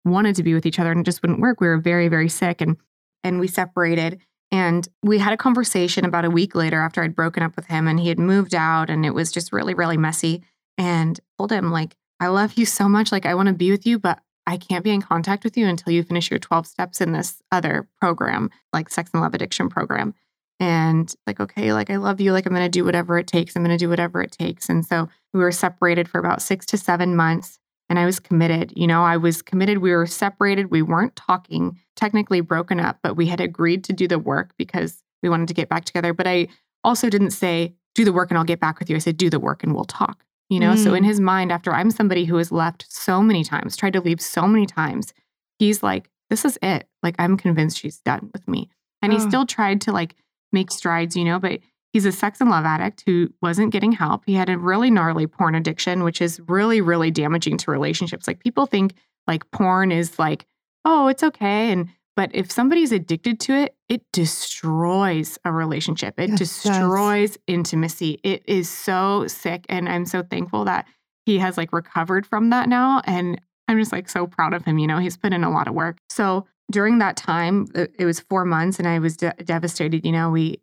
wanted 0.06 0.36
to 0.38 0.44
be 0.44 0.54
with 0.54 0.66
each 0.66 0.80
other 0.80 0.92
and 0.92 1.02
it 1.02 1.04
just 1.04 1.22
wouldn't 1.22 1.42
work. 1.42 1.60
We 1.62 1.68
were 1.68 1.78
very, 1.78 2.08
very 2.08 2.30
sick 2.30 2.62
and, 2.62 2.78
and 3.24 3.40
we 3.40 3.48
separated. 3.48 4.20
And 4.52 4.88
we 5.04 5.20
had 5.20 5.34
a 5.34 5.38
conversation 5.38 6.06
about 6.06 6.26
a 6.26 6.30
week 6.30 6.56
later 6.56 6.82
after 6.82 7.04
I'd 7.04 7.16
broken 7.16 7.44
up 7.44 7.56
with 7.56 7.68
him 7.68 7.88
and 7.88 8.00
he 8.00 8.10
had 8.10 8.20
moved 8.20 8.56
out 8.56 8.90
and 8.90 9.06
it 9.06 9.14
was 9.14 9.32
just 9.32 9.54
really, 9.54 9.74
really 9.74 9.98
messy. 9.98 10.44
And 10.78 11.20
told 11.38 11.52
him, 11.52 11.72
like, 11.72 11.96
I 12.20 12.28
love 12.28 12.54
you 12.54 12.66
so 12.66 12.88
much. 12.88 13.12
Like, 13.12 13.26
I 13.26 13.36
want 13.36 13.48
to 13.48 13.54
be 13.54 13.70
with 13.70 13.86
you, 13.86 14.00
but 14.00 14.22
I 14.48 14.58
can't 14.58 14.84
be 14.84 14.92
in 14.92 15.02
contact 15.02 15.44
with 15.44 15.58
you 15.58 15.68
until 15.68 15.94
you 15.94 16.04
finish 16.04 16.32
your 16.32 16.40
12 16.40 16.66
steps 16.66 17.02
in 17.02 17.12
this 17.12 17.42
other 17.52 17.88
program, 18.00 18.50
like 18.74 18.90
sex 18.90 19.12
and 19.14 19.22
love 19.22 19.34
addiction 19.34 19.70
program. 19.70 20.16
And 20.60 21.14
like, 21.28 21.40
okay, 21.40 21.72
like 21.72 21.90
I 21.90 21.98
love 21.98 22.20
you. 22.20 22.34
Like 22.34 22.46
I'm 22.46 22.54
going 22.54 22.66
to 22.66 22.70
do 22.70 22.84
whatever 22.84 23.18
it 23.20 23.28
takes. 23.28 23.56
I'm 23.56 23.64
going 23.64 23.78
to 23.78 23.84
do 23.84 23.90
whatever 23.90 24.22
it 24.22 24.32
takes. 24.32 24.68
And 24.68 24.86
so 24.86 25.08
we 25.34 25.40
were 25.40 25.52
separated 25.52 26.10
for 26.10 26.20
about 26.20 26.42
six 26.42 26.66
to 26.68 26.78
seven 26.78 27.16
months. 27.16 27.60
And 27.89 27.97
I 27.99 28.06
was 28.06 28.19
committed. 28.19 28.71
You 28.75 28.86
know, 28.88 29.04
I 29.04 29.17
was 29.17 29.41
committed. 29.41 29.80
We 29.80 29.91
were 29.91 30.06
separated. 30.06 30.69
We 30.71 30.82
weren't 30.82 31.15
talking, 31.15 31.80
technically 31.95 32.41
broken 32.41 32.80
up, 32.80 32.99
but 33.02 33.15
we 33.15 33.25
had 33.25 33.41
agreed 33.41 33.84
to 33.86 33.93
do 33.93 34.08
the 34.08 34.19
work 34.19 34.52
because 34.58 35.02
we 35.23 35.30
wanted 35.30 35.47
to 35.47 35.54
get 35.56 35.69
back 35.69 35.86
together. 35.86 36.13
But 36.13 36.28
I 36.28 36.47
also 36.84 37.10
didn't 37.10 37.32
say, 37.32 37.73
do 37.95 38.06
the 38.06 38.13
work 38.13 38.30
and 38.30 38.38
I'll 38.38 38.43
get 38.43 38.60
back 38.60 38.80
with 38.80 38.89
you. 38.89 38.95
I 38.95 38.99
said, 38.99 39.17
do 39.17 39.30
the 39.30 39.39
work 39.39 39.63
and 39.63 39.73
we'll 39.73 39.86
talk. 39.86 40.23
You 40.49 40.60
know, 40.60 40.75
so 40.75 40.93
in 40.93 41.04
Mm. 41.04 41.08
his 41.08 41.19
mind, 41.19 41.52
after 41.52 41.73
I'm 41.73 41.91
somebody 41.91 42.25
who 42.25 42.38
has 42.38 42.52
left 42.52 42.86
so 42.89 43.21
many 43.21 43.43
times, 43.43 43.75
tried 43.75 43.93
to 43.93 44.02
leave 44.02 44.21
so 44.21 44.47
many 44.47 44.65
times, 44.65 45.13
he's 45.60 45.84
like, 45.84 46.10
this 46.30 46.45
is 46.45 46.58
it. 46.62 46.88
Like, 47.04 47.15
I'm 47.19 47.38
convinced 47.38 47.78
she's 47.80 47.99
done 47.99 48.30
with 48.34 48.47
me. 48.47 48.69
And 49.02 49.12
he 49.12 49.19
Oh. 49.19 49.28
still 49.28 49.45
tried 49.45 49.82
to 49.82 49.91
like 49.91 50.15
make 50.52 50.71
strides, 50.71 51.15
you 51.15 51.23
know, 51.25 51.39
but 51.39 51.60
he's 51.93 52.06
a 52.06 52.12
sex 52.12 52.39
and 52.41 52.49
love 52.49 52.65
addict 52.65 53.04
who 53.06 53.30
wasn't 53.41 53.71
getting 53.71 53.91
help. 53.91 54.23
He 54.25 54.34
had 54.36 54.49
a 54.49 54.58
really 54.58 54.91
gnarly 54.91 55.28
porn 55.28 55.56
addiction, 55.56 56.04
which 56.04 56.21
is 56.21 56.39
really, 56.47 56.82
really 56.82 57.12
damaging 57.12 57.58
to 57.58 57.71
relationships. 57.71 58.28
Like, 58.28 58.39
people 58.39 58.65
think 58.65 58.93
like 59.28 59.49
porn 59.52 59.91
is 59.91 60.17
like, 60.19 60.45
oh, 60.86 61.08
it's 61.08 61.23
okay. 61.23 61.71
And, 61.71 61.89
but 62.15 62.30
if 62.34 62.52
somebody's 62.52 62.91
addicted 62.91 63.39
to 63.41 63.54
it, 63.54 63.75
it 63.89 64.02
destroys 64.12 65.38
a 65.45 65.52
relationship. 65.52 66.19
It 66.19 66.30
Yes, 66.30 66.36
it 66.36 66.39
does. 66.39 66.63
destroys 66.63 67.38
intimacy. 67.47 68.19
It 68.23 68.43
is 68.45 68.69
so 68.69 69.28
sick. 69.28 69.65
And 69.69 69.88
I'm 69.88 70.06
so 70.06 70.23
thankful 70.23 70.65
that 70.65 70.86
he 71.25 71.38
has 71.39 71.58
like 71.58 71.71
recovered 71.73 72.25
from 72.25 72.49
that 72.49 72.69
now. 72.69 73.02
And 73.06 73.39
I'm 73.67 73.78
just 73.80 73.91
like 73.91 74.10
so 74.10 74.28
proud 74.28 74.54
of 74.54 74.65
him. 74.65 74.80
You 74.80 74.88
know, 74.88 74.97
he's 74.97 75.17
put 75.17 75.34
in 75.34 75.43
a 75.43 75.52
lot 75.52 75.67
of 75.67 75.73
work. 75.75 75.97
So 76.10 76.45
during 76.71 76.99
that 76.99 77.15
time, 77.17 77.67
it 77.75 77.93
it 77.99 78.06
was 78.06 78.19
four 78.19 78.45
months 78.45 78.80
and 78.80 78.88
I 78.88 78.99
was 78.99 79.17
de- 79.17 79.34
devastated. 79.43 80.06
You 80.06 80.12
know, 80.12 80.30
we, 80.30 80.62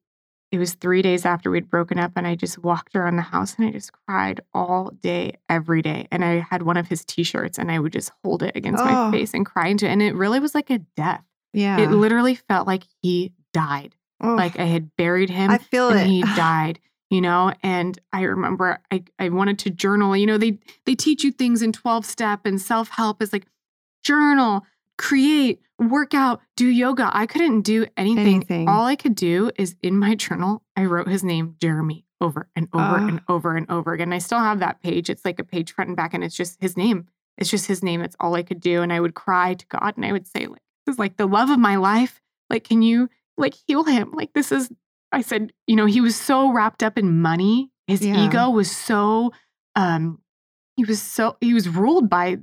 it 0.52 0.59
was 0.59 0.74
three 0.74 1.02
days 1.02 1.24
after 1.24 1.50
we'd 1.50 1.68
broken 1.68 1.98
up 1.98 2.12
and 2.16 2.26
I 2.26 2.35
just 2.37 2.59
walked 2.62 2.94
around 2.94 3.16
the 3.16 3.22
house 3.22 3.56
and 3.59 3.66
I 3.66 3.72
just 3.72 3.90
cried 4.06 4.40
all 4.54 4.90
day, 5.02 5.35
every 5.48 5.82
day. 5.82 6.06
And 6.12 6.24
I 6.24 6.38
had 6.38 6.62
one 6.62 6.76
of 6.76 6.87
his 6.88 7.04
t 7.04 7.24
shirts 7.24 7.59
and 7.59 7.70
I 7.70 7.78
would 7.80 7.92
just 7.92 8.12
hold 8.24 8.42
it 8.42 8.56
against 8.56 8.82
Oh. 8.82 8.87
my 8.87 9.11
face 9.11 9.35
and 9.35 9.44
cry 9.44 9.68
into 9.68 9.87
it. 9.87 9.90
And 9.90 10.02
it 10.02 10.14
really 10.14 10.38
was 10.40 10.54
like 10.54 10.70
a 10.70 10.78
death. 10.96 11.24
Yeah. 11.52 11.78
It 11.80 11.90
literally 11.90 12.35
felt 12.37 12.66
like 12.66 12.85
he 13.02 13.32
died. 13.52 13.94
Oh, 14.20 14.35
Like 14.35 14.59
I 14.59 14.64
had 14.64 14.94
buried 14.96 15.30
him 15.30 15.50
I 15.50 15.59
feel 15.59 15.88
and 15.90 16.00
it. 16.00 16.06
he 16.06 16.22
died 16.37 16.78
you 17.09 17.20
know 17.20 17.52
and 17.62 18.00
i 18.12 18.22
remember 18.22 18.80
I, 18.90 19.04
I 19.20 19.28
wanted 19.28 19.61
to 19.61 19.70
journal 19.70 20.16
you 20.16 20.26
know 20.26 20.38
they 20.38 20.59
they 20.87 20.96
teach 20.96 21.22
you 21.22 21.30
things 21.30 21.62
in 21.62 21.70
12 21.72 22.04
step 22.04 22.40
and 22.44 22.61
self-help 22.61 23.22
is 23.22 23.32
like 23.32 23.46
journal 24.02 24.64
create 24.98 25.61
work 25.78 26.14
out 26.14 26.40
do 26.56 26.66
yoga 26.66 27.11
i 27.12 27.26
couldn't 27.26 27.61
do 27.61 27.85
anything, 27.98 28.37
Anything. 28.37 28.68
all 28.68 28.87
i 28.87 28.96
could 28.96 29.14
do 29.14 29.50
is 29.56 29.76
in 29.82 29.96
my 29.98 30.14
journal 30.14 30.62
i 30.74 30.85
wrote 30.87 31.06
his 31.09 31.22
name 31.22 31.54
jeremy 31.61 32.06
over 32.20 32.48
and 32.56 32.66
over 32.72 32.82
Ah. 32.98 33.06
and 33.09 33.20
over 33.28 33.56
and 33.56 33.70
over 33.70 33.92
again 33.92 34.11
i 34.12 34.18
still 34.18 34.38
have 34.38 34.61
that 34.61 34.80
page 34.82 35.11
it's 35.11 35.24
like 35.24 35.38
a 35.38 35.44
page 35.44 35.72
front 35.72 35.88
and 35.88 35.96
back 35.96 36.14
and 36.14 36.24
it's 36.24 36.35
just 36.37 36.56
his 36.62 36.78
name 36.78 37.06
it's 37.37 37.50
just 37.50 37.66
his 37.66 37.82
name 37.82 38.00
it's 38.00 38.16
all 38.20 38.35
i 38.35 38.42
could 38.42 38.61
do 38.61 38.80
and 38.80 38.90
i 38.90 38.98
would 38.98 39.14
cry 39.14 39.52
to 39.52 39.66
god 39.66 39.96
and 39.96 40.06
i 40.06 40.12
would 40.12 40.26
say 40.26 40.46
like 40.46 40.62
this 40.87 40.94
is 40.94 40.98
like 40.98 41.18
the 41.18 41.26
love 41.26 41.50
of 41.50 41.59
my 41.59 41.76
life 41.76 42.22
like 42.48 42.64
can 42.64 42.80
you 42.80 43.11
like 43.37 43.54
heal 43.66 43.85
him 43.85 44.11
like 44.12 44.32
this 44.32 44.50
is 44.52 44.70
I 45.12 45.22
said, 45.22 45.52
you 45.68 45.76
know, 45.76 45.87
he 45.87 46.00
was 46.00 46.16
so 46.16 46.52
wrapped 46.52 46.82
up 46.82 46.98
in 46.98 47.22
money. 47.22 47.70
His 47.87 48.04
Yeah. 48.04 48.26
ego 48.26 48.50
was 48.50 48.70
so 48.70 49.32
um 49.76 50.20
he 50.76 50.85
was 50.85 51.00
so 51.00 51.37
he 51.40 51.54
was 51.54 51.68
ruled 51.68 52.11
by 52.11 52.38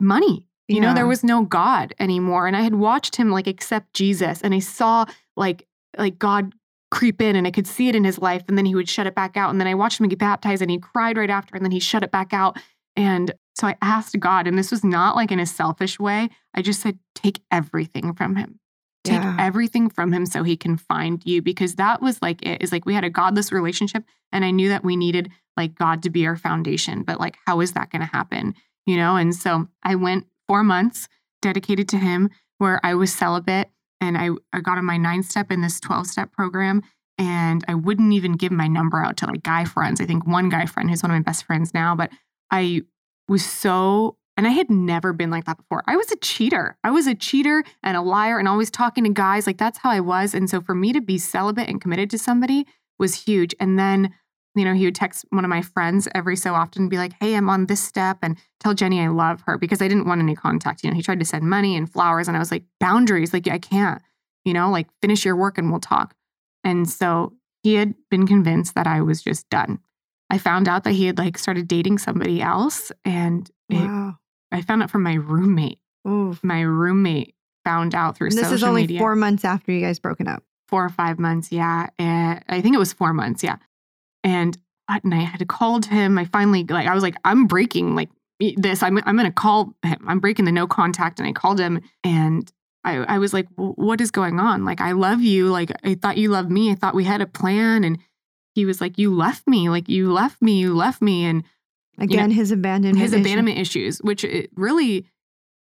money. 0.00 0.48
You 0.68 0.80
know, 0.80 0.94
there 0.94 1.06
was 1.06 1.22
no 1.22 1.42
God 1.44 1.94
anymore. 2.00 2.46
And 2.46 2.56
I 2.56 2.62
had 2.62 2.74
watched 2.74 3.16
him 3.16 3.30
like 3.30 3.46
accept 3.46 3.94
Jesus 3.94 4.40
and 4.42 4.52
I 4.54 4.58
saw 4.58 5.04
like 5.36 5.66
like 5.96 6.18
God 6.18 6.54
creep 6.90 7.20
in 7.22 7.36
and 7.36 7.46
I 7.46 7.50
could 7.50 7.66
see 7.66 7.88
it 7.88 7.94
in 7.96 8.04
his 8.04 8.18
life 8.18 8.42
and 8.48 8.56
then 8.58 8.64
he 8.66 8.74
would 8.74 8.88
shut 8.88 9.06
it 9.06 9.14
back 9.14 9.36
out 9.36 9.50
and 9.50 9.60
then 9.60 9.66
I 9.68 9.74
watched 9.74 10.00
him 10.00 10.08
get 10.08 10.18
baptized 10.18 10.62
and 10.62 10.70
he 10.70 10.78
cried 10.78 11.16
right 11.16 11.30
after 11.30 11.54
and 11.56 11.64
then 11.64 11.72
he 11.72 11.80
shut 11.80 12.02
it 12.02 12.10
back 12.10 12.32
out 12.32 12.58
and 12.96 13.32
so 13.54 13.66
I 13.66 13.76
asked 13.80 14.18
God 14.20 14.46
and 14.46 14.58
this 14.58 14.70
was 14.70 14.84
not 14.84 15.16
like 15.16 15.30
in 15.32 15.40
a 15.40 15.46
selfish 15.46 15.98
way. 15.98 16.28
I 16.54 16.62
just 16.62 16.80
said 16.80 16.98
take 17.14 17.40
everything 17.50 18.12
from 18.14 18.36
him 18.36 18.60
take 19.04 19.22
Yeah. 19.22 19.36
everything 19.38 19.88
from 19.88 20.12
him 20.12 20.26
so 20.26 20.42
he 20.42 20.56
can 20.56 20.76
find 20.76 21.22
you 21.24 21.40
because 21.42 21.76
that 21.76 22.02
was 22.02 22.20
like 22.20 22.44
it 22.44 22.60
is 22.62 22.72
like 22.72 22.84
we 22.86 22.94
had 22.94 23.04
a 23.04 23.10
godless 23.10 23.52
relationship 23.52 24.04
and 24.32 24.44
i 24.44 24.50
knew 24.50 24.68
that 24.68 24.82
we 24.84 24.96
needed 24.96 25.30
like 25.56 25.74
god 25.76 26.02
to 26.02 26.10
be 26.10 26.26
our 26.26 26.36
foundation 26.36 27.02
but 27.04 27.20
like 27.20 27.36
how 27.46 27.60
is 27.60 27.72
that 27.72 27.88
going 27.90 28.00
to 28.00 28.06
happen 28.06 28.52
you 28.84 28.96
know 28.96 29.14
and 29.16 29.34
so 29.34 29.68
i 29.84 29.94
went 29.94 30.26
four 30.48 30.62
months 30.62 31.08
dedicated 31.42 31.88
to 31.88 31.98
him 31.98 32.30
where 32.58 32.80
i 32.84 32.94
was 32.94 33.12
celibate 33.12 33.68
and 34.00 34.16
i, 34.16 34.30
I 34.52 34.60
got 34.60 34.78
on 34.78 34.84
my 34.84 34.96
nine 34.96 35.22
step 35.22 35.50
in 35.50 35.60
this 35.60 35.80
12 35.80 36.06
step 36.06 36.32
program 36.32 36.82
and 37.18 37.64
i 37.68 37.74
wouldn't 37.74 38.12
even 38.12 38.32
give 38.32 38.52
my 38.52 38.68
number 38.68 39.02
out 39.02 39.16
to 39.18 39.26
like 39.26 39.42
guy 39.42 39.64
friends 39.64 40.00
i 40.00 40.06
think 40.06 40.26
one 40.26 40.48
guy 40.48 40.66
friend 40.66 40.90
who's 40.90 41.02
one 41.02 41.10
of 41.10 41.16
my 41.16 41.22
best 41.22 41.44
friends 41.44 41.74
now 41.74 41.94
but 41.94 42.10
i 42.50 42.82
was 43.28 43.44
so 43.44 44.16
and 44.36 44.46
I 44.46 44.50
had 44.50 44.70
never 44.70 45.12
been 45.12 45.30
like 45.30 45.46
that 45.46 45.56
before. 45.56 45.82
I 45.86 45.96
was 45.96 46.10
a 46.12 46.16
cheater. 46.16 46.76
I 46.84 46.90
was 46.90 47.06
a 47.06 47.14
cheater 47.14 47.64
and 47.82 47.96
a 47.96 48.02
liar 48.02 48.38
and 48.38 48.46
always 48.46 48.70
talking 48.70 49.04
to 49.04 49.10
guys. 49.10 49.46
Like 49.46 49.56
that's 49.56 49.78
how 49.78 49.90
I 49.90 50.00
was. 50.00 50.34
And 50.34 50.50
so 50.50 50.60
for 50.60 50.74
me 50.74 50.92
to 50.92 51.00
be 51.00 51.16
celibate 51.16 51.68
and 51.68 51.80
committed 51.80 52.10
to 52.10 52.18
somebody 52.18 52.66
was 52.98 53.24
huge. 53.24 53.54
And 53.58 53.78
then, 53.78 54.14
you 54.56 54.64
know, 54.64 54.74
he 54.74 54.86
would 54.86 54.94
text 54.94 55.24
one 55.30 55.44
of 55.44 55.48
my 55.50 55.62
friends 55.62 56.08
every 56.14 56.34
so 56.36 56.54
often 56.54 56.82
and 56.82 56.90
be 56.90 56.96
like, 56.96 57.12
hey, 57.20 57.36
I'm 57.36 57.48
on 57.48 57.66
this 57.66 57.82
step 57.82 58.18
and 58.22 58.38
tell 58.58 58.74
Jenny 58.74 59.00
I 59.00 59.08
love 59.08 59.42
her 59.46 59.58
because 59.58 59.80
I 59.82 59.86
didn't 59.88 60.06
want 60.06 60.20
any 60.22 60.34
contact. 60.34 60.82
You 60.82 60.90
know, 60.90 60.96
he 60.96 61.02
tried 61.02 61.20
to 61.20 61.26
send 61.26 61.44
money 61.48 61.76
and 61.76 61.88
flowers. 61.90 62.26
And 62.26 62.36
I 62.36 62.40
was 62.40 62.50
like, 62.50 62.64
boundaries, 62.80 63.32
like, 63.32 63.46
I 63.48 63.58
can't, 63.58 64.00
you 64.44 64.54
know, 64.54 64.70
like 64.70 64.88
finish 65.02 65.24
your 65.24 65.36
work 65.36 65.58
and 65.58 65.70
we'll 65.70 65.80
talk. 65.80 66.14
And 66.64 66.88
so 66.88 67.34
he 67.62 67.74
had 67.74 67.94
been 68.10 68.26
convinced 68.26 68.74
that 68.74 68.86
I 68.86 69.02
was 69.02 69.22
just 69.22 69.48
done. 69.50 69.78
I 70.30 70.38
found 70.38 70.66
out 70.68 70.84
that 70.84 70.92
he 70.94 71.06
had 71.06 71.18
like 71.18 71.38
started 71.38 71.68
dating 71.68 71.98
somebody 71.98 72.42
else 72.42 72.90
and 73.04 73.48
it 73.68 74.14
I 74.52 74.62
found 74.62 74.82
out 74.82 74.90
from 74.90 75.02
my 75.02 75.14
roommate. 75.14 75.78
Oof. 76.08 76.42
My 76.42 76.60
roommate 76.62 77.34
found 77.64 77.94
out 77.94 78.16
through 78.16 78.28
And 78.28 78.38
this 78.38 78.52
is 78.52 78.62
only 78.64 78.82
media. 78.82 79.00
four 79.00 79.16
months 79.16 79.44
after 79.44 79.70
you 79.72 79.80
guys 79.80 79.98
broken 79.98 80.28
up. 80.28 80.42
four 80.68 80.84
or 80.84 80.88
five 80.88 81.18
months, 81.18 81.52
yeah. 81.52 81.88
And 81.98 82.42
I 82.48 82.60
think 82.60 82.74
it 82.74 82.78
was 82.78 82.92
four 82.92 83.12
months, 83.12 83.42
yeah. 83.42 83.56
And? 84.26 84.58
And 85.02 85.14
I 85.14 85.20
had 85.20 85.46
called 85.48 85.86
him. 85.86 86.18
I 86.18 86.26
finally 86.26 86.64
like 86.64 86.86
I 86.86 86.94
was 86.94 87.02
like, 87.02 87.16
I'm 87.24 87.46
breaking 87.46 87.94
like 87.96 88.10
this. 88.56 88.82
I'm 88.82 88.98
I'm 89.06 89.16
gonna 89.16 89.32
call 89.32 89.74
him. 89.82 90.04
I'm 90.06 90.20
breaking 90.20 90.44
the 90.44 90.52
no 90.52 90.66
contact. 90.66 91.18
And 91.18 91.28
I 91.28 91.32
called 91.32 91.58
him 91.58 91.80
and 92.04 92.52
I, 92.84 92.98
I 92.98 93.18
was 93.18 93.34
like, 93.34 93.48
what 93.56 94.00
is 94.00 94.12
going 94.12 94.38
on? 94.38 94.64
Like, 94.64 94.80
I 94.80 94.92
love 94.92 95.20
you. 95.20 95.48
Like, 95.48 95.72
I 95.82 95.94
thought 95.96 96.18
you 96.18 96.28
loved 96.28 96.52
me. 96.52 96.70
I 96.70 96.76
thought 96.76 96.94
we 96.94 97.02
had 97.02 97.20
a 97.20 97.26
plan. 97.26 97.82
And 97.82 97.98
he 98.54 98.64
was 98.64 98.80
like, 98.80 98.96
you 98.96 99.12
left 99.12 99.48
me. 99.48 99.68
Like, 99.68 99.88
you 99.88 100.12
left 100.12 100.40
me. 100.40 100.60
You 100.60 100.72
left 100.72 101.02
me. 101.02 101.24
And 101.24 101.42
Again, 101.98 102.30
his 102.30 102.52
abandonment. 102.52 102.98
his 103.00 103.12
issue. 103.12 103.22
abandonment 103.22 103.58
issues, 103.58 103.98
which 104.02 104.22
it 104.22 104.50
really 104.54 105.04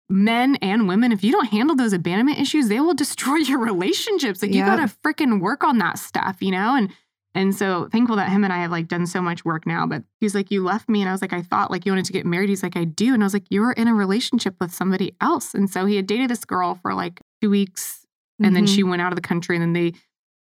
men 0.09 0.55
and 0.57 0.87
women, 0.89 1.11
if 1.13 1.23
you 1.23 1.31
don't 1.31 1.47
handle 1.47 1.75
those 1.75 1.93
abandonment 1.93 2.37
issues, 2.39 2.67
they 2.67 2.81
will 2.81 2.93
destroy 3.05 3.37
your 3.37 3.59
relationships. 3.59 4.41
Like 4.41 4.51
Yep. 4.53 4.57
you 4.57 4.65
gotta 4.65 4.93
freaking 5.03 5.39
work 5.39 5.63
on 5.63 5.77
that 5.77 5.97
stuff, 5.97 6.41
you 6.41 6.51
know? 6.51 6.75
And 6.75 6.89
And 7.35 7.53
so 7.53 7.89
thankful 7.91 8.15
that 8.15 8.29
him 8.29 8.45
and 8.45 8.53
I 8.53 8.59
have 8.59 8.71
like 8.71 8.87
done 8.87 9.05
so 9.05 9.21
much 9.21 9.43
work 9.43 9.67
now. 9.67 9.85
But 9.85 10.03
he's 10.21 10.33
like, 10.33 10.49
You 10.49 10.63
left 10.63 10.87
me. 10.87 11.01
And 11.01 11.09
I 11.09 11.11
was 11.11 11.21
like, 11.21 11.33
I 11.33 11.41
thought 11.41 11.69
like 11.69 11.85
you 11.85 11.91
wanted 11.91 12.05
to 12.05 12.13
get 12.13 12.25
married. 12.25 12.49
He's 12.49 12.63
like, 12.63 12.77
I 12.77 12.85
do. 12.85 13.13
And 13.13 13.21
I 13.21 13.25
was 13.25 13.33
like, 13.33 13.45
You're 13.49 13.73
in 13.73 13.89
a 13.89 13.93
relationship 13.93 14.55
with 14.59 14.73
somebody 14.73 15.15
else. 15.19 15.53
And 15.53 15.69
so 15.69 15.85
he 15.85 15.97
had 15.97 16.07
dated 16.07 16.29
this 16.29 16.45
girl 16.45 16.79
for 16.81 16.93
like 16.93 17.19
two 17.41 17.49
weeks. 17.49 18.05
And 18.39 18.47
mm-hmm. 18.47 18.55
then 18.55 18.67
she 18.67 18.83
went 18.83 19.01
out 19.01 19.11
of 19.11 19.17
the 19.17 19.21
country. 19.21 19.57
And 19.57 19.61
then 19.61 19.73
they 19.73 19.93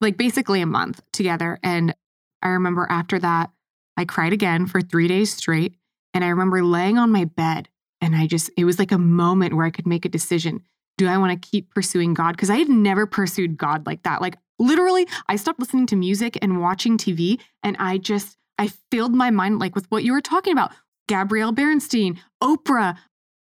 like 0.02 0.18
basically 0.18 0.62
a 0.62 0.66
month 0.66 1.02
together. 1.14 1.58
And 1.64 1.96
I 2.42 2.50
remember 2.50 2.86
after 2.90 3.18
that, 3.20 3.52
I 3.96 4.04
cried 4.04 4.34
again 4.34 4.68
for 4.68 4.82
three 4.82 5.08
days 5.08 5.34
straight. 5.34 5.76
And 6.14 6.26
I 6.26 6.30
remember 6.30 6.64
laying 6.64 6.98
on 6.98 7.12
my 7.12 7.24
bed 7.24 7.70
and 8.02 8.16
I 8.16 8.28
just, 8.28 8.50
it 8.58 8.66
was 8.66 8.80
like 8.80 8.92
a 8.92 8.98
moment 8.98 9.54
where 9.54 9.66
I 9.66 9.70
could 9.70 9.88
make 9.88 10.04
a 10.04 10.10
decision. 10.10 10.62
Do 10.98 11.08
I 11.08 11.18
want 11.18 11.42
to 11.42 11.50
keep 11.50 11.74
pursuing 11.74 12.14
God? 12.14 12.34
Because 12.34 12.50
I 12.50 12.58
had 12.58 12.68
never 12.68 13.06
pursued 13.06 13.58
God 13.58 13.86
like 13.86 14.04
that. 14.04 14.22
Like 14.22 14.36
literally, 14.62 15.08
I 15.28 15.36
stopped 15.36 15.60
listening 15.60 15.88
to 15.88 15.96
music 15.96 16.38
and 16.42 16.62
watching 16.62 16.98
TV 16.98 17.40
and 17.64 17.76
I 17.80 17.98
just, 17.98 18.38
I 18.58 18.70
filled 18.92 19.14
my 19.14 19.32
mind 19.32 19.60
like 19.60 19.76
with 19.76 19.90
what 19.90 20.04
you 20.04 20.14
were 20.14 20.22
talking 20.22 20.54
about. 20.54 20.72
Gabrielle 21.08 21.52
Bernstein, 21.52 22.22
Oprah, 22.42 22.98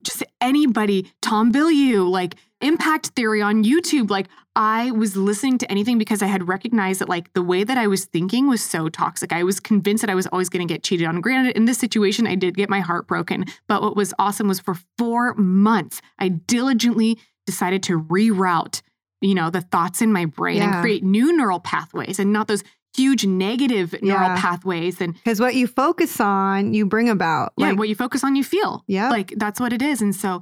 just 0.03 0.23
anybody, 0.39 1.12
Tom 1.21 1.51
Bilyeu, 1.51 2.10
like 2.10 2.36
impact 2.62 3.08
theory 3.08 3.41
on 3.41 3.63
YouTube. 3.63 4.10
Like 4.10 4.27
I 4.56 4.91
was 4.91 5.15
listening 5.15 5.58
to 5.60 5.71
anything 5.71 5.97
because 5.97 6.21
I 6.21 6.27
had 6.27 6.47
recognized 6.47 7.01
that 7.01 7.10
like 7.10 7.34
the 7.34 7.41
way 7.41 7.63
that 7.63 7.77
I 7.77 7.88
was 7.88 8.06
thinking 8.06 8.47
was 8.47 8.63
so 8.63 8.89
toxic. 8.89 9.34
I 9.34 9.43
was 9.43 9.60
convinced 9.60 10.01
that 10.01 10.10
I 10.10 10.15
was 10.15 10.27
always 10.27 10.49
going 10.49 10.65
to 10.65 10.73
get 10.73 10.84
cheated 10.84 11.08
on. 11.08 11.21
Granted, 11.21 11.56
in 11.56 11.65
this 11.65 11.77
situation, 11.77 12.25
I 12.25 12.36
did 12.36 12.56
get 12.56 12.69
my 12.69 12.80
heart 12.80 13.08
broken. 13.08 13.45
But 13.67 13.82
what 13.82 13.95
was 13.95 14.13
awesome 14.17 14.47
was 14.47 14.60
for 14.60 14.75
four 14.97 15.34
months, 15.36 16.01
I 16.19 16.30
diligently 16.30 17.17
decided 17.45 17.84
to 17.84 17.99
reroute, 17.99 18.82
you 19.21 19.36
know, 19.36 19.49
the 19.49 19.62
thoughts 19.62 20.01
in 20.01 20.12
my 20.12 20.25
brain 20.25 20.58
yeah. 20.58 20.73
and 20.73 20.82
create 20.82 21.03
new 21.03 21.36
neural 21.36 21.60
pathways 21.60 22.19
and 22.19 22.32
not 22.32 22.47
those 22.47 22.63
huge 22.95 23.25
negative 23.25 23.93
neural 24.01 24.30
yeah. 24.30 24.41
pathways 24.41 24.99
and 24.99 25.13
because 25.13 25.39
what 25.39 25.53
you 25.53 25.67
focus 25.67 26.19
on 26.19 26.73
you 26.73 26.84
bring 26.84 27.10
about 27.10 27.53
yeah 27.56 27.67
like, 27.69 27.77
what 27.77 27.88
you 27.88 27.93
focus 27.93 28.23
on 28.23 28.36
you 28.36 28.43
feel 28.43 28.84
yeah 28.88 29.12
like 29.12 29.32
that's 29.38 29.60
what 29.60 29.71
it 29.71 29.84
is 29.84 30.01
and 30.01 30.15
so 30.15 30.41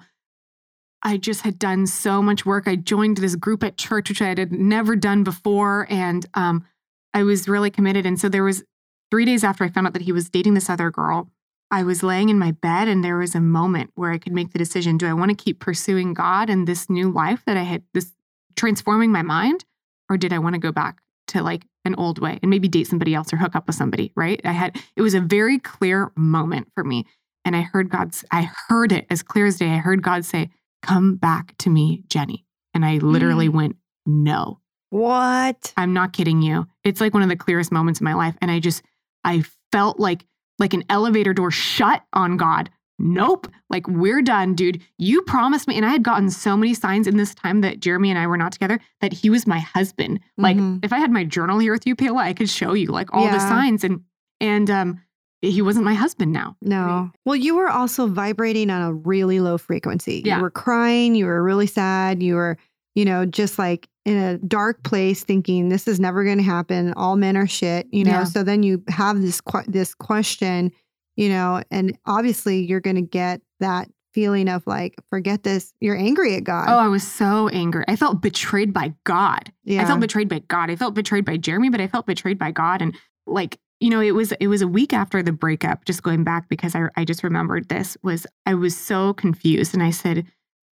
I 1.06 1.18
just 1.18 1.42
had 1.42 1.60
done 1.60 1.86
so 1.86 2.20
much 2.24 2.48
work. 2.48 2.68
I 2.68 2.76
joined 2.76 3.18
this 3.18 3.36
group 3.36 3.64
at 3.64 3.78
church, 3.78 4.10
which 4.10 4.24
I 4.24 4.30
had 4.30 4.52
never 4.52 4.96
done 4.96 5.24
before. 5.24 5.86
And 5.88 6.26
um, 6.34 6.66
I 7.14 7.22
was 7.22 7.48
really 7.48 7.70
committed. 7.70 8.08
And 8.08 8.20
so 8.20 8.28
there 8.28 8.44
was 8.44 8.64
three 9.12 9.24
days 9.24 9.44
after 9.44 9.64
I 9.64 9.70
found 9.70 9.86
out 9.86 9.94
that 9.94 10.02
he 10.02 10.12
was 10.12 10.32
dating 10.32 10.56
this 10.56 10.68
other 10.68 10.90
girl, 10.90 11.30
I 11.70 11.84
was 11.84 12.02
laying 12.02 12.30
in 12.30 12.40
my 12.40 12.52
bed 12.52 12.88
and 12.88 13.04
there 13.04 13.18
was 13.18 13.36
a 13.36 13.40
moment 13.40 13.92
where 13.94 14.12
I 14.12 14.18
could 14.18 14.34
make 14.34 14.52
the 14.52 14.58
decision 14.58 14.98
do 14.98 15.08
I 15.08 15.14
want 15.14 15.30
to 15.30 15.36
keep 15.36 15.60
pursuing 15.60 16.16
God 16.16 16.50
and 16.50 16.68
this 16.68 16.90
new 16.90 17.12
life 17.12 17.44
that 17.46 17.56
I 17.56 17.64
had, 17.64 17.84
this 17.94 18.12
transforming 18.56 19.12
my 19.12 19.22
mind, 19.22 19.66
or 20.10 20.18
did 20.18 20.34
I 20.34 20.40
want 20.40 20.54
to 20.54 20.60
go 20.60 20.72
back 20.72 21.02
to 21.28 21.42
like 21.42 21.66
an 21.86 21.96
old 21.96 22.20
way 22.20 22.40
and 22.42 22.50
maybe 22.50 22.68
date 22.68 22.88
somebody 22.88 23.14
else 23.14 23.32
or 23.32 23.38
hook 23.38 23.56
up 23.56 23.68
with 23.68 23.76
somebody, 23.76 24.12
right? 24.16 24.42
I 24.44 24.52
had, 24.52 24.82
it 24.96 25.02
was 25.02 25.14
a 25.14 25.20
very 25.20 25.60
clear 25.60 26.12
moment 26.16 26.68
for 26.74 26.84
me. 26.84 27.06
And 27.44 27.56
I 27.56 27.62
heard 27.62 27.90
God's, 27.90 28.26
I 28.32 28.50
heard 28.68 28.92
it 28.92 29.06
as 29.10 29.22
clear 29.22 29.46
as 29.46 29.58
day. 29.58 29.70
I 29.70 29.78
heard 29.78 30.02
God 30.02 30.26
say, 30.26 30.50
come 30.82 31.16
back 31.16 31.56
to 31.60 31.70
me, 31.70 32.04
Jenny. 32.08 32.46
And 32.74 32.86
I 32.86 32.98
literally 32.98 33.50
mm. 33.50 33.54
went, 33.54 33.76
no. 34.06 34.60
What? 34.90 35.74
I'm 35.78 35.94
not 35.94 36.14
kidding 36.14 36.42
you. 36.42 36.68
It's 36.84 37.02
like 37.02 37.14
one 37.14 37.24
of 37.24 37.30
the 37.30 37.36
clearest 37.36 37.72
moments 37.72 38.00
in 38.00 38.06
my 38.06 38.14
life. 38.14 38.36
And 38.42 38.50
I 38.50 38.60
just, 38.60 38.84
I 39.24 39.44
felt 39.72 40.00
like, 40.00 40.26
like 40.58 40.74
an 40.74 40.84
elevator 40.90 41.34
door 41.34 41.52
shut 41.52 42.04
on 42.14 42.38
God. 42.38 42.70
Nope. 42.98 43.48
Like, 43.70 43.88
we're 43.88 44.22
done, 44.22 44.56
dude. 44.56 44.82
You 44.98 45.22
promised 45.24 45.68
me. 45.68 45.76
And 45.76 45.86
I 45.86 45.90
had 45.90 46.04
gotten 46.04 46.30
so 46.30 46.56
many 46.56 46.74
signs 46.74 47.08
in 47.08 47.18
this 47.18 47.36
time 47.36 47.62
that 47.62 47.80
Jeremy 47.80 48.10
and 48.10 48.20
I 48.20 48.28
were 48.28 48.38
not 48.38 48.52
together 48.52 48.80
that 49.02 49.14
he 49.14 49.30
was 49.30 49.46
my 49.46 49.60
husband. 49.60 50.20
Like, 50.38 50.58
mm-hmm. 50.58 50.80
if 50.84 50.94
I 50.94 51.00
had 51.00 51.12
my 51.12 51.24
journal 51.24 51.60
here 51.60 51.74
with 51.74 51.86
you, 51.86 51.96
Paola, 51.96 52.22
I 52.22 52.34
could 52.34 52.50
show 52.50 52.74
you 52.74 52.88
like 52.88 53.14
all 53.14 53.26
yeah. 53.26 53.34
the 53.34 53.40
signs. 53.40 53.84
And, 53.84 54.02
and, 54.40 54.70
um, 54.70 55.02
he 55.42 55.62
wasn't 55.62 55.86
my 55.86 55.94
husband 55.94 56.32
now. 56.32 56.56
No. 56.62 57.12
Well, 57.26 57.36
you 57.36 57.56
were 57.56 57.70
also 57.70 58.08
vibrating 58.08 58.70
on 58.70 58.82
a 58.82 58.94
really 58.94 59.40
low 59.40 59.58
frequency. 59.58 60.24
Yeah. 60.26 60.38
You 60.38 60.42
were 60.42 60.50
crying, 60.50 61.14
you 61.14 61.26
were 61.26 61.44
really 61.44 61.68
sad, 61.68 62.24
you 62.24 62.36
were, 62.36 62.58
you 62.96 63.06
know, 63.06 63.26
just 63.26 63.60
like 63.60 63.88
in 64.06 64.18
a 64.18 64.38
dark 64.40 64.84
place 64.84 65.24
thinking 65.24 65.70
this 65.70 65.88
is 65.88 66.00
never 66.00 66.24
going 66.24 66.38
to 66.38 66.44
happen. 66.44 66.94
All 66.94 67.16
men 67.16 67.38
are 67.38 67.48
shit, 67.48 67.88
you 67.92 68.04
know. 68.04 68.12
Yeah. 68.12 68.24
So 68.24 68.44
then 68.44 68.64
you 68.64 68.84
have 68.88 69.22
this 69.22 69.42
this 69.68 69.94
question, 69.94 70.72
you 71.16 71.30
know, 71.30 71.64
and 71.72 71.98
obviously 72.06 72.66
you're 72.66 72.82
going 72.82 72.98
to 72.98 73.02
get 73.02 73.42
that 73.60 73.90
feeling 74.14 74.48
of 74.48 74.66
like 74.66 74.96
forget 75.10 75.44
this 75.44 75.74
you're 75.82 75.98
angry 75.98 76.36
at 76.36 76.46
god. 76.46 76.68
Oh 76.70 76.78
i 76.78 76.88
was 76.88 77.06
so 77.06 77.50
angry. 77.50 77.84
I 77.88 77.98
felt 77.98 78.22
betrayed 78.22 78.72
by 78.72 78.94
god. 79.04 79.52
Yeah. 79.66 79.82
i 79.82 79.86
felt 79.86 80.00
betrayed 80.00 80.30
by 80.30 80.40
god. 80.40 80.72
I 80.72 80.78
felt 80.78 80.94
betrayed 80.94 81.26
by 81.26 81.36
jeremy 81.38 81.70
but 81.70 81.82
i 81.82 81.88
felt 81.88 82.06
betrayed 82.06 82.40
by 82.40 82.52
god. 82.52 82.82
And 82.82 82.96
like 83.28 83.60
you 83.80 83.90
know, 83.90 84.00
it 84.00 84.12
was 84.12 84.32
it 84.34 84.48
was 84.48 84.62
a 84.62 84.68
week 84.68 84.94
after 84.94 85.22
the 85.22 85.32
breakup, 85.32 85.86
just 85.86 86.04
going 86.04 86.24
back 86.24 86.48
because 86.50 86.76
I 86.76 86.88
I 86.96 87.06
just 87.06 87.24
remembered 87.24 87.68
this 87.68 87.98
was 88.04 88.26
I 88.46 88.56
was 88.56 88.76
so 88.76 89.14
confused. 89.14 89.74
And 89.74 89.84
I 89.84 89.92
said 89.92 90.26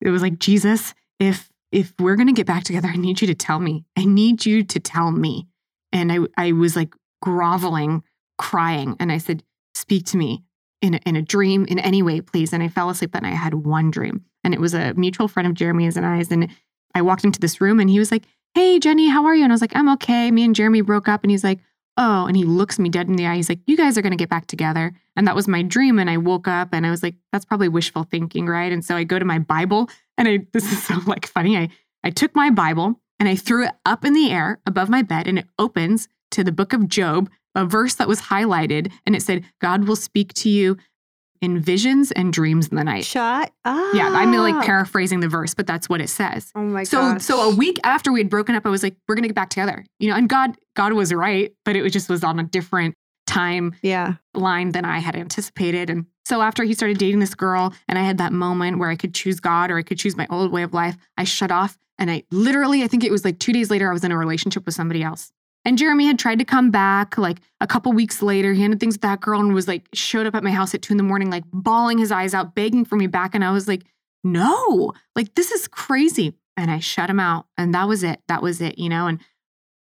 it 0.02 0.10
was 0.10 0.22
like 0.22 0.40
Jesus, 0.40 0.94
if 1.20 1.50
if 1.72 1.94
we're 2.00 2.16
going 2.16 2.28
to 2.28 2.34
get 2.34 2.48
back 2.48 2.64
together, 2.64 2.90
I 2.90 2.98
need 2.98 3.22
you 3.22 3.28
to 3.28 3.36
tell 3.36 3.60
me. 3.60 3.86
I 3.98 4.06
need 4.06 4.46
you 4.46 4.64
to 4.64 4.80
tell 4.80 5.12
me. 5.12 5.48
And 5.92 6.12
I 6.12 6.20
I 6.38 6.52
was 6.52 6.76
like 6.76 6.94
groveling, 7.22 8.04
crying. 8.38 8.96
And 9.00 9.12
I 9.12 9.18
said, 9.18 9.44
"Speak 9.74 10.06
to 10.08 10.18
me 10.18 10.44
in 10.82 10.96
a, 10.96 10.98
in 11.06 11.16
a 11.16 11.22
dream 11.22 11.66
in 11.66 11.80
any 11.80 12.02
way, 12.02 12.22
please." 12.22 12.54
And 12.54 12.64
I 12.64 12.68
fell 12.68 12.90
asleep 12.90 13.16
and 13.16 13.26
I 13.26 13.32
had 13.32 13.54
one 13.54 13.92
dream. 13.92 14.26
And 14.44 14.54
it 14.54 14.60
was 14.60 14.74
a 14.74 14.94
mutual 14.96 15.28
friend 15.28 15.48
of 15.48 15.54
Jeremy's 15.54 15.98
and 15.98 16.06
I's 16.06 16.32
and 16.32 16.50
I 16.94 17.02
walked 17.02 17.24
into 17.24 17.40
this 17.40 17.62
room 17.62 17.80
and 17.80 17.90
he 17.90 18.00
was 18.00 18.12
like, 18.12 18.24
"Hey, 18.54 18.80
Jenny, 18.80 19.08
how 19.10 19.26
are 19.26 19.36
you?" 19.36 19.44
And 19.44 19.52
I 19.52 19.56
was 19.56 19.62
like, 19.62 19.76
"I'm 19.76 19.90
okay." 19.90 20.32
Me 20.32 20.44
and 20.44 20.56
Jeremy 20.56 20.82
broke 20.82 21.08
up 21.08 21.24
and 21.24 21.32
he's 21.32 21.44
like, 21.44 21.60
oh, 21.98 22.26
and 22.26 22.36
he 22.36 22.44
looks 22.44 22.80
me 22.80 22.90
dead 22.90 23.08
in 23.08 23.16
the 23.16 23.28
eye. 23.28 23.36
He's 23.36 23.50
like, 23.50 23.60
you 23.68 23.76
guys 23.76 23.98
are 23.98 24.02
going 24.02 24.12
to 24.12 24.18
get 24.18 24.30
back 24.30 24.48
together. 24.48 24.94
And 25.16 25.28
that 25.28 25.36
was 25.36 25.48
my 25.48 25.62
dream. 25.62 26.00
And 26.00 26.10
I 26.10 26.18
woke 26.18 26.48
up 26.48 26.70
and 26.72 26.86
I 26.86 26.90
was 26.90 27.04
like, 27.04 27.16
that's 27.32 27.46
probably 27.46 27.70
wishful 27.70 28.04
thinking, 28.04 28.48
right? 28.48 28.72
And 28.72 28.84
so 28.84 28.96
I 28.96 29.04
go 29.04 29.20
to 29.20 29.26
my 29.26 29.40
Bible 29.40 29.90
and 30.18 30.28
I, 30.28 30.40
this 30.54 30.72
is 30.72 30.84
so 30.84 30.96
like 31.06 31.28
funny. 31.28 31.58
I, 31.58 31.70
I 32.04 32.10
took 32.10 32.36
my 32.36 32.50
Bible 32.50 33.00
and 33.20 33.28
I 33.28 33.36
threw 33.36 33.66
it 33.66 33.74
up 33.86 34.06
in 34.06 34.14
the 34.14 34.32
air 34.32 34.60
above 34.66 34.90
my 34.90 35.02
bed 35.02 35.28
and 35.28 35.38
it 35.38 35.48
opens 35.60 36.08
to 36.32 36.44
the 36.44 36.52
book 36.52 36.74
of 36.74 36.88
Job, 36.88 37.30
a 37.56 37.66
verse 37.66 37.96
that 37.96 38.08
was 38.08 38.22
highlighted. 38.22 38.92
And 39.06 39.16
it 39.16 39.22
said, 39.22 39.46
God 39.60 39.88
will 39.88 39.96
speak 39.96 40.34
to 40.36 40.50
you 40.50 40.78
in 41.42 41.60
visions 41.60 42.12
and 42.12 42.32
dreams 42.32 42.68
in 42.68 42.78
the 42.78 42.84
night. 42.84 43.04
Shut 43.04 43.52
up. 43.66 43.96
Yeah, 43.96 44.10
I'm 44.10 44.32
like 44.32 44.64
paraphrasing 44.64 45.22
the 45.22 45.28
verse, 45.28 45.54
but 45.54 45.66
that's 45.66 45.90
what 45.90 46.00
it 46.00 46.08
says. 46.08 46.52
Oh 46.56 46.62
my 46.62 46.84
so, 46.84 47.00
gosh. 47.00 47.24
So 47.24 47.50
a 47.50 47.56
week 47.56 47.80
after 47.84 48.12
we 48.12 48.20
had 48.20 48.30
broken 48.30 48.56
up, 48.56 48.66
I 48.66 48.70
was 48.70 48.84
like, 48.84 48.96
we're 49.08 49.16
gonna 49.16 49.28
get 49.28 49.36
back 49.36 49.50
together. 49.50 49.84
You 50.00 50.12
know, 50.12 50.16
and 50.16 50.30
God, 50.30 50.56
God 50.76 50.94
was 50.94 51.12
right, 51.14 51.52
but 51.66 51.76
it 51.76 51.82
was 51.82 51.92
just 51.92 52.10
was 52.10 52.24
on 52.24 52.40
a 52.40 52.44
different 52.44 52.96
time 53.26 53.74
yeah. 53.82 54.16
line 54.34 54.72
than 54.72 54.86
I 54.86 55.00
had 55.00 55.16
anticipated. 55.16 55.90
And 55.90 56.06
so 56.26 56.42
after 56.42 56.64
he 56.64 56.74
started 56.74 56.98
dating 56.98 57.20
this 57.20 57.34
girl 57.34 57.74
and 57.88 57.98
I 57.98 58.04
had 58.04 58.18
that 58.20 58.34
moment 58.34 58.78
where 58.78 58.90
I 58.90 58.96
could 58.96 59.16
choose 59.16 59.40
God 59.40 59.72
or 59.72 59.78
I 59.78 59.84
could 59.84 59.98
choose 59.98 60.16
my 60.16 60.28
old 60.30 60.52
way 60.52 60.64
of 60.64 60.74
life, 60.74 60.96
I 61.18 61.24
shut 61.24 61.52
off 61.52 61.78
and 61.98 62.12
I 62.12 62.24
literally, 62.32 62.84
I 62.84 62.88
think 62.88 63.04
it 63.04 63.12
was 63.12 63.24
like 63.24 63.40
two 63.40 63.54
days 63.54 63.70
later, 63.70 63.90
I 63.90 63.94
was 63.94 64.04
in 64.04 64.12
a 64.12 64.18
relationship 64.18 64.66
with 64.66 64.76
somebody 64.76 65.02
else. 65.02 65.32
And 65.64 65.78
Jeremy 65.78 66.08
had 66.08 66.18
tried 66.18 66.40
to 66.40 66.46
come 66.46 66.72
back 66.72 67.18
like 67.18 67.40
a 67.60 67.68
couple 67.68 67.94
weeks 67.94 68.22
later. 68.22 68.54
He 68.54 68.64
ended 68.64 68.80
things 68.80 68.96
with 68.96 69.02
that 69.02 69.22
girl 69.22 69.40
and 69.40 69.54
was 69.54 69.68
like, 69.68 69.88
showed 69.94 70.26
up 70.26 70.36
at 70.36 70.44
my 70.44 70.52
house 70.52 70.74
at 70.74 70.82
two 70.82 70.94
in 70.94 70.98
the 70.98 71.04
morning, 71.04 71.30
like 71.30 71.44
bawling 71.54 72.00
his 72.00 72.12
eyes 72.12 72.34
out, 72.34 72.56
begging 72.56 72.84
for 72.84 72.96
me 72.96 73.08
back. 73.08 73.36
And 73.36 73.44
I 73.44 73.52
was 73.52 73.68
like, 73.68 73.84
no, 74.24 74.94
like 75.16 75.36
this 75.36 75.52
is 75.52 75.68
crazy. 75.68 76.34
And 76.58 76.72
I 76.72 76.80
shut 76.80 77.10
him 77.10 77.20
out. 77.20 77.46
And 77.58 77.74
that 77.74 77.88
was 77.88 78.04
it. 78.04 78.22
That 78.28 78.42
was 78.42 78.60
it, 78.62 78.80
you 78.80 78.90
know? 78.90 79.08
And 79.08 79.20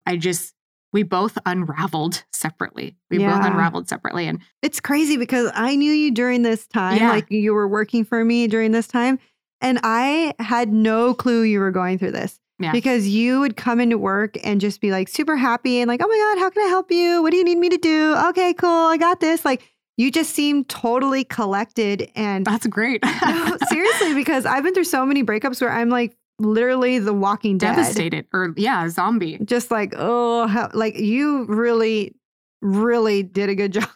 I 0.06 0.16
just, 0.16 0.54
we 0.92 1.02
both 1.02 1.36
unraveled 1.44 2.24
separately. 2.32 2.96
We 3.10 3.18
yeah. 3.18 3.36
both 3.36 3.46
unraveled 3.46 3.88
separately. 3.88 4.26
And 4.26 4.40
it's 4.62 4.80
crazy 4.80 5.16
because 5.16 5.50
I 5.54 5.76
knew 5.76 5.92
you 5.92 6.10
during 6.10 6.42
this 6.42 6.66
time, 6.66 6.96
yeah. 6.96 7.10
like 7.10 7.30
you 7.30 7.52
were 7.52 7.68
working 7.68 8.04
for 8.04 8.24
me 8.24 8.46
during 8.46 8.72
this 8.72 8.88
time. 8.88 9.18
And 9.60 9.78
I 9.82 10.34
had 10.38 10.72
no 10.72 11.12
clue 11.12 11.42
you 11.42 11.60
were 11.60 11.70
going 11.70 11.98
through 11.98 12.12
this. 12.12 12.40
Yeah. 12.58 12.72
Because 12.72 13.06
you 13.06 13.40
would 13.40 13.56
come 13.56 13.80
into 13.80 13.98
work 13.98 14.36
and 14.42 14.60
just 14.60 14.80
be 14.80 14.90
like 14.90 15.08
super 15.08 15.36
happy 15.36 15.80
and 15.80 15.88
like, 15.88 16.00
oh 16.02 16.08
my 16.08 16.16
God, 16.16 16.40
how 16.40 16.50
can 16.50 16.64
I 16.64 16.68
help 16.68 16.90
you? 16.90 17.22
What 17.22 17.30
do 17.30 17.36
you 17.36 17.44
need 17.44 17.58
me 17.58 17.68
to 17.68 17.76
do? 17.76 18.14
Okay, 18.28 18.54
cool. 18.54 18.70
I 18.70 18.96
got 18.96 19.20
this. 19.20 19.44
Like, 19.44 19.62
you 19.98 20.10
just 20.10 20.34
seem 20.34 20.64
totally 20.64 21.24
collected 21.24 22.10
and 22.14 22.46
that's 22.46 22.66
great. 22.66 23.02
no, 23.26 23.56
seriously, 23.68 24.14
because 24.14 24.46
I've 24.46 24.62
been 24.62 24.74
through 24.74 24.84
so 24.84 25.04
many 25.04 25.22
breakups 25.22 25.60
where 25.60 25.70
I'm 25.70 25.88
like 25.88 26.16
literally 26.38 26.98
the 26.98 27.14
walking 27.14 27.58
dead. 27.58 27.76
Devastated 27.76 28.26
or 28.32 28.54
yeah, 28.56 28.88
zombie. 28.88 29.38
Just 29.44 29.70
like, 29.70 29.94
oh, 29.96 30.46
how, 30.46 30.70
like 30.74 30.98
you 30.98 31.44
really, 31.46 32.14
really 32.62 33.22
did 33.22 33.48
a 33.48 33.54
good 33.54 33.72
job. 33.74 33.88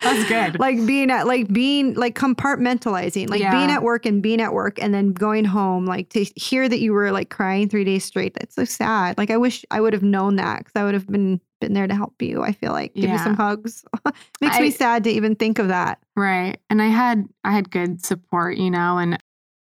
That's 0.00 0.28
good. 0.28 0.58
like 0.60 0.84
being 0.86 1.10
at 1.10 1.26
like 1.26 1.52
being 1.52 1.94
like 1.94 2.14
compartmentalizing, 2.14 3.28
like 3.28 3.40
yeah. 3.40 3.52
being 3.52 3.70
at 3.70 3.82
work 3.82 4.06
and 4.06 4.22
being 4.22 4.40
at 4.40 4.52
work 4.52 4.80
and 4.80 4.94
then 4.94 5.12
going 5.12 5.44
home, 5.44 5.86
like 5.86 6.08
to 6.10 6.24
hear 6.36 6.68
that 6.68 6.80
you 6.80 6.92
were 6.92 7.12
like 7.12 7.30
crying 7.30 7.68
three 7.68 7.84
days 7.84 8.04
straight. 8.04 8.34
That's 8.34 8.54
so 8.54 8.64
sad. 8.64 9.18
Like 9.18 9.30
I 9.30 9.36
wish 9.36 9.64
I 9.70 9.80
would 9.80 9.92
have 9.92 10.02
known 10.02 10.36
that 10.36 10.58
because 10.58 10.72
I 10.76 10.84
would 10.84 10.94
have 10.94 11.06
been 11.06 11.40
been 11.60 11.74
there 11.74 11.86
to 11.86 11.94
help 11.94 12.20
you. 12.22 12.42
I 12.42 12.52
feel 12.52 12.72
like 12.72 12.94
give 12.94 13.04
yeah. 13.04 13.12
you 13.12 13.18
some 13.18 13.36
hugs. 13.36 13.84
Makes 14.40 14.56
I, 14.56 14.60
me 14.60 14.70
sad 14.70 15.04
to 15.04 15.10
even 15.10 15.36
think 15.36 15.58
of 15.58 15.68
that. 15.68 16.00
Right. 16.16 16.58
And 16.70 16.80
I 16.80 16.86
had 16.86 17.28
I 17.44 17.52
had 17.52 17.70
good 17.70 18.04
support, 18.04 18.56
you 18.56 18.70
know, 18.70 18.98
and 18.98 19.18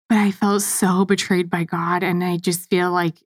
but 0.09 0.19
I 0.19 0.31
felt 0.31 0.63
so 0.63 1.05
betrayed 1.05 1.51
by 1.51 1.65
God 1.65 2.03
and 2.03 2.25
I 2.25 2.39
just 2.39 2.71
feel 2.71 2.93
like 2.93 3.23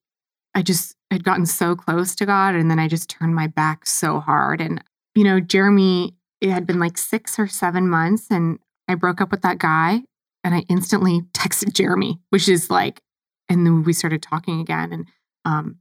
I 0.55 0.63
just 0.63 0.97
had 1.11 1.25
gotten 1.25 1.47
so 1.47 1.77
close 1.77 2.15
to 2.17 2.27
God 2.27 2.55
and 2.55 2.71
then 2.71 2.79
I 2.79 2.89
just 2.89 3.09
turned 3.09 3.35
my 3.35 3.47
back 3.47 3.87
so 3.87 4.21
hard. 4.21 4.61
And, 4.61 4.83
you 5.15 5.25
know, 5.25 5.41
Jeremy, 5.41 6.15
it 6.43 6.51
had 6.51 6.67
been 6.67 6.79
like 6.79 6.99
six 6.99 7.39
or 7.39 7.47
seven 7.47 7.89
months 7.89 8.27
and 8.31 8.59
I 8.89 8.95
broke 8.97 9.21
up 9.21 9.31
with 9.31 9.43
that 9.43 9.59
guy 9.59 10.03
and 10.45 10.55
I 10.55 10.65
instantly 10.69 11.21
texted 11.33 11.73
Jeremy, 11.73 12.19
which 12.31 12.49
is 12.49 12.69
like, 12.69 13.01
and 13.49 13.65
then 13.65 13.85
we 13.85 13.93
started 13.93 14.23
talking 14.23 14.61
again. 14.61 14.93
And 14.93 15.07
um, 15.45 15.77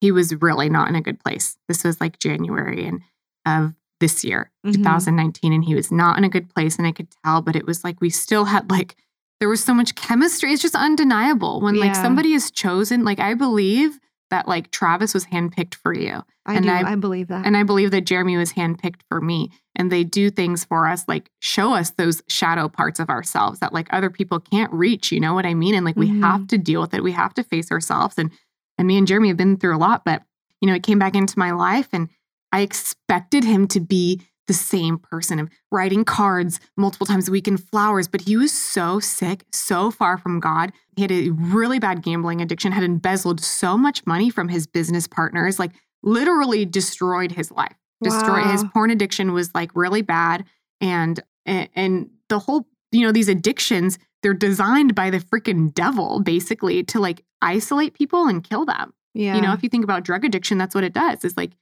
he 0.00 0.12
was 0.12 0.34
really 0.36 0.68
not 0.68 0.88
in 0.88 0.94
a 0.94 1.00
good 1.02 1.18
place. 1.22 1.56
This 1.68 1.82
was 1.84 2.00
like 2.00 2.18
January 2.20 2.86
and 2.86 3.00
of 3.46 3.74
this 4.00 4.24
year, 4.24 4.50
Mhm. 4.64 4.74
2019, 4.74 5.52
and 5.52 5.64
he 5.64 5.74
was 5.74 5.90
not 5.90 6.18
in 6.18 6.24
a 6.24 6.28
good 6.28 6.48
place. 6.54 6.76
And 6.78 6.86
I 6.86 6.92
could 6.92 7.08
tell, 7.24 7.40
but 7.42 7.56
it 7.56 7.66
was 7.66 7.82
like 7.84 8.00
we 8.00 8.10
still 8.10 8.44
had 8.46 8.70
like 8.70 8.96
there 9.40 9.48
was 9.48 9.62
so 9.62 9.74
much 9.74 9.94
chemistry. 9.96 10.52
It's 10.52 10.62
just 10.62 10.74
undeniable 10.74 11.60
when 11.60 11.76
like 11.76 11.94
somebody 11.94 12.32
is 12.32 12.50
chosen. 12.50 13.04
Like 13.04 13.20
I 13.20 13.34
believe 13.34 13.98
that 14.30 14.48
like 14.48 14.70
Travis 14.70 15.14
was 15.14 15.24
handpicked 15.26 15.74
for 15.76 15.94
you. 15.94 16.22
I 16.46 16.54
and 16.54 16.64
do. 16.64 16.70
I- 16.70 16.92
I, 16.92 16.94
believe 16.96 17.28
that. 17.28 17.44
And 17.46 17.56
I 17.56 17.62
believe 17.62 17.90
that 17.92 18.06
Jeremy 18.06 18.36
was 18.36 18.52
handpicked 18.52 19.00
for 19.08 19.20
me. 19.20 19.50
And 19.74 19.90
they 19.92 20.04
do 20.04 20.30
things 20.30 20.64
for 20.64 20.86
us, 20.88 21.04
like 21.06 21.30
show 21.40 21.74
us 21.74 21.90
those 21.90 22.22
shadow 22.28 22.68
parts 22.68 22.98
of 22.98 23.08
ourselves 23.10 23.60
that 23.60 23.72
like 23.72 23.88
other 23.92 24.10
people 24.10 24.40
can't 24.40 24.72
reach. 24.72 25.12
You 25.12 25.20
know 25.20 25.34
what 25.34 25.44
I 25.46 25.54
mean? 25.54 25.74
And 25.74 25.84
like 25.84 25.96
we 25.96 26.08
Mhm. 26.08 26.20
have 26.22 26.46
to 26.48 26.58
deal 26.58 26.80
with 26.80 26.94
it. 26.94 27.02
We 27.04 27.12
have 27.12 27.34
to 27.34 27.42
face 27.44 27.70
ourselves. 27.70 28.16
And 28.18 28.30
and 28.78 28.86
me 28.88 28.96
and 28.98 29.06
Jeremy 29.06 29.28
have 29.28 29.36
been 29.36 29.56
through 29.56 29.76
a 29.76 29.78
lot, 29.78 30.04
but 30.04 30.22
you 30.60 30.68
know, 30.68 30.74
it 30.74 30.82
came 30.82 30.98
back 30.98 31.14
into 31.14 31.38
my 31.38 31.50
life 31.52 31.88
and 31.92 32.08
I 32.52 32.60
expected 32.60 33.44
him 33.44 33.66
to 33.68 33.80
be 33.80 34.22
the 34.46 34.54
same 34.54 34.98
person 34.98 35.38
of 35.38 35.48
writing 35.72 36.04
cards 36.04 36.60
multiple 36.76 37.06
times 37.06 37.28
a 37.28 37.32
week 37.32 37.48
and 37.48 37.62
flowers, 37.62 38.08
but 38.08 38.20
he 38.20 38.36
was 38.36 38.52
so 38.52 39.00
sick, 39.00 39.44
so 39.52 39.90
far 39.90 40.18
from 40.18 40.40
God. 40.40 40.72
He 40.96 41.02
had 41.02 41.12
a 41.12 41.30
really 41.30 41.78
bad 41.78 42.02
gambling 42.02 42.40
addiction, 42.40 42.72
had 42.72 42.84
embezzled 42.84 43.40
so 43.40 43.76
much 43.76 44.06
money 44.06 44.30
from 44.30 44.48
his 44.48 44.66
business 44.66 45.06
partners, 45.06 45.58
like 45.58 45.72
literally 46.02 46.64
destroyed 46.64 47.32
his 47.32 47.50
life. 47.50 47.74
Destroyed 48.02 48.46
his 48.46 48.62
porn 48.74 48.90
addiction 48.90 49.32
was 49.32 49.54
like 49.54 49.70
really 49.74 50.02
bad. 50.02 50.44
And 50.80 51.18
and, 51.46 51.68
and 51.74 52.10
the 52.28 52.38
whole, 52.38 52.68
you 52.92 53.00
know, 53.06 53.12
these 53.12 53.28
addictions, 53.28 53.98
they're 54.22 54.34
designed 54.34 54.94
by 54.94 55.10
the 55.10 55.18
freaking 55.18 55.72
devil 55.72 56.20
basically 56.20 56.84
to 56.84 57.00
like 57.00 57.24
isolate 57.40 57.94
people 57.94 58.26
and 58.26 58.44
kill 58.44 58.64
them. 58.66 58.92
yeah. 59.14 59.34
You 59.34 59.40
know, 59.40 59.52
if 59.54 59.62
you 59.62 59.68
think 59.68 59.84
about 59.84 60.04
drug 60.04 60.24
addiction, 60.24 60.58
that's 60.58 60.74
what 60.74 60.84
it 60.84 60.92
does. 60.92 61.24
It's 61.24 61.36
like, 61.36 61.52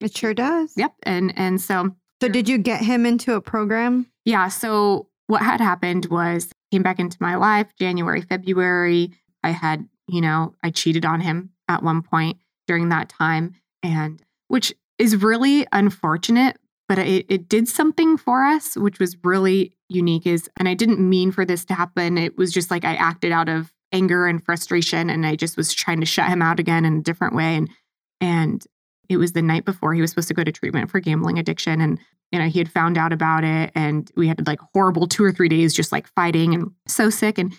it 0.00 0.16
sure 0.16 0.34
does. 0.34 0.74
yep. 0.76 0.92
And 1.02 1.32
and 1.36 1.60
so 1.60 1.96
So 2.20 2.28
did 2.28 2.48
you 2.48 2.58
get 2.58 2.82
him 2.82 3.06
into 3.06 3.34
a 3.34 3.40
program? 3.40 4.06
Yeah. 4.24 4.48
So 4.48 5.08
what 5.26 5.42
had 5.42 5.60
happened 5.60 6.06
was 6.06 6.50
came 6.70 6.82
back 6.82 6.98
into 6.98 7.16
my 7.20 7.36
life 7.36 7.68
January, 7.78 8.20
February. 8.20 9.12
I 9.42 9.50
had, 9.50 9.88
you 10.06 10.20
know, 10.20 10.54
I 10.62 10.70
cheated 10.70 11.04
on 11.04 11.20
him 11.20 11.50
at 11.68 11.82
one 11.82 12.02
point 12.02 12.38
during 12.66 12.90
that 12.90 13.08
time, 13.08 13.54
and 13.82 14.22
which 14.48 14.74
is 14.98 15.16
really 15.16 15.66
unfortunate, 15.72 16.58
but 16.88 16.98
it, 16.98 17.26
it 17.28 17.48
did 17.48 17.68
something 17.68 18.16
for 18.16 18.44
us, 18.44 18.76
which 18.76 18.98
was 18.98 19.16
really 19.24 19.72
unique. 19.88 20.26
Is 20.26 20.48
and 20.58 20.68
I 20.68 20.74
didn't 20.74 21.00
mean 21.00 21.32
for 21.32 21.44
this 21.44 21.64
to 21.66 21.74
happen. 21.74 22.18
It 22.18 22.36
was 22.36 22.52
just 22.52 22.70
like 22.70 22.84
I 22.84 22.96
acted 22.96 23.32
out 23.32 23.48
of 23.48 23.72
anger 23.92 24.26
and 24.26 24.44
frustration, 24.44 25.08
and 25.08 25.24
I 25.24 25.36
just 25.36 25.56
was 25.56 25.72
trying 25.72 26.00
to 26.00 26.06
shut 26.06 26.28
him 26.28 26.42
out 26.42 26.60
again 26.60 26.84
in 26.84 26.98
a 26.98 27.02
different 27.02 27.34
way. 27.34 27.56
And 27.56 27.70
and 28.20 28.64
it 29.10 29.16
was 29.16 29.32
the 29.32 29.42
night 29.42 29.64
before 29.64 29.92
he 29.94 30.00
was 30.00 30.10
supposed 30.10 30.28
to 30.28 30.34
go 30.34 30.44
to 30.44 30.52
treatment 30.52 30.90
for 30.90 31.00
gambling 31.00 31.38
addiction, 31.38 31.80
and 31.80 31.98
you 32.32 32.38
know, 32.38 32.46
he 32.48 32.60
had 32.60 32.70
found 32.70 32.96
out 32.96 33.12
about 33.12 33.42
it 33.42 33.72
and 33.74 34.08
we 34.16 34.28
had 34.28 34.46
like 34.46 34.60
horrible 34.72 35.08
two 35.08 35.24
or 35.24 35.32
three 35.32 35.48
days 35.48 35.74
just 35.74 35.90
like 35.90 36.06
fighting 36.14 36.54
and 36.54 36.70
so 36.86 37.10
sick. 37.10 37.38
And 37.38 37.52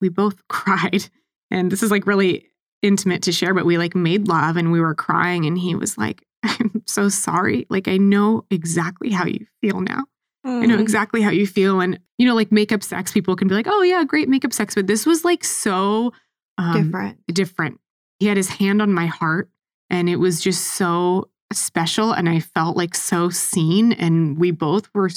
we 0.00 0.08
both 0.08 0.36
cried. 0.48 1.06
And 1.50 1.70
this 1.70 1.82
is 1.82 1.90
like 1.90 2.06
really 2.06 2.48
intimate 2.80 3.22
to 3.24 3.32
share, 3.32 3.52
but 3.52 3.66
we 3.66 3.76
like 3.76 3.94
made 3.94 4.26
love 4.26 4.56
and 4.56 4.72
we 4.72 4.80
were 4.80 4.94
crying. 4.94 5.44
And 5.44 5.58
he 5.58 5.74
was 5.74 5.98
like, 5.98 6.24
I'm 6.42 6.82
so 6.86 7.10
sorry. 7.10 7.66
Like, 7.68 7.86
I 7.86 7.98
know 7.98 8.46
exactly 8.50 9.10
how 9.10 9.26
you 9.26 9.46
feel 9.60 9.82
now. 9.82 10.04
I 10.42 10.48
Mm. 10.48 10.68
know 10.68 10.78
exactly 10.78 11.20
how 11.20 11.30
you 11.30 11.46
feel. 11.46 11.80
And, 11.80 11.98
you 12.16 12.26
know, 12.26 12.34
like 12.34 12.50
makeup 12.50 12.82
sex, 12.82 13.12
people 13.12 13.36
can 13.36 13.46
be 13.48 13.54
like, 13.54 13.66
oh, 13.68 13.82
yeah, 13.82 14.04
great 14.04 14.30
makeup 14.30 14.54
sex. 14.54 14.74
But 14.74 14.86
this 14.86 15.04
was 15.04 15.22
like 15.22 15.44
so 15.44 16.14
um, 16.56 16.82
different. 16.82 17.18
different. 17.26 17.78
He 18.20 18.26
had 18.26 18.38
his 18.38 18.48
hand 18.48 18.80
on 18.80 18.90
my 18.92 19.04
heart 19.04 19.50
and 19.94 20.08
it 20.08 20.16
was 20.16 20.40
just 20.40 20.64
so 20.74 21.30
special 21.52 22.12
and 22.12 22.28
I 22.28 22.40
felt 22.40 22.76
like 22.76 22.94
so 22.94 23.30
seen 23.30 23.92
and 23.92 24.36
we 24.38 24.50
both 24.50 24.88
were 24.94 25.10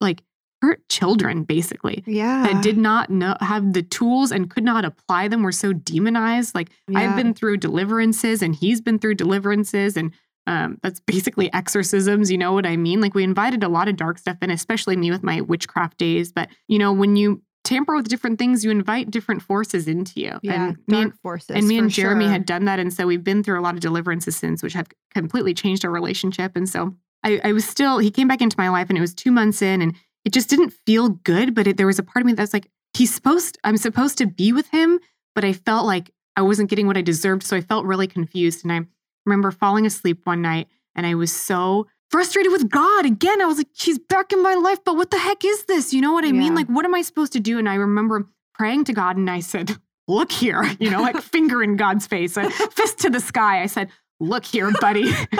like 0.00 0.22
hurt 0.62 0.86
children 0.88 1.42
basically 1.44 2.04
Yeah. 2.06 2.42
that 2.46 2.62
did 2.62 2.76
not 2.78 3.10
know 3.10 3.34
have 3.40 3.72
the 3.72 3.82
tools 3.82 4.30
and 4.30 4.48
could 4.50 4.62
not 4.62 4.84
apply 4.84 5.26
them 5.28 5.42
were 5.42 5.52
so 5.52 5.72
demonized 5.72 6.54
like 6.54 6.70
Yeah. 6.86 7.00
I've 7.00 7.16
been 7.16 7.34
through 7.34 7.56
deliverances 7.56 8.42
and 8.42 8.54
he's 8.54 8.80
been 8.80 8.98
through 8.98 9.14
deliverances 9.14 9.96
and 9.96 10.12
um, 10.46 10.78
that's 10.82 11.00
basically 11.06 11.52
exorcisms. 11.52 12.30
You 12.30 12.38
know 12.38 12.52
what 12.52 12.66
I 12.66 12.76
mean? 12.76 13.00
Like 13.00 13.14
we 13.14 13.22
invited 13.24 13.62
a 13.62 13.68
lot 13.68 13.88
of 13.88 13.96
dark 13.96 14.18
stuff 14.18 14.38
in, 14.42 14.50
especially 14.50 14.96
me 14.96 15.10
with 15.10 15.22
my 15.22 15.40
witchcraft 15.42 15.98
days. 15.98 16.32
But 16.32 16.48
you 16.68 16.78
know, 16.78 16.92
when 16.92 17.14
you 17.16 17.42
tamper 17.70 17.94
with 17.94 18.08
different 18.08 18.38
things, 18.38 18.64
you 18.64 18.70
invite 18.70 19.10
different 19.10 19.42
forces 19.42 19.86
into 19.86 20.20
you. 20.20 20.38
yeah. 20.42 20.70
and 20.70 20.78
me 20.88 21.02
and, 21.02 21.18
forces. 21.20 21.56
and 21.56 21.68
me 21.68 21.78
and 21.78 21.88
Jeremy 21.88 22.24
sure. 22.24 22.32
had 22.32 22.44
done 22.44 22.64
that, 22.64 22.80
and 22.80 22.92
so 22.92 23.06
we've 23.06 23.22
been 23.22 23.42
through 23.44 23.60
a 23.60 23.62
lot 23.62 23.74
of 23.74 23.80
deliverances 23.80 24.36
since, 24.36 24.62
which 24.62 24.72
have 24.72 24.88
completely 25.14 25.54
changed 25.54 25.84
our 25.84 25.90
relationship. 25.90 26.56
And 26.56 26.68
so 26.68 26.94
I, 27.22 27.40
I 27.44 27.52
was 27.52 27.64
still 27.64 27.98
he 27.98 28.10
came 28.10 28.28
back 28.28 28.42
into 28.42 28.56
my 28.58 28.68
life, 28.68 28.88
and 28.88 28.98
it 28.98 29.00
was 29.00 29.14
two 29.14 29.30
months 29.30 29.62
in, 29.62 29.80
and 29.80 29.94
it 30.24 30.32
just 30.32 30.50
didn't 30.50 30.74
feel 30.84 31.10
good. 31.10 31.54
But 31.54 31.68
it, 31.68 31.76
there 31.76 31.86
was 31.86 31.98
a 31.98 32.02
part 32.02 32.22
of 32.22 32.26
me 32.26 32.32
that 32.32 32.42
was 32.42 32.52
like, 32.52 32.68
he's 32.92 33.14
supposed, 33.14 33.56
I'm 33.62 33.76
supposed 33.76 34.18
to 34.18 34.26
be 34.26 34.52
with 34.52 34.66
him, 34.68 34.98
but 35.34 35.44
I 35.44 35.52
felt 35.52 35.86
like 35.86 36.10
I 36.36 36.42
wasn't 36.42 36.70
getting 36.70 36.88
what 36.88 36.96
I 36.96 37.02
deserved, 37.02 37.44
so 37.44 37.56
I 37.56 37.60
felt 37.60 37.86
really 37.86 38.08
confused. 38.08 38.64
And 38.64 38.72
I 38.72 38.80
remember 39.24 39.52
falling 39.52 39.86
asleep 39.86 40.22
one 40.24 40.42
night, 40.42 40.66
and 40.96 41.06
I 41.06 41.14
was 41.14 41.32
so 41.32 41.86
frustrated 42.10 42.52
with 42.52 42.68
God 42.68 43.06
again. 43.06 43.40
I 43.40 43.46
was 43.46 43.58
like, 43.58 43.68
He's 43.74 43.98
back 43.98 44.32
in 44.32 44.42
my 44.42 44.54
life, 44.54 44.78
but 44.84 44.96
what 44.96 45.10
the 45.10 45.18
heck 45.18 45.44
is 45.44 45.64
this? 45.64 45.92
You 45.92 46.00
know 46.00 46.12
what 46.12 46.24
I 46.24 46.32
mean? 46.32 46.54
Like, 46.54 46.66
what 46.66 46.84
am 46.84 46.94
I 46.94 47.02
supposed 47.02 47.32
to 47.32 47.40
do? 47.40 47.58
And 47.58 47.68
I 47.68 47.74
remember 47.76 48.26
praying 48.54 48.84
to 48.84 48.92
God, 48.92 49.16
and 49.16 49.30
I 49.30 49.40
said, 49.40 49.76
Look 50.08 50.32
here, 50.32 50.64
you 50.80 50.90
know, 50.90 51.00
like 51.02 51.16
finger 51.22 51.62
in 51.62 51.76
God's 51.76 52.06
face, 52.06 52.36
a 52.36 52.50
fist 52.50 52.98
to 53.00 53.10
the 53.10 53.20
sky. 53.20 53.62
I 53.62 53.66
said, 53.66 53.88
Look 54.18 54.44
here, 54.44 54.70
buddy. 54.80 55.10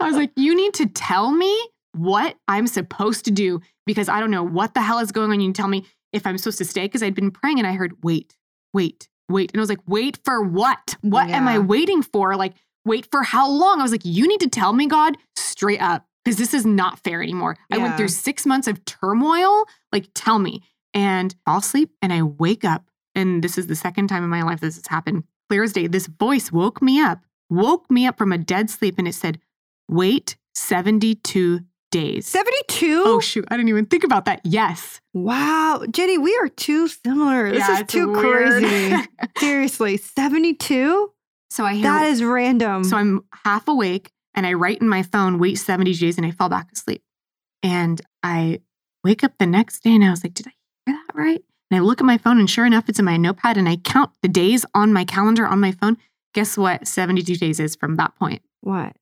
I 0.00 0.06
was 0.06 0.16
like, 0.16 0.32
You 0.36 0.56
need 0.56 0.74
to 0.74 0.86
tell 0.86 1.30
me 1.30 1.54
what 1.92 2.36
I'm 2.46 2.66
supposed 2.66 3.24
to 3.26 3.30
do 3.30 3.60
because 3.86 4.08
I 4.08 4.20
don't 4.20 4.30
know 4.30 4.42
what 4.42 4.74
the 4.74 4.82
hell 4.82 4.98
is 4.98 5.12
going 5.12 5.30
on. 5.30 5.40
You 5.40 5.52
tell 5.52 5.68
me 5.68 5.86
if 6.12 6.26
I'm 6.26 6.38
supposed 6.38 6.58
to 6.58 6.64
stay 6.64 6.82
because 6.82 7.02
I'd 7.02 7.14
been 7.14 7.30
praying 7.30 7.58
and 7.58 7.66
I 7.66 7.72
heard, 7.72 7.92
Wait, 8.02 8.34
wait, 8.72 9.08
wait. 9.28 9.52
And 9.52 9.60
I 9.60 9.62
was 9.62 9.68
like, 9.68 9.86
Wait 9.86 10.18
for 10.24 10.42
what? 10.42 10.96
What 11.02 11.28
am 11.28 11.46
I 11.46 11.58
waiting 11.58 12.02
for? 12.02 12.34
Like, 12.36 12.54
wait 12.88 13.06
for 13.10 13.22
how 13.22 13.48
long? 13.48 13.78
I 13.78 13.82
was 13.82 13.92
like, 13.92 14.04
You 14.04 14.26
need 14.26 14.40
to 14.40 14.48
tell 14.48 14.72
me, 14.72 14.86
God, 14.86 15.16
straight 15.36 15.80
up 15.80 16.06
because 16.24 16.38
this 16.38 16.52
is 16.54 16.66
not 16.66 16.98
fair 17.04 17.22
anymore. 17.22 17.56
I 17.72 17.78
went 17.78 17.96
through 17.96 18.08
six 18.08 18.44
months 18.46 18.66
of 18.66 18.84
turmoil. 18.84 19.64
Like, 19.92 20.08
tell 20.14 20.38
me. 20.38 20.62
And 20.94 21.34
fall 21.44 21.58
asleep 21.58 21.90
and 22.02 22.12
I 22.12 22.22
wake 22.22 22.64
up. 22.64 22.90
And 23.14 23.42
this 23.44 23.58
is 23.58 23.66
the 23.66 23.76
second 23.76 24.08
time 24.08 24.24
in 24.24 24.30
my 24.30 24.42
life 24.42 24.60
this 24.60 24.76
has 24.76 24.86
happened. 24.86 25.24
Clear 25.48 25.62
as 25.62 25.72
day. 25.72 25.86
This 25.86 26.06
voice 26.06 26.50
woke 26.50 26.80
me 26.82 27.00
up, 27.00 27.20
woke 27.50 27.90
me 27.90 28.06
up 28.06 28.16
from 28.18 28.32
a 28.32 28.38
dead 28.38 28.68
sleep, 28.70 28.96
and 28.98 29.06
it 29.06 29.14
said, 29.14 29.38
Wait 29.88 30.36
72 30.54 31.60
days. 31.90 32.26
72? 32.26 33.02
Oh, 33.06 33.20
shoot. 33.20 33.44
I 33.50 33.56
didn't 33.56 33.68
even 33.70 33.86
think 33.86 34.04
about 34.04 34.24
that. 34.26 34.40
Yes. 34.44 35.00
wow. 35.14 35.82
Jenny, 35.90 36.18
we 36.18 36.36
are 36.42 36.48
too 36.48 36.88
similar. 36.88 37.50
This 37.50 37.66
Yeah, 37.66 37.80
is 37.80 37.86
too 37.86 38.12
weird. 38.12 38.62
crazy. 38.62 38.96
Seriously, 39.38 39.96
72? 39.96 41.10
So 41.50 41.64
I 41.64 41.74
hear, 41.74 41.82
That 41.84 42.06
is 42.06 42.22
random. 42.22 42.84
so 42.84 42.96
I'm 42.96 43.24
half 43.44 43.68
awake 43.68 44.12
and 44.34 44.46
I 44.46 44.52
write 44.54 44.80
in 44.80 44.88
my 44.88 45.02
phone, 45.02 45.38
wait 45.38 45.56
70 45.56 45.94
days, 45.94 46.16
and 46.16 46.26
I 46.26 46.30
fall 46.30 46.48
back 46.48 46.70
asleep. 46.72 47.02
And 47.62 48.00
I 48.22 48.60
wake 49.02 49.24
up 49.24 49.32
the 49.38 49.46
next 49.46 49.80
day 49.82 49.94
and 49.94 50.04
I 50.04 50.10
was 50.10 50.22
like, 50.22 50.34
did 50.34 50.46
I 50.46 50.52
hear 50.86 50.96
that 50.96 51.14
right? 51.14 51.42
And 51.70 51.78
I 51.78 51.82
look 51.82 52.00
at 52.00 52.06
my 52.06 52.18
phone 52.18 52.38
and 52.38 52.48
sure 52.48 52.64
enough, 52.66 52.88
it's 52.88 52.98
in 52.98 53.04
my 53.04 53.16
notepad 53.16 53.56
and 53.56 53.68
I 53.68 53.76
count 53.76 54.10
the 54.22 54.28
days 54.28 54.64
on 54.74 54.92
my 54.92 55.04
calendar 55.04 55.46
on 55.46 55.60
my 55.60 55.72
phone. 55.72 55.96
Guess 56.34 56.56
what 56.56 56.86
72 56.86 57.36
days 57.36 57.58
is 57.60 57.74
from 57.76 57.96
that 57.96 58.14
point? 58.16 58.42
what? 58.60 58.94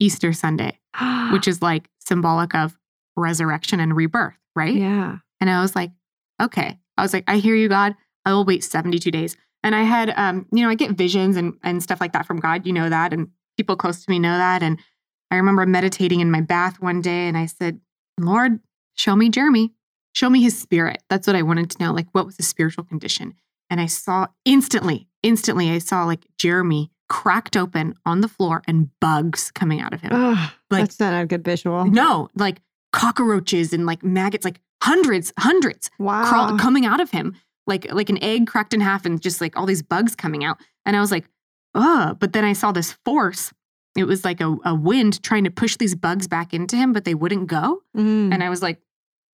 Easter 0.00 0.32
Sunday, 0.32 0.78
which 1.32 1.46
is 1.48 1.62
like 1.62 1.88
symbolic 2.00 2.54
of 2.54 2.76
resurrection 3.16 3.78
and 3.80 3.94
rebirth, 3.96 4.34
right? 4.56 4.74
yeah. 4.74 5.18
And 5.40 5.48
I 5.50 5.60
was 5.62 5.74
like, 5.76 5.90
okay. 6.42 6.78
I 6.96 7.02
was 7.02 7.12
like, 7.12 7.24
I 7.28 7.38
hear 7.38 7.54
you, 7.54 7.68
God. 7.68 7.94
I 8.24 8.32
will 8.32 8.44
wait 8.44 8.64
72 8.64 9.10
days. 9.10 9.36
And 9.64 9.74
I 9.74 9.82
had, 9.82 10.10
um, 10.16 10.46
you 10.52 10.62
know, 10.62 10.68
I 10.70 10.74
get 10.76 10.92
visions 10.92 11.36
and, 11.36 11.54
and 11.64 11.82
stuff 11.82 12.00
like 12.00 12.12
that 12.12 12.26
from 12.26 12.38
God. 12.38 12.66
You 12.66 12.72
know 12.72 12.88
that. 12.88 13.12
And 13.12 13.28
people 13.56 13.74
close 13.76 14.04
to 14.04 14.10
me 14.10 14.18
know 14.20 14.36
that. 14.36 14.62
And 14.62 14.78
I 15.32 15.36
remember 15.36 15.66
meditating 15.66 16.20
in 16.20 16.30
my 16.30 16.40
bath 16.42 16.80
one 16.80 17.00
day 17.00 17.26
and 17.26 17.36
I 17.36 17.46
said, 17.46 17.80
Lord, 18.20 18.60
show 18.94 19.16
me 19.16 19.28
Jeremy. 19.30 19.72
Show 20.14 20.30
me 20.30 20.42
his 20.42 20.56
spirit. 20.56 21.02
That's 21.10 21.26
what 21.26 21.34
I 21.34 21.42
wanted 21.42 21.70
to 21.70 21.82
know. 21.82 21.92
Like, 21.92 22.06
what 22.12 22.26
was 22.26 22.36
his 22.36 22.46
spiritual 22.46 22.84
condition? 22.84 23.34
And 23.70 23.80
I 23.80 23.86
saw 23.86 24.26
instantly, 24.44 25.08
instantly, 25.24 25.70
I 25.70 25.78
saw 25.78 26.04
like 26.04 26.24
Jeremy 26.38 26.92
cracked 27.08 27.56
open 27.56 27.94
on 28.06 28.20
the 28.20 28.28
floor 28.28 28.62
and 28.68 28.90
bugs 29.00 29.50
coming 29.50 29.80
out 29.80 29.92
of 29.92 30.02
him. 30.02 30.10
Ugh, 30.12 30.50
Like- 30.70 30.82
that's 30.82 31.00
not 31.00 31.20
a 31.20 31.26
good 31.26 31.42
visual. 31.42 31.84
No, 31.86 32.28
like 32.36 32.60
cockroaches 32.92 33.72
and 33.72 33.86
like 33.86 34.02
maggots, 34.04 34.44
like 34.44 34.60
hundreds, 34.82 35.32
hundreds 35.38 35.90
Wow. 35.98 36.28
crawl, 36.28 36.58
coming 36.58 36.86
out 36.86 37.00
of 37.00 37.10
him, 37.10 37.34
like 37.66 37.92
like 37.92 38.10
an 38.10 38.22
egg 38.22 38.46
cracked 38.46 38.74
in 38.74 38.80
half, 38.80 39.04
and 39.04 39.20
just 39.20 39.40
like 39.40 39.56
all 39.56 39.66
these 39.66 39.82
bugs 39.82 40.14
coming 40.14 40.44
out. 40.44 40.58
And 40.84 40.96
I 40.96 41.00
was 41.00 41.10
like, 41.10 41.28
ugh. 41.74 42.16
But 42.18 42.32
then 42.32 42.44
I 42.44 42.52
saw 42.52 42.72
this 42.72 42.92
force. 43.04 43.52
It 43.96 44.04
was 44.04 44.24
like 44.24 44.40
a, 44.40 44.56
a 44.64 44.74
wind 44.74 45.22
trying 45.22 45.44
to 45.44 45.50
push 45.50 45.76
these 45.76 45.94
bugs 45.94 46.26
back 46.26 46.52
into 46.52 46.76
him, 46.76 46.92
but 46.92 47.04
they 47.04 47.14
wouldn't 47.14 47.46
go. 47.46 47.82
Mm. 47.96 48.32
And 48.32 48.42
I 48.42 48.50
was 48.50 48.60
like, 48.60 48.78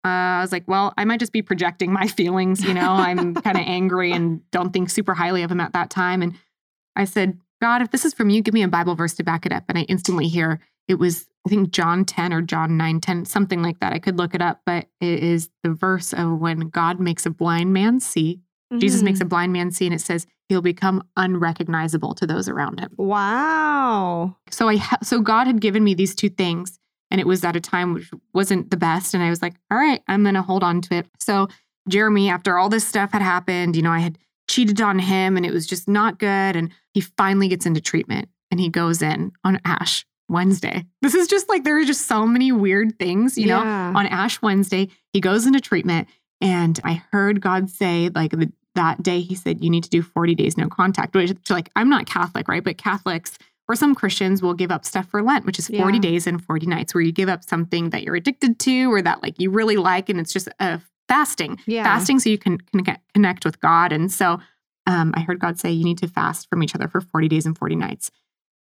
uh, 0.05 0.09
I 0.09 0.41
was 0.41 0.53
like, 0.53 0.65
well, 0.67 0.93
I 0.99 1.05
might 1.05 1.21
just 1.21 1.33
be 1.33 1.43
projecting 1.43 1.93
my 1.93 2.07
feelings. 2.19 2.65
You 2.65 2.75
know, 2.75 2.93
I'm 2.93 3.35
kind 3.35 3.57
of 3.57 3.65
angry 3.67 4.13
and 4.13 4.49
don't 4.51 4.73
think 4.73 4.91
super 4.91 5.15
highly 5.15 5.43
of 5.43 5.51
him 5.51 5.61
at 5.61 5.73
that 5.73 5.91
time. 5.91 6.23
And 6.23 6.37
I 6.95 7.05
said, 7.05 7.39
God, 7.61 7.83
if 7.83 7.91
this 7.91 8.05
is 8.05 8.15
from 8.15 8.31
you, 8.31 8.43
give 8.43 8.55
me 8.55 8.63
a 8.63 8.69
Bible 8.69 8.95
verse 8.95 9.15
to 9.15 9.25
back 9.25 9.45
it 9.47 9.53
up. 9.53 9.65
And 9.69 9.77
I 9.79 9.83
instantly 9.83 10.29
hear 10.29 10.61
it 10.89 10.95
was, 10.99 11.27
I 11.47 11.51
think, 11.51 11.71
John 11.71 12.05
10 12.05 12.33
or 12.33 12.43
John 12.43 12.77
9, 12.77 13.01
10, 13.01 13.25
something 13.25 13.63
like 13.63 13.81
that. 13.81 13.93
I 13.93 13.99
could 13.99 14.17
look 14.19 14.35
it 14.35 14.43
up, 14.43 14.61
but 14.67 14.87
it 15.01 15.23
is 15.23 15.51
the 15.63 15.71
verse 15.71 16.13
of 16.13 16.39
when 16.41 16.61
God 16.71 16.99
makes 17.01 17.27
a 17.27 17.31
blind 17.31 17.73
man 17.73 18.01
see. 18.01 18.41
Jesus 18.79 19.03
makes 19.03 19.21
a 19.21 19.25
Mm. 19.25 19.29
blind 19.31 19.53
man 19.53 19.71
see, 19.73 19.87
and 19.87 19.95
it 19.95 20.01
says 20.01 20.27
he'll 20.49 20.63
become 20.63 21.03
unrecognizable 21.17 22.15
to 22.15 22.27
those 22.27 22.49
around 22.49 22.79
him. 22.81 22.91
Wow. 23.45 24.37
So 24.51 24.69
I 24.69 24.77
ha- 24.77 24.99
so 25.03 25.21
God 25.21 25.47
had 25.47 25.61
given 25.61 25.83
me 25.85 25.95
these 25.95 26.15
two 26.15 26.29
things 26.29 26.79
and 27.11 27.21
it 27.21 27.27
was 27.27 27.45
at 27.45 27.57
a 27.57 27.61
time 27.61 27.95
which 27.95 28.11
wasn't 28.33 28.71
the 28.71 28.77
best 28.77 29.15
and 29.15 29.23
I 29.23 29.31
was 29.31 29.43
like, 29.43 29.55
"All 29.71 29.79
right, 29.79 30.01
I'm 30.09 30.23
going 30.23 30.35
to 30.37 30.43
hold 30.43 30.63
on 30.63 30.81
to 30.83 30.95
it." 30.95 31.07
So 31.19 31.49
Jeremy 31.89 32.29
after 32.31 32.57
all 32.59 32.69
this 32.69 32.87
stuff 32.87 33.13
had 33.13 33.23
happened, 33.23 33.75
you 33.77 33.83
know, 33.83 33.91
I 33.93 33.99
had 34.01 34.19
cheated 34.51 34.81
on 34.81 34.99
him 34.99 35.37
and 35.37 35.47
it 35.47 35.53
was 35.53 35.67
just 35.67 35.87
not 35.89 36.19
good 36.19 36.57
and 36.57 36.71
he 36.93 37.01
finally 37.01 37.47
gets 37.49 37.67
into 37.67 37.81
treatment 37.81 38.29
and 38.51 38.59
he 38.59 38.69
goes 38.69 39.01
in 39.01 39.31
on 39.45 39.61
Ash 39.65 40.05
Wednesday. 40.29 40.85
This 41.03 41.15
is 41.15 41.29
just 41.29 41.49
like 41.49 41.63
there 41.65 41.79
are 41.79 41.85
just 41.85 42.07
so 42.09 42.27
many 42.27 42.51
weird 42.53 42.99
things, 42.99 43.39
you 43.39 43.47
know. 43.47 43.63
Yeah. 43.63 43.93
On 43.95 44.07
Ash 44.07 44.43
Wednesday, 44.43 44.89
he 45.13 45.21
goes 45.21 45.47
into 45.47 45.61
treatment 45.61 46.09
and 46.41 46.79
I 46.85 47.03
heard 47.13 47.41
God 47.41 47.71
say 47.71 48.11
like 48.15 48.33
the, 48.33 48.53
that 48.75 49.03
day 49.03 49.21
he 49.21 49.35
said 49.37 49.63
you 49.63 49.71
need 49.71 49.85
to 49.85 49.91
do 49.91 50.03
40 50.03 50.35
days 50.35 50.57
no 50.57 50.69
contact, 50.69 51.15
which 51.15 51.33
like 51.49 51.71
I'm 51.77 51.89
not 51.89 52.07
Catholic, 52.07 52.49
right? 52.49 52.63
But 52.65 52.77
Catholics 52.77 53.39
or 53.69 53.77
some 53.77 53.95
Christians 53.95 54.43
will 54.43 54.55
give 54.55 54.73
up 54.73 54.85
stuff 54.85 55.07
for 55.09 55.23
Lent, 55.23 55.47
which 55.47 55.59
is 55.61 55.69
40 55.69 55.79
Yeah. 55.99 56.01
days 56.01 56.27
and 56.27 56.45
40 56.45 56.67
nights, 56.67 56.93
where 56.93 57.03
you 57.03 57.13
give 57.13 57.29
up 57.29 57.45
something 57.45 57.91
that 57.91 58.03
you're 58.03 58.17
addicted 58.17 58.59
to 58.61 58.93
or 58.93 59.01
that 59.03 59.23
like 59.23 59.39
you 59.39 59.51
really 59.51 59.77
like, 59.77 60.09
and 60.09 60.19
it's 60.19 60.33
just 60.33 60.49
a 60.59 60.81
fasting, 61.11 61.59
Yeah. 61.67 61.83
fasting 61.83 62.21
so 62.21 62.31
you 62.31 62.39
can, 62.39 62.59
can 62.59 62.97
connect 63.15 63.45
with 63.45 63.61
God. 63.61 63.93
And 63.93 64.11
so 64.13 64.39
um, 64.87 65.13
I 65.17 65.21
heard 65.21 65.41
God 65.41 65.59
say 65.59 65.71
you 65.73 65.85
need 65.85 65.99
to 65.99 66.09
fast 66.09 66.49
from 66.49 66.63
each 66.63 66.75
other 66.75 66.89
for 66.89 67.01
40 67.01 67.29
days 67.29 67.45
and 67.47 67.59
40 67.59 67.75
nights. 67.77 68.11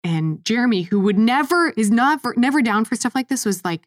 And 0.03 0.45
Jeremy, 0.45 0.83
who 0.83 0.99
would 0.99 1.17
never 1.17 1.69
is 1.75 1.89
not 1.89 2.21
never 2.37 2.61
down 2.61 2.85
for 2.85 2.95
stuff 2.95 3.15
like 3.15 3.27
this, 3.27 3.45
was 3.45 3.65
like, 3.65 3.81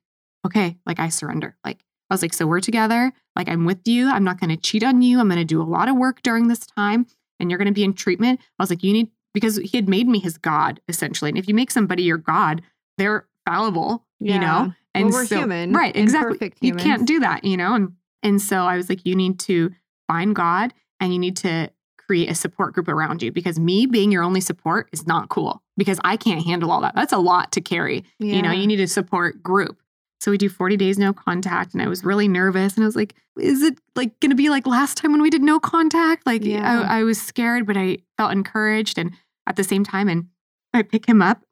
okay, 0.44 0.76
like 0.84 0.98
I 0.98 1.08
surrender. 1.08 1.56
Like 1.64 1.78
I 2.10 2.14
was 2.14 2.22
like, 2.22 2.34
so 2.34 2.46
we're 2.46 2.60
together. 2.60 3.12
Like 3.36 3.48
I'm 3.48 3.64
with 3.64 3.86
you. 3.86 4.08
I'm 4.10 4.24
not 4.24 4.40
going 4.40 4.50
to 4.50 4.56
cheat 4.56 4.82
on 4.82 5.00
you. 5.02 5.20
I'm 5.20 5.28
going 5.28 5.38
to 5.38 5.44
do 5.44 5.62
a 5.62 5.64
lot 5.64 5.88
of 5.88 5.96
work 5.96 6.22
during 6.22 6.48
this 6.48 6.66
time, 6.66 7.06
and 7.38 7.50
you're 7.50 7.58
going 7.58 7.68
to 7.68 7.72
be 7.74 7.84
in 7.84 7.94
treatment. 7.94 8.40
I 8.58 8.62
was 8.62 8.70
like, 8.70 8.82
you 8.82 8.92
need 8.92 9.10
because 9.34 9.58
he 9.58 9.76
had 9.78 9.88
made 9.88 10.08
me 10.08 10.18
his 10.18 10.36
God 10.38 10.80
essentially. 10.88 11.28
And 11.28 11.38
if 11.38 11.46
you 11.46 11.54
make 11.54 11.70
somebody 11.70 12.02
your 12.02 12.18
God, 12.18 12.62
they're 12.96 13.26
fallible, 13.46 14.04
you 14.18 14.38
know. 14.40 14.72
And 14.94 15.04
well, 15.10 15.12
we're 15.20 15.26
so- 15.26 15.38
human. 15.38 15.72
right? 15.72 15.94
Exactly. 15.94 16.52
You 16.60 16.74
can't 16.74 17.06
do 17.06 17.20
that, 17.20 17.44
you 17.44 17.56
know. 17.56 17.74
And 17.74 17.92
and 18.22 18.40
so 18.40 18.64
I 18.64 18.76
was 18.76 18.88
like, 18.88 19.04
you 19.04 19.14
need 19.14 19.38
to 19.40 19.70
find 20.06 20.34
God, 20.34 20.72
and 21.00 21.12
you 21.12 21.18
need 21.18 21.36
to 21.38 21.70
create 22.08 22.30
a 22.30 22.34
support 22.34 22.74
group 22.74 22.88
around 22.88 23.22
you 23.22 23.30
because 23.30 23.58
me 23.58 23.86
being 23.86 24.10
your 24.10 24.22
only 24.22 24.40
support 24.40 24.88
is 24.92 25.06
not 25.06 25.28
cool 25.28 25.62
because 25.76 26.00
I 26.04 26.16
can't 26.16 26.44
handle 26.44 26.70
all 26.70 26.80
that. 26.80 26.94
That's 26.94 27.12
a 27.12 27.18
lot 27.18 27.52
to 27.52 27.60
carry. 27.60 28.04
You 28.18 28.40
know, 28.40 28.50
you 28.50 28.66
need 28.66 28.80
a 28.80 28.86
support 28.86 29.42
group. 29.42 29.78
So 30.20 30.30
we 30.30 30.38
do 30.38 30.48
40 30.48 30.76
days 30.76 30.98
no 30.98 31.12
contact. 31.12 31.74
And 31.74 31.82
I 31.82 31.86
was 31.86 32.04
really 32.04 32.26
nervous. 32.26 32.74
And 32.74 32.82
I 32.82 32.86
was 32.86 32.96
like, 32.96 33.14
is 33.38 33.62
it 33.62 33.78
like 33.94 34.18
going 34.20 34.30
to 34.30 34.36
be 34.36 34.48
like 34.48 34.66
last 34.66 34.96
time 34.96 35.12
when 35.12 35.22
we 35.22 35.30
did 35.30 35.42
no 35.42 35.60
contact? 35.60 36.26
Like 36.26 36.44
Yeah. 36.44 36.86
I, 36.88 37.00
I 37.00 37.02
was 37.04 37.20
scared, 37.20 37.66
but 37.66 37.76
I 37.76 37.98
felt 38.16 38.32
encouraged. 38.32 38.98
And 38.98 39.12
at 39.46 39.56
the 39.56 39.64
same 39.64 39.84
time, 39.84 40.08
and 40.08 40.26
I 40.72 40.82
pick 40.82 41.06
him 41.06 41.22
up 41.22 41.42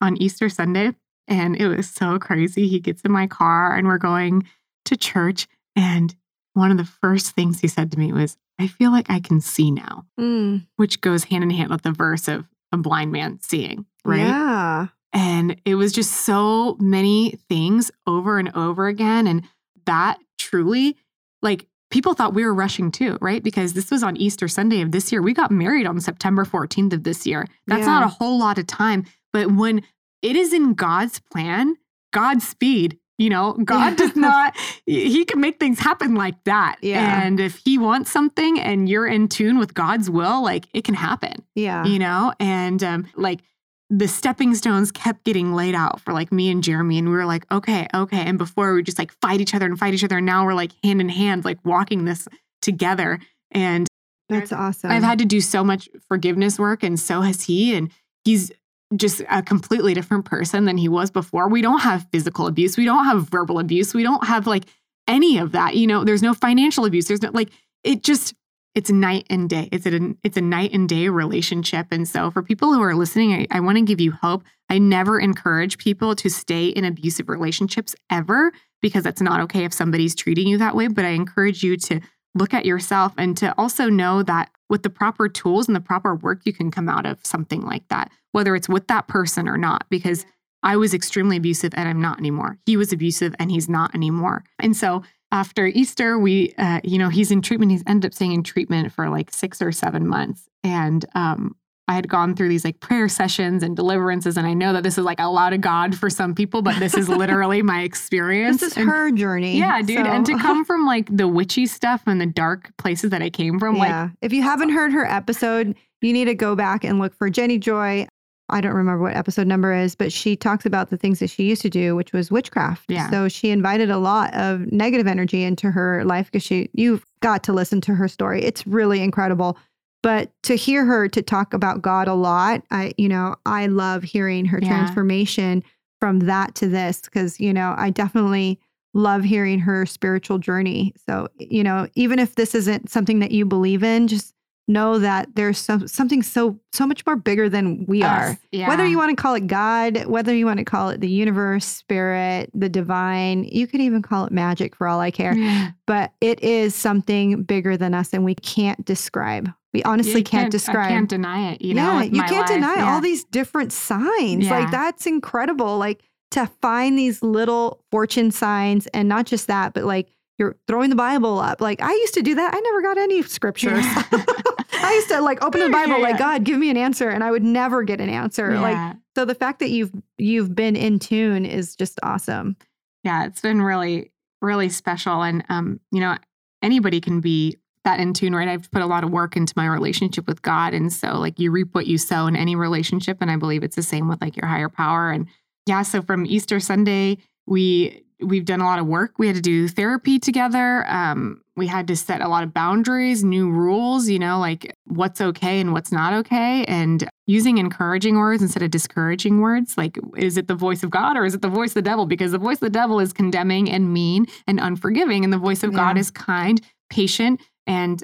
on 0.00 0.16
Easter 0.16 0.48
Sunday. 0.48 0.92
And 1.28 1.56
it 1.56 1.68
was 1.68 1.90
so 1.90 2.18
crazy. 2.18 2.68
He 2.68 2.80
gets 2.80 3.02
in 3.02 3.10
my 3.10 3.26
car 3.26 3.76
and 3.76 3.86
we're 3.86 3.98
going 3.98 4.44
to 4.86 4.96
church. 4.96 5.48
And 5.76 6.14
one 6.54 6.70
of 6.70 6.78
the 6.78 6.84
first 6.84 7.32
things 7.32 7.60
he 7.60 7.68
said 7.68 7.92
to 7.92 7.98
me 7.98 8.12
was, 8.12 8.36
I 8.58 8.66
feel 8.66 8.90
like 8.90 9.10
I 9.10 9.20
can 9.20 9.40
see 9.40 9.70
now, 9.70 10.06
Mm. 10.18 10.66
which 10.76 11.00
goes 11.02 11.24
hand 11.24 11.44
in 11.44 11.50
hand 11.50 11.70
with 11.70 11.82
the 11.82 11.92
verse 11.92 12.26
of 12.28 12.46
a 12.72 12.78
blind 12.78 13.12
man 13.12 13.38
seeing, 13.42 13.84
right? 14.04 14.20
Yeah. 14.20 14.86
And 15.12 15.60
it 15.64 15.74
was 15.76 15.92
just 15.92 16.10
so 16.12 16.76
many 16.80 17.38
things 17.48 17.90
over 18.06 18.38
and 18.38 18.50
over 18.56 18.86
again. 18.86 19.26
And 19.26 19.42
that 19.84 20.18
truly, 20.38 20.96
like, 21.42 21.66
people 21.90 22.14
thought 22.14 22.34
we 22.34 22.44
were 22.44 22.54
rushing 22.54 22.90
too, 22.90 23.16
right? 23.20 23.42
Because 23.42 23.74
this 23.74 23.90
was 23.90 24.02
on 24.02 24.16
Easter 24.16 24.48
Sunday 24.48 24.80
of 24.80 24.90
this 24.92 25.12
year. 25.12 25.22
We 25.22 25.32
got 25.34 25.50
married 25.50 25.86
on 25.86 26.00
September 26.00 26.44
14th 26.44 26.92
of 26.94 27.04
this 27.04 27.26
year. 27.26 27.46
That's 27.66 27.80
Yeah. 27.80 27.86
not 27.86 28.02
a 28.02 28.08
whole 28.08 28.38
lot 28.38 28.58
of 28.58 28.66
time. 28.66 29.04
But 29.32 29.52
when 29.52 29.82
it 30.22 30.34
is 30.36 30.52
in 30.52 30.74
God's 30.74 31.20
plan, 31.20 31.76
God's 32.12 32.46
speed, 32.48 32.98
you 33.18 33.30
know, 33.30 33.52
God 33.64 33.96
does 33.96 34.14
not, 34.16 34.54
He 34.86 35.24
can 35.24 35.40
make 35.40 35.58
things 35.58 35.78
happen 35.78 36.14
like 36.14 36.42
that. 36.44 36.76
Yeah. 36.82 37.22
And 37.22 37.40
if 37.40 37.56
He 37.64 37.78
wants 37.78 38.10
something 38.10 38.60
and 38.60 38.88
you're 38.88 39.06
in 39.06 39.28
tune 39.28 39.58
with 39.58 39.74
God's 39.74 40.08
will, 40.10 40.42
like 40.42 40.66
it 40.74 40.84
can 40.84 40.94
happen 40.94 41.42
Yeah. 41.54 41.84
you 41.84 41.98
know 41.98 42.32
and 42.40 42.82
um 42.84 43.06
like 43.16 43.40
the 43.88 44.08
stepping 44.08 44.54
stones 44.54 44.90
kept 44.90 45.24
getting 45.24 45.54
laid 45.54 45.74
out 45.74 46.00
for 46.00 46.12
like 46.12 46.32
me 46.32 46.50
and 46.50 46.64
jeremy 46.64 46.98
and 46.98 47.08
we 47.08 47.14
were 47.14 47.24
like 47.24 47.46
okay 47.52 47.86
okay 47.94 48.18
and 48.20 48.36
before 48.36 48.74
we 48.74 48.82
just 48.82 48.98
like 48.98 49.12
fight 49.20 49.40
each 49.40 49.54
other 49.54 49.64
and 49.66 49.78
fight 49.78 49.94
each 49.94 50.02
other 50.02 50.16
and 50.16 50.26
now 50.26 50.44
we're 50.44 50.54
like 50.54 50.72
hand 50.82 51.00
in 51.00 51.08
hand 51.08 51.44
like 51.44 51.58
walking 51.64 52.04
this 52.04 52.26
together 52.62 53.20
and 53.52 53.86
That's 54.28 54.52
awesome. 54.52 54.90
i've 54.90 55.04
had 55.04 55.18
to 55.20 55.24
do 55.24 55.40
so 55.40 55.62
much 55.62 55.88
forgiveness 56.08 56.58
work 56.58 56.82
and 56.82 56.98
so 56.98 57.20
has 57.20 57.42
he 57.42 57.74
and 57.76 57.90
he's 58.24 58.50
just 58.94 59.22
a 59.28 59.42
completely 59.42 59.94
different 59.94 60.24
person 60.24 60.64
than 60.64 60.76
he 60.76 60.88
was 60.88 61.10
before 61.10 61.48
we 61.48 61.60
don't 61.60 61.80
have 61.80 62.06
physical 62.12 62.46
abuse 62.46 62.76
we 62.76 62.84
don't 62.84 63.04
have 63.04 63.28
verbal 63.28 63.58
abuse 63.58 63.92
we 63.92 64.04
don't 64.04 64.24
have 64.24 64.46
like 64.46 64.64
any 65.08 65.38
of 65.38 65.52
that 65.52 65.74
you 65.74 65.86
know 65.86 66.04
there's 66.04 66.22
no 66.22 66.32
financial 66.32 66.84
abuse 66.84 67.06
there's 67.06 67.22
no 67.22 67.30
like 67.32 67.50
it 67.82 68.02
just 68.02 68.34
it's 68.76 68.90
night 68.90 69.26
and 69.30 69.48
day. 69.48 69.70
It's 69.72 69.86
a 69.86 70.14
it's 70.22 70.36
a 70.36 70.42
night 70.42 70.74
and 70.74 70.86
day 70.86 71.08
relationship. 71.08 71.86
And 71.90 72.06
so 72.06 72.30
for 72.30 72.42
people 72.42 72.74
who 72.74 72.82
are 72.82 72.94
listening, 72.94 73.32
I, 73.32 73.46
I 73.50 73.60
want 73.60 73.78
to 73.78 73.82
give 73.82 74.02
you 74.02 74.12
hope. 74.12 74.44
I 74.68 74.78
never 74.78 75.18
encourage 75.18 75.78
people 75.78 76.14
to 76.14 76.28
stay 76.28 76.66
in 76.66 76.84
abusive 76.84 77.30
relationships 77.30 77.96
ever 78.10 78.52
because 78.82 79.02
that's 79.02 79.22
not 79.22 79.40
okay 79.40 79.64
if 79.64 79.72
somebody's 79.72 80.14
treating 80.14 80.46
you 80.46 80.58
that 80.58 80.76
way. 80.76 80.88
But 80.88 81.06
I 81.06 81.10
encourage 81.10 81.62
you 81.62 81.78
to 81.78 82.00
look 82.34 82.52
at 82.52 82.66
yourself 82.66 83.14
and 83.16 83.34
to 83.38 83.54
also 83.56 83.88
know 83.88 84.22
that 84.24 84.50
with 84.68 84.82
the 84.82 84.90
proper 84.90 85.26
tools 85.26 85.68
and 85.68 85.74
the 85.74 85.80
proper 85.80 86.14
work, 86.14 86.42
you 86.44 86.52
can 86.52 86.70
come 86.70 86.90
out 86.90 87.06
of 87.06 87.18
something 87.24 87.62
like 87.62 87.88
that, 87.88 88.12
whether 88.36 88.54
it's 88.54 88.68
with 88.68 88.86
that 88.88 89.08
person 89.08 89.48
or 89.48 89.56
not. 89.56 89.86
Because 89.88 90.26
I 90.62 90.76
was 90.76 90.92
extremely 90.92 91.38
abusive 91.38 91.72
and 91.74 91.88
I'm 91.88 92.02
not 92.02 92.18
anymore. 92.18 92.58
He 92.66 92.76
was 92.76 92.92
abusive 92.92 93.34
and 93.38 93.50
he's 93.50 93.66
not 93.66 93.94
anymore. 93.94 94.44
And 94.58 94.76
so 94.76 95.02
after 95.32 95.66
Easter, 95.66 96.18
we, 96.18 96.52
uh, 96.58 96.80
you 96.84 96.98
know, 96.98 97.08
he's 97.08 97.30
in 97.30 97.40
treatment. 97.40 97.72
He's 97.72 97.82
ended 97.86 98.10
up 98.10 98.14
staying 98.14 98.32
in 98.32 98.42
treatment 98.42 98.92
for 98.92 99.08
like 99.08 99.32
six 99.32 99.62
or 99.62 99.72
seven 99.72 100.06
months. 100.06 100.48
And 100.62 101.02
um, 101.14 101.56
I 101.88 101.94
had 101.94 102.08
gone 102.08 102.36
through 102.36 102.50
these 102.50 102.62
like 102.64 102.78
prayer 102.80 103.08
sessions 103.08 103.62
and 103.62 103.74
deliverances. 103.74 104.36
And 104.36 104.46
I 104.46 104.52
know 104.52 104.74
that 104.74 104.82
this 104.82 104.98
is 104.98 105.04
like 105.04 105.18
a 105.18 105.30
lot 105.30 105.54
of 105.54 105.62
God 105.62 105.96
for 105.96 106.10
some 106.10 106.34
people, 106.34 106.60
but 106.60 106.78
this 106.78 106.94
is 106.94 107.08
literally 107.08 107.62
my 107.62 107.82
experience. 107.90 108.60
this 108.60 108.72
is 108.72 108.76
And- 108.76 108.90
her 108.90 109.10
journey. 109.12 109.56
Yeah, 109.56 109.80
dude. 109.80 110.06
And 110.06 110.26
to 110.26 110.36
come 110.36 110.62
from 110.66 110.84
like 110.84 111.08
the 111.16 111.26
witchy 111.26 111.64
stuff 111.64 112.02
and 112.06 112.20
the 112.20 112.26
dark 112.26 112.76
places 112.76 113.10
that 113.12 113.22
I 113.22 113.30
came 113.30 113.58
from, 113.58 113.78
like, 113.78 113.88
yeah. 113.88 114.10
if 114.20 114.34
you 114.34 114.42
haven't 114.42 114.70
heard 114.70 114.92
her 114.92 115.06
episode, 115.06 115.74
you 116.02 116.12
need 116.12 116.26
to 116.26 116.34
go 116.34 116.54
back 116.54 116.84
and 116.84 116.98
look 116.98 117.14
for 117.14 117.30
Jenny 117.30 117.58
Joy. 117.58 118.06
I 118.48 118.60
don't 118.60 118.74
remember 118.74 119.02
what 119.02 119.16
episode 119.16 119.46
number 119.46 119.72
is, 119.74 119.94
but 119.94 120.12
she 120.12 120.36
talks 120.36 120.64
about 120.66 120.90
the 120.90 120.96
things 120.96 121.18
that 121.18 121.30
she 121.30 121.44
used 121.44 121.62
to 121.62 121.70
do, 121.70 121.96
which 121.96 122.12
was 122.12 122.30
witchcraft. 122.30 122.84
Yeah. 122.88 123.10
So 123.10 123.28
she 123.28 123.50
invited 123.50 123.90
a 123.90 123.98
lot 123.98 124.32
of 124.34 124.70
negative 124.70 125.06
energy 125.06 125.42
into 125.42 125.70
her 125.70 126.04
life 126.04 126.26
because 126.26 126.44
she 126.44 126.68
you've 126.72 127.04
got 127.20 127.42
to 127.44 127.52
listen 127.52 127.80
to 127.82 127.94
her 127.94 128.06
story. 128.08 128.44
It's 128.44 128.66
really 128.66 129.00
incredible. 129.02 129.58
But 130.02 130.30
to 130.44 130.54
hear 130.54 130.84
her 130.84 131.08
to 131.08 131.22
talk 131.22 131.52
about 131.54 131.82
God 131.82 132.06
a 132.06 132.14
lot, 132.14 132.62
I 132.70 132.92
you 132.96 133.08
know, 133.08 133.34
I 133.46 133.66
love 133.66 134.04
hearing 134.04 134.44
her 134.46 134.60
Yeah. 134.62 134.68
transformation 134.68 135.64
from 135.98 136.20
that 136.20 136.54
to 136.56 136.68
this 136.68 137.00
because, 137.00 137.40
you 137.40 137.52
know, 137.52 137.74
I 137.76 137.90
definitely 137.90 138.60
love 138.94 139.24
hearing 139.24 139.58
her 139.58 139.84
spiritual 139.86 140.38
journey. 140.38 140.94
So, 141.04 141.28
you 141.38 141.64
know, 141.64 141.88
even 141.96 142.18
if 142.18 142.36
this 142.36 142.54
isn't 142.54 142.90
something 142.90 143.18
that 143.18 143.32
you 143.32 143.44
believe 143.44 143.82
in, 143.82 144.06
just 144.06 144.34
know 144.68 144.98
that 144.98 145.28
there's 145.36 145.58
some, 145.58 145.86
something 145.86 146.22
so 146.22 146.58
so 146.72 146.86
much 146.86 147.06
more 147.06 147.16
bigger 147.16 147.48
than 147.48 147.86
we 147.86 148.02
are. 148.02 148.36
Yeah. 148.52 148.68
Whether 148.68 148.84
you 148.86 148.98
want 148.98 149.16
to 149.16 149.20
call 149.20 149.34
it 149.34 149.46
God, 149.46 150.06
whether 150.06 150.34
you 150.34 150.44
want 150.44 150.58
to 150.58 150.64
call 150.64 150.90
it 150.90 151.00
the 151.00 151.08
universe, 151.08 151.64
spirit, 151.64 152.50
the 152.52 152.68
divine, 152.68 153.44
you 153.44 153.66
could 153.66 153.80
even 153.80 154.02
call 154.02 154.24
it 154.26 154.32
magic 154.32 154.74
for 154.76 154.86
all 154.88 155.00
I 155.00 155.10
care. 155.10 155.34
Yeah. 155.36 155.70
But 155.86 156.12
it 156.20 156.42
is 156.42 156.74
something 156.74 157.44
bigger 157.44 157.76
than 157.76 157.94
us 157.94 158.12
and 158.12 158.24
we 158.24 158.34
can't 158.34 158.84
describe. 158.84 159.48
We 159.72 159.82
honestly 159.84 160.18
You 160.18 160.24
can't, 160.24 160.50
describe. 160.50 160.86
I 160.86 160.88
can't 160.88 161.08
deny 161.08 161.52
it. 161.52 161.62
You 161.62 161.74
know, 161.74 161.82
yeah, 161.92 161.98
with 162.04 162.14
you 162.14 162.22
can't 162.24 162.48
life. 162.48 162.48
deny 162.48 162.74
Yeah. 162.76 162.92
all 162.94 163.00
these 163.00 163.24
different 163.24 163.72
signs. 163.72 164.44
Yeah. 164.46 164.58
Like 164.58 164.70
that's 164.70 165.06
incredible. 165.06 165.78
Like 165.78 166.02
to 166.32 166.46
find 166.60 166.98
these 166.98 167.22
little 167.22 167.84
fortune 167.90 168.30
signs 168.32 168.86
and 168.88 169.08
not 169.08 169.26
just 169.26 169.46
that, 169.46 169.74
but 169.74 169.84
like 169.84 170.08
you're 170.38 170.56
throwing 170.66 170.90
the 170.90 170.96
Bible 170.96 171.38
up. 171.38 171.60
Like 171.60 171.80
I 171.82 171.92
used 171.92 172.14
to 172.14 172.22
do 172.22 172.34
that. 172.34 172.54
I 172.54 172.60
never 172.60 172.82
got 172.82 172.98
any 172.98 173.22
scriptures. 173.22 173.84
I 174.78 174.92
used 174.94 175.08
to 175.08 175.20
like 175.20 175.42
open 175.42 175.60
the 175.60 175.70
Bible, 175.70 175.96
Yeah, 175.98 176.02
like. 176.02 176.18
God, 176.18 176.44
give 176.44 176.58
me 176.58 176.70
an 176.70 176.76
answer, 176.76 177.08
and 177.08 177.24
I 177.24 177.30
would 177.30 177.42
never 177.42 177.82
get 177.82 178.00
an 178.00 178.08
answer. 178.08 178.58
Like 178.58 178.96
so, 179.16 179.24
the 179.24 179.34
fact 179.34 179.58
that 179.60 179.70
you've 179.70 179.92
you've 180.18 180.54
been 180.54 180.76
in 180.76 180.98
tune 180.98 181.44
is 181.46 181.74
just 181.76 181.98
awesome. 182.02 182.56
yeah, 183.02 183.24
it's 183.26 183.40
been 183.40 183.62
really, 183.62 184.12
really 184.42 184.68
special. 184.68 185.22
And, 185.22 185.44
um, 185.48 185.80
you 185.92 186.00
know, 186.00 186.16
anybody 186.62 187.00
can 187.00 187.20
be 187.20 187.56
that 187.84 188.00
in 188.00 188.12
tune, 188.12 188.34
right? 188.34 188.48
I've 188.48 188.70
put 188.70 188.82
a 188.82 188.86
lot 188.86 189.04
of 189.04 189.10
work 189.10 189.36
into 189.36 189.54
my 189.56 189.66
relationship 189.66 190.26
with 190.26 190.42
God. 190.42 190.74
And 190.74 190.92
so, 190.92 191.18
like, 191.18 191.38
you 191.38 191.50
reap 191.52 191.74
what 191.74 191.86
you 191.86 191.98
sow 191.98 192.26
in 192.26 192.34
any 192.36 192.56
relationship. 192.56 193.18
And 193.20 193.30
I 193.30 193.36
believe 193.36 193.62
it's 193.62 193.76
the 193.76 193.82
same 193.82 194.08
with 194.08 194.20
like 194.20 194.36
your 194.36 194.46
higher 194.46 194.68
power. 194.68 195.10
And 195.10 195.28
yeah, 195.66 195.82
so 195.82 196.02
from 196.02 196.26
Easter 196.26 196.58
Sunday, 196.60 197.18
we, 197.46 198.02
We've 198.20 198.44
done 198.44 198.60
a 198.60 198.64
lot 198.64 198.78
of 198.78 198.86
work. 198.86 199.18
We 199.18 199.26
had 199.26 199.36
to 199.36 199.42
do 199.42 199.68
therapy 199.68 200.18
together. 200.18 200.86
Um, 200.88 201.42
we 201.54 201.66
had 201.66 201.86
to 201.88 201.96
set 201.96 202.20
a 202.20 202.28
lot 202.28 202.44
of 202.44 202.54
boundaries, 202.54 203.24
new 203.24 203.50
rules, 203.50 204.08
you 204.08 204.18
know, 204.18 204.38
like 204.38 204.74
what's 204.84 205.20
okay 205.20 205.60
and 205.60 205.72
what's 205.72 205.92
not 205.92 206.12
okay, 206.12 206.64
and 206.64 207.08
using 207.26 207.58
encouraging 207.58 208.16
words 208.16 208.42
instead 208.42 208.62
of 208.62 208.70
discouraging 208.70 209.40
words. 209.40 209.76
Like, 209.76 209.98
is 210.16 210.36
it 210.36 210.48
the 210.48 210.54
voice 210.54 210.82
of 210.82 210.90
God 210.90 211.16
or 211.16 211.24
is 211.24 211.34
it 211.34 211.42
the 211.42 211.48
voice 211.48 211.70
of 211.70 211.74
the 211.74 211.82
devil? 211.82 212.06
Because 212.06 212.32
the 212.32 212.38
voice 212.38 212.56
of 212.56 212.60
the 212.60 212.70
devil 212.70 213.00
is 213.00 213.12
condemning 213.12 213.70
and 213.70 213.92
mean 213.92 214.26
and 214.46 214.60
unforgiving, 214.60 215.24
and 215.24 215.32
the 215.32 215.38
voice 215.38 215.62
of 215.62 215.72
God 215.72 215.98
is 215.98 216.10
kind, 216.10 216.60
patient, 216.90 217.40
and 217.66 218.02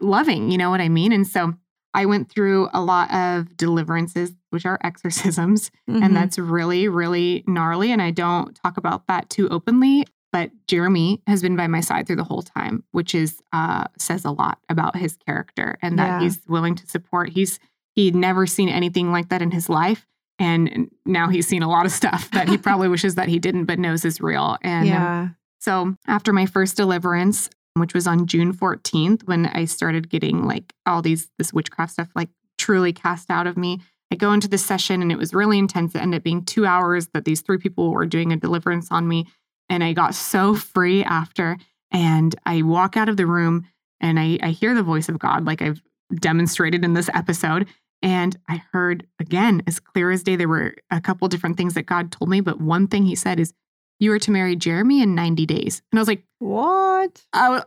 loving. 0.00 0.50
You 0.50 0.58
know 0.58 0.70
what 0.70 0.80
I 0.80 0.88
mean? 0.88 1.12
And 1.12 1.26
so 1.26 1.54
I 1.94 2.06
went 2.06 2.30
through 2.30 2.68
a 2.72 2.80
lot 2.82 3.12
of 3.12 3.56
deliverances, 3.56 4.32
which 4.50 4.64
are 4.66 4.78
exorcisms. 4.84 5.70
Mhm. 5.88 6.02
And 6.02 6.16
that's 6.16 6.38
really, 6.38 6.88
really 6.88 7.44
gnarly. 7.46 7.92
And 7.92 8.00
I 8.00 8.10
don't 8.10 8.54
talk 8.54 8.76
about 8.76 9.06
that 9.08 9.28
too 9.30 9.48
openly. 9.50 10.04
But 10.32 10.50
Jeremy 10.66 11.20
has 11.26 11.42
been 11.42 11.56
by 11.56 11.66
my 11.66 11.80
side 11.80 12.06
through 12.06 12.16
the 12.16 12.24
whole 12.24 12.40
time, 12.40 12.84
which 12.92 13.14
is 13.14 13.42
uh, 13.52 13.84
says 13.98 14.24
a 14.24 14.30
lot 14.30 14.58
about 14.70 14.96
his 14.96 15.16
character 15.26 15.76
and 15.82 15.98
that 15.98 16.06
Yeah. 16.06 16.20
he's 16.20 16.40
willing 16.48 16.74
to 16.76 16.86
support. 16.86 17.28
He's 17.28 17.58
he'd 17.94 18.14
never 18.14 18.46
seen 18.46 18.70
anything 18.70 19.12
like 19.12 19.28
that 19.28 19.42
in 19.42 19.50
his 19.50 19.68
life, 19.68 20.06
and 20.38 20.90
now 21.04 21.28
he's 21.28 21.46
seen 21.46 21.62
a 21.62 21.68
lot 21.68 21.84
of 21.84 21.92
stuff 21.92 22.30
that 22.30 22.48
he 22.48 22.56
probably 22.66 22.88
wishes 22.88 23.16
that 23.16 23.28
he 23.28 23.38
didn't, 23.38 23.66
but 23.66 23.78
knows 23.78 24.06
is 24.06 24.22
real. 24.22 24.56
And 24.62 24.88
um, 24.90 25.36
so 25.58 25.96
after 26.06 26.32
my 26.32 26.46
first 26.46 26.78
deliverance, 26.78 27.50
which 27.74 27.94
was 27.94 28.06
on 28.06 28.26
June 28.26 28.52
14th, 28.52 29.24
when 29.24 29.46
I 29.46 29.64
started 29.64 30.10
getting 30.10 30.44
like 30.44 30.72
all 30.86 31.02
these 31.02 31.30
this 31.38 31.52
witchcraft 31.52 31.92
stuff 31.92 32.08
like 32.14 32.28
truly 32.58 32.92
cast 32.92 33.30
out 33.30 33.46
of 33.46 33.56
me, 33.56 33.80
I 34.12 34.14
go 34.14 34.32
into 34.32 34.48
this 34.48 34.64
session 34.64 35.00
and 35.00 35.10
it 35.10 35.18
was 35.18 35.32
really 35.32 35.58
intense. 35.58 35.94
It 35.94 36.02
ended 36.02 36.18
up 36.18 36.24
being 36.24 36.44
two 36.44 36.66
hours 36.66 37.08
that 37.14 37.24
these 37.24 37.40
three 37.40 37.58
people 37.58 37.90
were 37.90 38.04
doing 38.04 38.30
a 38.30 38.36
deliverance 38.36 38.88
on 38.90 39.08
me. 39.08 39.26
And 39.70 39.82
I 39.82 39.94
got 39.94 40.14
so 40.14 40.54
free 40.54 41.02
after. 41.02 41.56
And 41.90 42.34
I 42.44 42.60
walk 42.60 42.96
out 42.96 43.08
of 43.08 43.16
the 43.16 43.26
room 43.26 43.66
and 44.00 44.20
I, 44.20 44.38
I 44.42 44.50
hear 44.50 44.74
the 44.74 44.82
voice 44.82 45.08
of 45.08 45.18
God, 45.18 45.46
like 45.46 45.62
I've 45.62 45.80
demonstrated 46.14 46.84
in 46.84 46.92
this 46.92 47.08
episode. 47.14 47.66
And 48.02 48.36
I 48.48 48.62
heard 48.72 49.06
again, 49.18 49.62
as 49.66 49.80
clear 49.80 50.10
as 50.10 50.22
day, 50.22 50.36
there 50.36 50.48
were 50.48 50.74
a 50.90 51.00
couple 51.00 51.26
different 51.28 51.56
things 51.56 51.72
that 51.74 51.86
God 51.86 52.12
told 52.12 52.28
me. 52.28 52.40
But 52.40 52.60
one 52.60 52.88
thing 52.88 53.06
he 53.06 53.14
said 53.14 53.40
is, 53.40 53.54
You 54.02 54.10
were 54.10 54.18
to 54.18 54.32
marry 54.32 54.56
Jeremy 54.56 55.00
in 55.00 55.14
90 55.14 55.46
days. 55.46 55.80
And 55.92 56.00
I 56.00 56.00
was 56.00 56.08
like, 56.08 56.24
What? 56.40 57.24
I, 57.32 57.62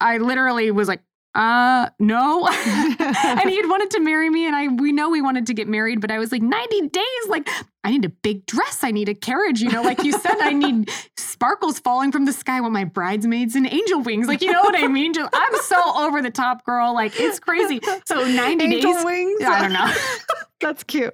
I 0.00 0.18
literally 0.18 0.70
was 0.70 0.86
like, 0.86 1.02
uh, 1.36 1.90
no. 1.98 2.46
and 2.98 3.50
he 3.50 3.56
had 3.56 3.68
wanted 3.68 3.90
to 3.90 4.00
marry 4.00 4.30
me, 4.30 4.46
and 4.46 4.56
I 4.56 4.68
we 4.68 4.90
know 4.90 5.10
we 5.10 5.20
wanted 5.20 5.46
to 5.46 5.54
get 5.54 5.68
married, 5.68 6.00
but 6.00 6.10
I 6.10 6.18
was 6.18 6.32
like, 6.32 6.42
90 6.42 6.88
days, 6.88 7.02
like 7.28 7.48
I 7.84 7.90
need 7.90 8.04
a 8.04 8.08
big 8.08 8.46
dress, 8.46 8.82
I 8.82 8.90
need 8.90 9.08
a 9.08 9.14
carriage, 9.14 9.60
you 9.60 9.70
know, 9.70 9.82
like 9.82 10.02
you 10.02 10.12
said, 10.12 10.38
I 10.40 10.52
need 10.52 10.90
sparkles 11.18 11.78
falling 11.78 12.10
from 12.10 12.24
the 12.24 12.32
sky. 12.32 12.60
Want 12.60 12.72
my 12.72 12.84
bridesmaids 12.84 13.54
and 13.54 13.70
angel 13.70 14.00
wings. 14.00 14.26
Like, 14.26 14.40
you 14.40 14.50
know 14.50 14.62
what 14.62 14.74
I 14.76 14.88
mean? 14.88 15.12
Just 15.12 15.28
I'm 15.34 15.56
so 15.62 15.76
over 15.96 16.22
the 16.22 16.30
top 16.30 16.64
girl. 16.64 16.94
Like 16.94 17.12
it's 17.20 17.38
crazy. 17.38 17.80
So 18.06 18.24
90 18.26 18.64
Angel 18.64 18.94
days. 18.94 19.04
wings. 19.04 19.42
I 19.44 19.60
don't 19.60 19.72
know. 19.74 19.92
That's 20.62 20.82
cute. 20.84 21.12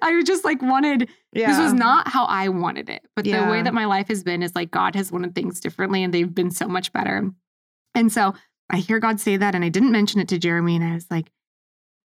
I 0.00 0.22
just 0.24 0.44
like 0.44 0.62
wanted 0.62 1.08
Yeah. 1.32 1.48
this 1.48 1.58
was 1.58 1.72
not 1.72 2.06
how 2.06 2.26
I 2.26 2.48
wanted 2.50 2.88
it. 2.88 3.02
But 3.16 3.24
the 3.24 3.32
way 3.50 3.62
that 3.62 3.74
my 3.74 3.86
life 3.86 4.06
has 4.08 4.22
been 4.22 4.44
is 4.44 4.54
like 4.54 4.70
God 4.70 4.94
has 4.94 5.10
wanted 5.10 5.34
things 5.34 5.58
differently 5.58 6.04
and 6.04 6.14
they've 6.14 6.32
been 6.32 6.52
so 6.52 6.68
much 6.68 6.92
better. 6.92 7.28
And 7.96 8.12
so 8.12 8.34
I 8.70 8.78
hear 8.78 8.98
God 8.98 9.20
say 9.20 9.36
that 9.36 9.54
and 9.54 9.64
I 9.64 9.68
didn't 9.68 9.92
mention 9.92 10.20
it 10.20 10.28
to 10.28 10.38
Jeremy 10.38 10.76
and 10.76 10.84
I 10.84 10.94
was 10.94 11.10
like, 11.10 11.30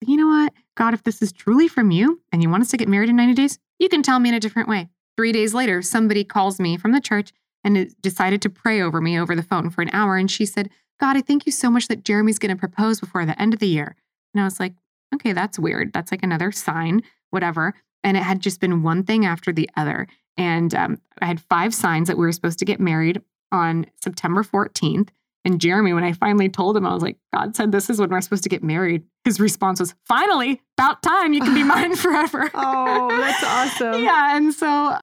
you 0.02 0.18
know 0.18 0.28
what? 0.28 0.54
God, 0.76 0.94
if 0.94 1.04
this 1.04 1.22
is 1.22 1.32
truly 1.32 1.68
from 1.68 1.92
you 1.92 2.22
and 2.32 2.42
you 2.42 2.50
want 2.50 2.62
us 2.62 2.72
to 2.72 2.78
get 2.78 2.88
married 2.88 3.10
in 3.10 3.16
90 3.16 3.34
days, 3.34 3.60
you 3.80 3.90
can 3.90 4.04
tell 4.04 4.20
me 4.20 4.30
in 4.30 4.36
a 4.36 4.40
different 4.40 4.70
way. 4.70 4.90
Three 5.16 5.32
days 5.32 5.54
later, 5.54 5.82
somebody 5.82 6.24
calls 6.24 6.60
me 6.60 6.78
from 6.78 6.92
the 6.92 7.02
church 7.02 7.32
and 7.64 7.94
decided 8.02 8.42
to 8.44 8.50
pray 8.50 8.82
over 8.82 9.02
me 9.02 9.20
over 9.20 9.36
the 9.36 9.44
phone 9.44 9.70
for 9.70 9.82
an 9.82 9.90
hour. 9.92 10.18
And 10.18 10.30
she 10.30 10.46
said, 10.46 10.70
God, 11.00 11.18
I 11.18 11.22
thank 11.22 11.46
you 11.46 11.52
so 11.52 11.70
much 11.70 11.88
that 11.88 12.04
Jeremy's 12.04 12.40
going 12.40 12.56
to 12.56 12.60
propose 12.60 13.00
before 13.00 13.26
the 13.26 13.40
end 13.42 13.54
of 13.54 13.60
the 13.60 13.68
year. 13.68 13.96
And 14.34 14.42
I 14.42 14.46
was 14.46 14.60
like, 14.60 14.74
okay, 15.14 15.34
that's 15.34 15.60
weird. 15.60 15.94
That's 15.94 16.12
like 16.12 16.24
another 16.24 16.52
sign, 16.52 17.02
whatever. 17.32 17.74
And 18.04 18.16
it 18.16 18.24
had 18.24 18.40
just 18.40 18.60
been 18.60 18.84
one 18.84 19.04
thing 19.04 19.26
after 19.26 19.52
the 19.52 19.70
other. 19.76 20.08
And 20.38 20.74
um, 20.76 21.02
I 21.20 21.26
had 21.26 21.42
five 21.42 21.74
signs 21.74 22.08
that 22.08 22.18
we 22.18 22.26
were 22.26 22.32
supposed 22.32 22.60
to 22.60 22.66
get 22.66 22.80
married 22.80 23.22
on 23.52 23.88
September 24.02 24.44
14th. 24.44 25.10
And 25.46 25.62
Jeremy, 25.62 25.94
when 25.94 26.04
I 26.04 26.12
finally 26.12 26.50
told 26.50 26.76
him, 26.76 26.86
I 26.86 26.94
was 26.94 27.04
like, 27.04 27.18
God 27.34 27.56
said 27.56 27.72
this 27.72 27.90
is 27.90 28.00
when 28.00 28.10
we're 28.10 28.22
supposed 28.22 28.44
to 28.44 28.50
get 28.50 28.64
married. 28.64 29.04
His 29.24 29.40
response 29.40 29.80
was, 29.80 29.96
finally, 30.06 30.62
about 30.78 31.02
time. 31.02 31.34
You 31.34 31.42
can 31.42 31.54
be 31.54 31.64
mine 31.76 31.96
forever. 31.96 32.50
Oh, 32.54 33.08
that's 33.10 33.44
awesome. 33.82 34.04
yeah. 34.04 34.36
And 34.36 34.54
so, 34.54 34.98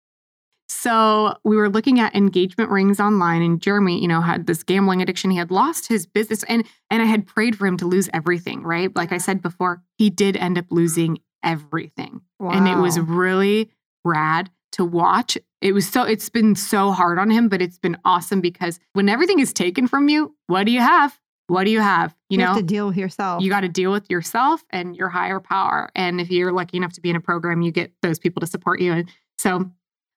so 0.68 1.37
we 1.45 1.57
were 1.57 1.68
looking 1.68 2.01
at 2.01 2.14
engagement 2.14 2.70
rings 2.70 3.01
online, 3.01 3.43
and 3.43 3.61
Jeremy, 3.61 4.01
you 4.01 4.09
know, 4.09 4.20
had 4.20 4.47
this 4.47 4.62
gambling 4.62 5.01
addiction. 5.01 5.30
He 5.30 5.37
had 5.37 5.51
lost 5.51 5.89
his 5.89 6.07
business, 6.07 6.43
and 6.45 6.66
and 6.91 7.01
I 7.01 7.07
had 7.07 7.26
prayed 7.26 7.57
for 7.57 7.66
him 7.66 7.76
to 7.78 7.87
lose 7.87 8.11
everything. 8.12 8.62
Right, 8.62 8.95
like 8.95 9.12
I 9.12 9.18
said 9.18 9.41
before, 9.41 9.82
he 9.97 10.11
did 10.11 10.37
end 10.37 10.59
up 10.59 10.66
losing 10.70 11.18
everything, 11.43 12.20
and 12.41 12.68
it 12.68 12.76
was 12.76 12.99
really 12.99 13.70
rad 14.05 14.51
to 14.75 14.85
watch. 14.85 15.39
It 15.61 15.72
was 15.72 15.89
so. 15.89 16.03
It's 16.03 16.29
been 16.29 16.55
so 16.55 16.93
hard 16.93 17.18
on 17.18 17.31
him, 17.31 17.49
but 17.49 17.62
it's 17.62 17.79
been 17.79 17.97
awesome 18.05 18.41
because 18.41 18.79
when 18.93 19.09
everything 19.09 19.39
is 19.39 19.53
taken 19.53 19.87
from 19.87 20.09
you, 20.09 20.35
what 20.47 20.64
do 20.64 20.72
you 20.72 20.81
have? 20.81 21.18
What 21.47 21.64
do 21.64 21.70
you 21.70 21.81
have? 21.81 22.14
You, 22.29 22.39
you 22.39 22.45
know, 22.45 22.53
have 22.53 22.57
to 22.57 22.62
deal 22.62 22.87
with 22.87 22.97
yourself. 22.97 23.43
you 23.43 23.51
got 23.51 23.61
to 23.61 23.68
deal 23.68 23.93
with 23.93 24.09
yourself 24.09 24.64
and 24.70 24.97
your 24.97 25.09
higher 25.09 25.41
power. 25.41 25.91
And 25.95 26.20
if 26.20 26.31
you're 26.31 26.53
lucky 26.53 26.77
enough 26.77 26.95
to 26.95 27.01
be 27.01 27.11
in 27.11 27.16
a 27.16 27.20
program, 27.20 27.62
you 27.62 27.70
get 27.70 27.93
those 28.03 28.18
people 28.18 28.41
to 28.41 28.47
support 28.47 28.81
you. 28.81 28.93
And 28.93 29.11
so 29.39 29.70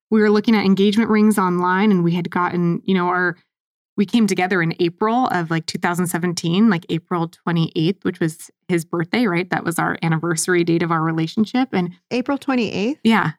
we 0.09 0.21
were 0.21 0.29
looking 0.29 0.55
at 0.55 0.65
engagement 0.65 1.09
rings 1.09 1.37
online 1.37 1.91
and 1.91 2.03
we 2.03 2.13
had 2.13 2.29
gotten, 2.29 2.81
you 2.85 2.93
know, 2.93 3.07
our, 3.07 3.35
we 3.97 4.05
came 4.05 4.25
together 4.25 4.61
in 4.61 4.73
April 4.79 5.27
of 5.27 5.51
like 5.51 5.65
2017, 5.65 6.69
like 6.69 6.85
April 6.89 7.27
28th, 7.27 8.03
which 8.03 8.19
was 8.21 8.49
his 8.69 8.85
birthday, 8.85 9.25
right? 9.25 9.49
That 9.49 9.65
was 9.65 9.79
our 9.79 9.97
anniversary 10.01 10.63
date 10.63 10.83
of 10.83 10.91
our 10.91 11.01
relationship. 11.01 11.69
And 11.73 11.93
April 12.11 12.37
28th. 12.37 12.99
yeah, 13.03 13.31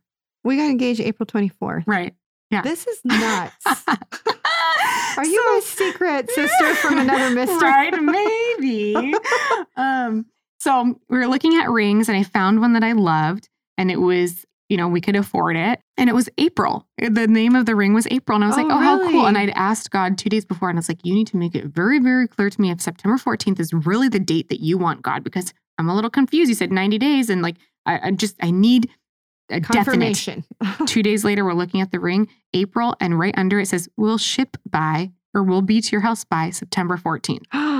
We 0.45 0.57
got 0.57 0.65
engaged 0.71 1.01
April 1.01 1.27
24th. 1.27 1.85
right. 1.87 2.15
Yeah. 2.51 2.63
This 2.63 2.87
is 2.87 3.01
nuts. 3.05 3.55
Are 5.19 5.25
you 5.27 5.45
my 5.53 5.61
secret 5.63 6.31
sister 6.35 6.75
from 6.77 6.99
another 6.99 7.31
mystery? 7.35 7.69
right? 7.69 8.03
Maybe. 8.03 9.15
um, 9.77 10.27
so 10.61 10.99
we 11.09 11.19
were 11.19 11.27
looking 11.27 11.57
at 11.57 11.71
rings, 11.71 12.09
and 12.09 12.17
I 12.17 12.23
found 12.23 12.61
one 12.61 12.73
that 12.75 12.83
I 12.85 12.93
loved, 12.93 13.49
and 13.77 13.91
it 13.91 14.01
was, 14.01 14.45
you 14.69 14.77
know, 14.77 14.89
we 14.89 15.01
could 15.01 15.15
afford 15.17 15.57
it, 15.57 15.81
and 15.97 16.09
it 16.09 16.15
was 16.15 16.29
April. 16.39 16.87
The 16.99 17.27
name 17.27 17.55
of 17.55 17.67
the 17.67 17.75
ring 17.77 17.95
was 17.95 18.07
April, 18.11 18.37
and 18.37 18.45
I 18.45 18.49
was 18.49 18.57
like, 18.57 18.67
Oh, 18.67 18.71
oh, 18.71 18.79
how 18.79 19.11
cool! 19.11 19.27
And? 19.27 19.37
I'd 19.37 19.51
asked 19.51 19.91
God 19.91 20.17
two 20.19 20.29
days 20.31 20.45
before, 20.45 20.71
and 20.71 20.79
I 20.79 20.81
was 20.81 20.89
like, 20.89 21.05
you 21.05 21.15
need 21.15 21.27
to 21.29 21.37
make 21.37 21.55
it 21.55 21.67
very, 21.67 21.99
very 21.99 22.27
clear 22.29 22.49
to 22.51 22.61
me 22.61 22.71
if 22.71 22.81
September 22.81 23.19
14th 23.19 23.61
is 23.61 23.73
really 23.73 24.09
the 24.09 24.19
date 24.21 24.49
that 24.49 24.61
you 24.61 24.79
want, 24.79 25.03
God, 25.03 25.23
because 25.23 25.53
I'm 25.79 25.89
a 25.89 25.95
little 25.95 26.11
confused. 26.11 26.49
You 26.49 26.55
said 26.55 26.73
90 26.73 26.99
days, 26.99 27.29
and 27.31 27.43
like, 27.43 27.57
I, 27.87 28.09
I 28.09 28.11
just, 28.13 28.37
I 28.43 28.51
need 28.51 28.89
a. 29.51 29.61
Confirmation. 29.61 30.45
Two 30.87 31.03
days 31.03 31.25
later, 31.25 31.45
we're 31.45 31.55
looking 31.55 31.81
at 31.81 31.91
the 31.91 32.01
ring, 32.01 32.29
April, 32.55 32.95
and 33.01 33.19
right 33.19 33.35
under 33.37 33.61
it 33.61 33.69
says, 33.69 33.89
we'll 33.97 34.19
ship 34.19 34.57
by 34.69 35.13
or 35.35 35.43
we'll 35.43 35.63
be 35.63 35.81
to 35.81 35.93
your 35.93 36.01
house 36.01 36.25
by 36.25 36.51
September 36.51 36.97
14th. 36.97 37.45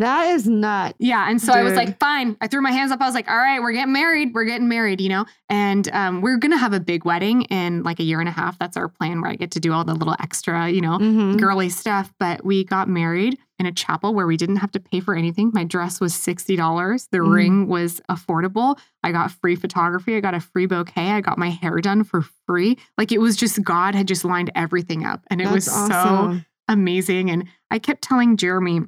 that 0.00 0.30
is 0.30 0.46
nuts. 0.48 0.96
Yeah. 0.98 1.28
And 1.30 1.40
so 1.40 1.52
I 1.52 1.62
was 1.62 1.74
like, 1.74 1.98
fine. 2.00 2.36
I 2.40 2.46
threw 2.48 2.60
my 2.60 2.72
hands 2.72 2.90
up. 2.90 3.00
I 3.00 3.06
was 3.06 3.14
like, 3.14 3.28
all 3.30 3.36
right, 3.36 3.60
we're 3.60 3.72
getting 3.72 3.92
married. 3.92 4.34
We're 4.34 4.44
getting 4.44 4.68
married, 4.68 5.00
you 5.00 5.08
know? 5.08 5.24
And 5.48 5.88
um, 5.92 6.20
we're 6.22 6.36
going 6.38 6.52
to 6.52 6.58
have 6.58 6.72
a 6.72 6.80
big 6.80 7.04
wedding 7.04 7.42
in 7.42 7.82
like 7.82 8.00
a 8.00 8.02
year 8.02 8.18
and 8.20 8.28
a 8.28 8.32
half. 8.32 8.58
That's 8.58 8.76
our 8.76 8.88
plan 8.88 9.20
where 9.20 9.30
I 9.30 9.36
get 9.36 9.50
to 9.52 9.60
do 9.60 9.72
all 9.72 9.84
the 9.84 9.94
little 9.94 10.16
extra, 10.20 10.68
you 10.70 10.80
know, 10.80 10.98
Mhm. 10.98 11.38
girly 11.38 11.68
stuff. 11.68 12.12
But 12.18 12.44
we 12.44 12.64
got 12.64 12.88
married 12.88 13.38
in 13.58 13.66
a 13.66 13.72
chapel 13.72 14.14
where 14.14 14.26
we 14.26 14.36
didn't 14.38 14.56
have 14.56 14.72
to 14.72 14.80
pay 14.80 15.00
for 15.00 15.14
anything. 15.14 15.50
My 15.52 15.64
dress 15.64 16.00
was 16.00 16.14
$60. 16.14 17.08
The 17.12 17.18
Mm. 17.18 17.32
ring 17.34 17.66
was 17.68 18.00
affordable. 18.10 18.78
I 19.02 19.12
got 19.12 19.30
free 19.30 19.54
photography. 19.54 20.16
I 20.16 20.20
got 20.20 20.32
a 20.34 20.40
free 20.40 20.64
bouquet. 20.66 21.10
I 21.10 21.20
got 21.20 21.36
my 21.36 21.50
hair 21.50 21.76
done 21.80 22.04
for 22.04 22.22
free. 22.46 22.78
Like 22.96 23.12
it 23.12 23.20
was 23.20 23.36
just 23.36 23.62
God 23.62 23.94
had 23.94 24.08
just 24.08 24.24
lined 24.24 24.50
everything 24.54 25.04
up. 25.04 25.24
And 25.30 25.40
it 25.40 25.44
That's 25.44 25.54
was 25.54 25.88
so 25.88 26.40
amazing. 26.68 27.30
And 27.30 27.44
I 27.70 27.78
kept 27.78 28.02
telling 28.02 28.36
Jeremy, 28.36 28.80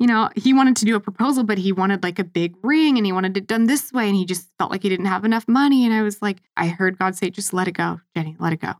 you 0.00 0.06
know, 0.06 0.30
he 0.34 0.52
wanted 0.52 0.74
to 0.76 0.84
do 0.86 0.96
a 0.96 1.00
proposal, 1.00 1.44
but 1.44 1.58
he 1.58 1.70
wanted 1.72 2.02
like 2.02 2.18
a 2.18 2.24
big 2.24 2.56
ring 2.62 2.96
and 2.96 3.04
he 3.06 3.12
wanted 3.12 3.36
it 3.36 3.46
done 3.46 3.66
this 3.66 3.92
way. 3.92 4.08
And 4.08 4.16
he 4.16 4.24
just 4.24 4.48
felt 4.58 4.70
like 4.72 4.82
he 4.82 4.88
didn't 4.88 5.06
have 5.06 5.24
enough 5.26 5.46
money. 5.46 5.84
And 5.84 5.94
I 5.94 6.00
was 6.02 6.20
like, 6.22 6.38
I 6.56 6.68
heard 6.68 6.98
God 6.98 7.14
say, 7.16 7.28
just 7.30 7.52
let 7.52 7.68
it 7.68 7.72
go, 7.72 8.00
Jenny, 8.16 8.34
let 8.40 8.52
it 8.54 8.60
go. 8.60 8.72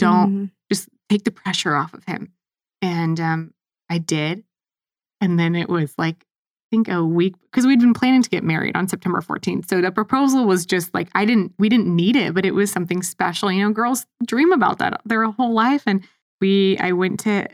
Don't 0.00 0.30
Mhm. 0.30 0.50
just 0.70 0.88
take 1.08 1.22
the 1.24 1.30
pressure 1.30 1.76
off 1.76 1.94
of 1.94 2.04
him. 2.04 2.32
And 2.82 3.18
um, 3.20 3.54
I 3.88 3.98
did. 3.98 4.42
And 5.20 5.38
then 5.38 5.54
it 5.54 5.68
was 5.68 5.94
like, 5.96 6.16
I 6.24 6.66
think 6.76 6.88
a 6.88 7.04
week 7.04 7.36
because 7.42 7.66
we'd 7.66 7.78
been 7.78 7.94
planning 7.94 8.22
to 8.22 8.28
get 8.28 8.42
married 8.42 8.74
on 8.76 8.88
September 8.88 9.20
14th. 9.20 9.68
So 9.68 9.80
the 9.80 9.92
proposal 9.92 10.44
was 10.44 10.66
just 10.66 10.92
like, 10.92 11.08
I 11.14 11.24
didn't, 11.24 11.52
we 11.56 11.68
didn't 11.68 11.94
need 11.94 12.16
it, 12.16 12.34
but 12.34 12.44
it 12.44 12.50
was 12.52 12.72
something 12.72 13.00
special. 13.04 13.52
You 13.52 13.62
know, 13.62 13.72
girls 13.72 14.06
dream 14.26 14.50
about 14.52 14.78
that 14.80 15.00
their 15.06 15.24
whole 15.30 15.54
life. 15.54 15.84
And 15.86 16.02
we, 16.40 16.76
I 16.78 16.90
went 16.90 17.20
to 17.20 17.46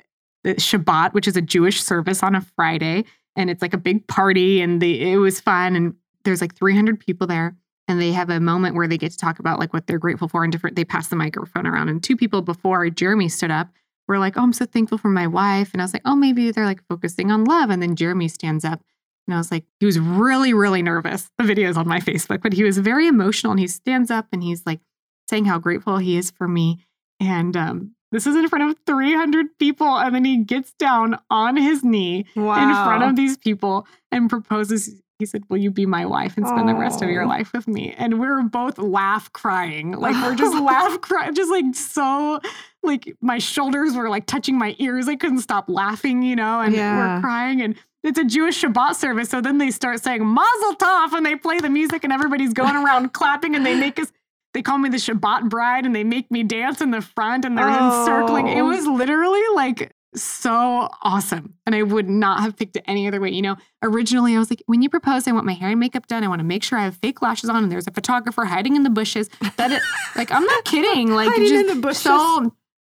Shabbat, 0.44 1.12
which 1.12 1.28
is 1.28 1.36
a 1.36 1.42
Jewish 1.42 1.82
service 1.82 2.22
on 2.22 2.34
a 2.34 2.40
Friday. 2.40 3.04
And 3.36 3.50
it's 3.50 3.62
like 3.62 3.74
a 3.74 3.78
big 3.78 4.06
party 4.06 4.60
and 4.60 4.80
the, 4.80 5.12
it 5.12 5.16
was 5.16 5.40
fun. 5.40 5.76
And 5.76 5.94
there's 6.24 6.40
like 6.40 6.54
300 6.54 6.98
people 6.98 7.26
there 7.26 7.56
and 7.90 8.00
they 8.00 8.12
have 8.12 8.30
a 8.30 8.38
moment 8.38 8.76
where 8.76 8.86
they 8.86 8.96
get 8.96 9.10
to 9.10 9.18
talk 9.18 9.40
about 9.40 9.58
like 9.58 9.72
what 9.72 9.86
they're 9.86 9.98
grateful 9.98 10.28
for 10.28 10.44
and 10.44 10.52
different 10.52 10.76
they 10.76 10.84
pass 10.84 11.08
the 11.08 11.16
microphone 11.16 11.66
around 11.66 11.88
and 11.88 12.02
two 12.02 12.16
people 12.16 12.40
before 12.40 12.88
jeremy 12.88 13.28
stood 13.28 13.50
up 13.50 13.68
were 14.06 14.18
like 14.18 14.36
oh 14.36 14.42
i'm 14.42 14.52
so 14.52 14.64
thankful 14.64 14.98
for 14.98 15.08
my 15.08 15.26
wife 15.26 15.72
and 15.72 15.82
i 15.82 15.84
was 15.84 15.92
like 15.92 16.02
oh 16.04 16.14
maybe 16.14 16.50
they're 16.50 16.64
like 16.64 16.86
focusing 16.88 17.30
on 17.30 17.44
love 17.44 17.68
and 17.68 17.82
then 17.82 17.96
jeremy 17.96 18.28
stands 18.28 18.64
up 18.64 18.80
and 19.26 19.34
i 19.34 19.38
was 19.38 19.50
like 19.50 19.64
he 19.80 19.86
was 19.86 19.98
really 19.98 20.54
really 20.54 20.82
nervous 20.82 21.30
the 21.38 21.44
video 21.44 21.68
is 21.68 21.76
on 21.76 21.88
my 21.88 22.00
facebook 22.00 22.40
but 22.42 22.52
he 22.52 22.62
was 22.62 22.78
very 22.78 23.06
emotional 23.06 23.50
and 23.50 23.60
he 23.60 23.66
stands 23.66 24.10
up 24.10 24.26
and 24.32 24.42
he's 24.42 24.64
like 24.64 24.80
saying 25.28 25.44
how 25.44 25.58
grateful 25.58 25.98
he 25.98 26.16
is 26.16 26.30
for 26.30 26.48
me 26.48 26.84
and 27.18 27.56
um, 27.56 27.94
this 28.12 28.26
is 28.26 28.34
in 28.36 28.48
front 28.48 28.68
of 28.70 28.76
300 28.86 29.58
people 29.58 29.98
and 29.98 30.14
then 30.14 30.24
he 30.24 30.38
gets 30.38 30.72
down 30.72 31.18
on 31.30 31.56
his 31.56 31.84
knee 31.84 32.26
Wow. 32.36 32.62
in 32.62 32.68
front 32.84 33.04
of 33.04 33.16
these 33.16 33.36
people 33.36 33.86
and 34.12 34.28
proposes 34.28 35.00
he 35.18 35.26
said 35.26 35.42
will 35.50 35.58
you 35.58 35.70
be 35.70 35.84
my 35.84 36.06
wife 36.06 36.36
and 36.38 36.46
spend 36.46 36.66
the 36.68 36.74
rest 36.74 37.02
of 37.02 37.10
your 37.10 37.26
life 37.26 37.52
with 37.52 37.68
me 37.68 37.94
and 37.98 38.18
we're 38.18 38.42
both 38.42 38.78
laugh 38.78 39.30
crying 39.34 39.92
like 39.92 40.14
we're 40.24 40.34
just 40.34 40.56
laugh 40.62 40.98
crying 41.02 41.34
just 41.34 41.50
like 41.50 41.74
so 41.74 42.40
like 42.82 43.14
my 43.20 43.36
shoulders 43.38 43.94
were 43.94 44.08
like 44.08 44.24
touching 44.24 44.56
my 44.56 44.74
ears 44.78 45.08
i 45.08 45.16
couldn't 45.16 45.40
stop 45.40 45.68
laughing 45.68 46.22
you 46.22 46.34
know 46.34 46.60
and 46.60 46.74
Yeah. 46.74 47.16
we're 47.16 47.20
crying 47.20 47.60
and 47.62 47.74
it's 48.02 48.18
a 48.18 48.24
Jewish 48.24 48.62
Shabbat 48.62 48.94
service. 48.94 49.28
So 49.28 49.42
then 49.42 49.58
they 49.58 49.70
start 49.70 50.02
saying 50.02 50.24
Mazel 50.24 50.74
Tov 50.76 51.12
and 51.12 51.26
they 51.26 51.36
play 51.36 51.58
the 51.58 51.68
music 51.68 52.02
and 52.02 52.10
everybody's 52.10 52.54
going 52.54 52.74
around 52.74 53.12
clapping 53.12 53.54
and 53.54 53.66
they 53.66 53.74
make 53.78 53.98
us, 54.00 54.10
they 54.54 54.62
call 54.62 54.78
me 54.78 54.88
the 54.88 54.96
Shabbat 54.96 55.48
bride 55.48 55.86
and 55.86 55.94
they 55.94 56.04
make 56.04 56.30
me 56.30 56.42
dance 56.42 56.80
in 56.80 56.90
the 56.90 57.00
front 57.00 57.44
and 57.44 57.56
they're 57.56 57.68
encircling. 57.68 58.48
It 58.48 58.60
Oh. 58.62 58.66
was 58.66 58.86
literally 58.86 59.42
like 59.54 59.92
so 60.14 60.88
awesome. 61.02 61.54
And 61.66 61.74
I 61.74 61.82
would 61.82 62.08
not 62.08 62.40
have 62.40 62.56
picked 62.56 62.74
it 62.76 62.82
any 62.88 63.06
other 63.06 63.20
way. 63.20 63.30
You 63.30 63.42
know, 63.42 63.56
originally 63.82 64.34
I 64.34 64.40
was 64.40 64.50
like, 64.50 64.62
when 64.66 64.82
you 64.82 64.88
propose, 64.90 65.28
I 65.28 65.32
want 65.32 65.46
my 65.46 65.52
hair 65.52 65.70
and 65.70 65.78
makeup 65.78 66.08
done. 66.08 66.24
I 66.24 66.28
want 66.28 66.40
to 66.40 66.44
make 66.44 66.64
sure 66.64 66.78
I 66.78 66.82
have 66.84 66.96
fake 66.96 67.22
lashes 67.22 67.48
on 67.48 67.62
and 67.62 67.70
there's 67.70 67.86
a 67.86 67.92
photographer 67.92 68.44
hiding 68.44 68.74
in 68.74 68.82
the 68.82 68.90
bushes. 68.90 69.28
That 69.56 69.70
it, 69.70 69.82
like, 70.16 70.32
I'm 70.32 70.44
not 70.44 70.64
kidding. 70.64 71.12
Like, 71.14 71.28
Hiding 71.28 71.54
in 71.60 71.66
the 71.68 71.74
bushes. 71.76 72.02
so 72.02 72.52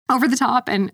over 0.08 0.28
the 0.28 0.36
top. 0.36 0.68
And 0.68 0.92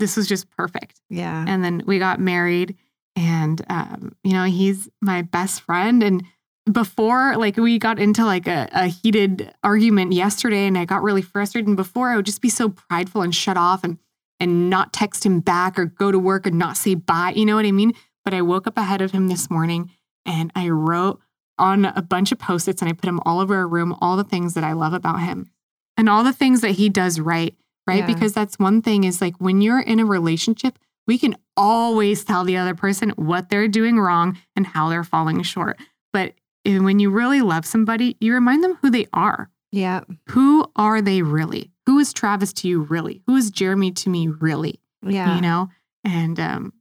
this 0.00 0.16
was 0.16 0.26
just 0.26 0.50
perfect. 0.50 1.00
Yeah. 1.10 1.44
And 1.46 1.62
then 1.62 1.82
we 1.86 2.00
got 2.00 2.18
married. 2.18 2.76
And, 3.14 3.64
um, 3.68 4.16
you 4.24 4.32
know, 4.32 4.44
he's 4.44 4.88
my 5.00 5.22
best 5.22 5.60
friend. 5.60 6.02
And 6.02 6.24
before, 6.70 7.36
like, 7.36 7.56
we 7.56 7.78
got 7.78 7.98
into 7.98 8.24
like 8.24 8.46
a, 8.46 8.68
a 8.72 8.86
heated 8.86 9.52
argument 9.64 10.12
yesterday 10.12 10.66
and 10.66 10.78
I 10.78 10.84
got 10.84 11.02
really 11.02 11.22
frustrated. 11.22 11.68
And 11.68 11.76
before, 11.76 12.10
I 12.10 12.16
would 12.16 12.26
just 12.26 12.42
be 12.42 12.48
so 12.48 12.68
prideful 12.68 13.22
and 13.22 13.34
shut 13.34 13.56
off 13.56 13.82
and, 13.82 13.98
and 14.38 14.70
not 14.70 14.92
text 14.92 15.26
him 15.26 15.40
back 15.40 15.78
or 15.78 15.86
go 15.86 16.12
to 16.12 16.18
work 16.18 16.46
and 16.46 16.58
not 16.58 16.76
say 16.76 16.94
bye. 16.94 17.32
You 17.34 17.46
know 17.46 17.56
what 17.56 17.66
I 17.66 17.72
mean? 17.72 17.92
But 18.24 18.34
I 18.34 18.42
woke 18.42 18.66
up 18.66 18.78
ahead 18.78 19.02
of 19.02 19.10
him 19.10 19.28
this 19.28 19.50
morning 19.50 19.90
and 20.24 20.52
I 20.54 20.68
wrote 20.68 21.20
on 21.58 21.84
a 21.84 22.02
bunch 22.02 22.32
of 22.32 22.38
post 22.38 22.68
its 22.68 22.80
and 22.80 22.88
I 22.88 22.92
put 22.92 23.06
them 23.06 23.20
all 23.26 23.40
over 23.40 23.56
our 23.56 23.68
room, 23.68 23.96
all 24.00 24.16
the 24.16 24.24
things 24.24 24.54
that 24.54 24.64
I 24.64 24.72
love 24.72 24.92
about 24.92 25.20
him 25.20 25.50
and 25.96 26.08
all 26.08 26.24
the 26.24 26.32
things 26.32 26.60
that 26.60 26.72
he 26.72 26.88
does 26.88 27.20
right. 27.20 27.54
Right. 27.84 27.98
Yeah. 27.98 28.06
Because 28.06 28.32
that's 28.32 28.60
one 28.60 28.80
thing 28.80 29.02
is 29.02 29.20
like 29.20 29.34
when 29.38 29.60
you're 29.60 29.80
in 29.80 29.98
a 29.98 30.04
relationship, 30.04 30.78
we 31.08 31.18
can 31.18 31.36
always 31.56 32.24
tell 32.24 32.44
the 32.44 32.56
other 32.56 32.76
person 32.76 33.10
what 33.16 33.48
they're 33.48 33.66
doing 33.66 33.98
wrong 33.98 34.38
and 34.54 34.68
how 34.68 34.88
they're 34.88 35.02
falling 35.02 35.42
short. 35.42 35.80
But 36.12 36.34
when 36.64 36.98
you 36.98 37.10
really 37.10 37.40
love 37.40 37.64
somebody, 37.66 38.16
you 38.20 38.32
remind 38.34 38.62
them 38.62 38.78
who 38.82 38.90
they 38.90 39.06
are. 39.12 39.50
yeah. 39.70 40.02
Who 40.30 40.70
are 40.76 41.00
they 41.02 41.22
really? 41.22 41.70
Who 41.86 41.98
is 41.98 42.12
Travis 42.12 42.52
to 42.54 42.68
you 42.68 42.82
really? 42.82 43.22
Who 43.26 43.36
is 43.36 43.50
Jeremy 43.50 43.90
to 43.92 44.10
me 44.10 44.28
really? 44.28 44.80
Yeah. 45.04 45.34
You 45.34 45.40
know? 45.40 45.68
And 46.04 46.38
um, 46.38 46.72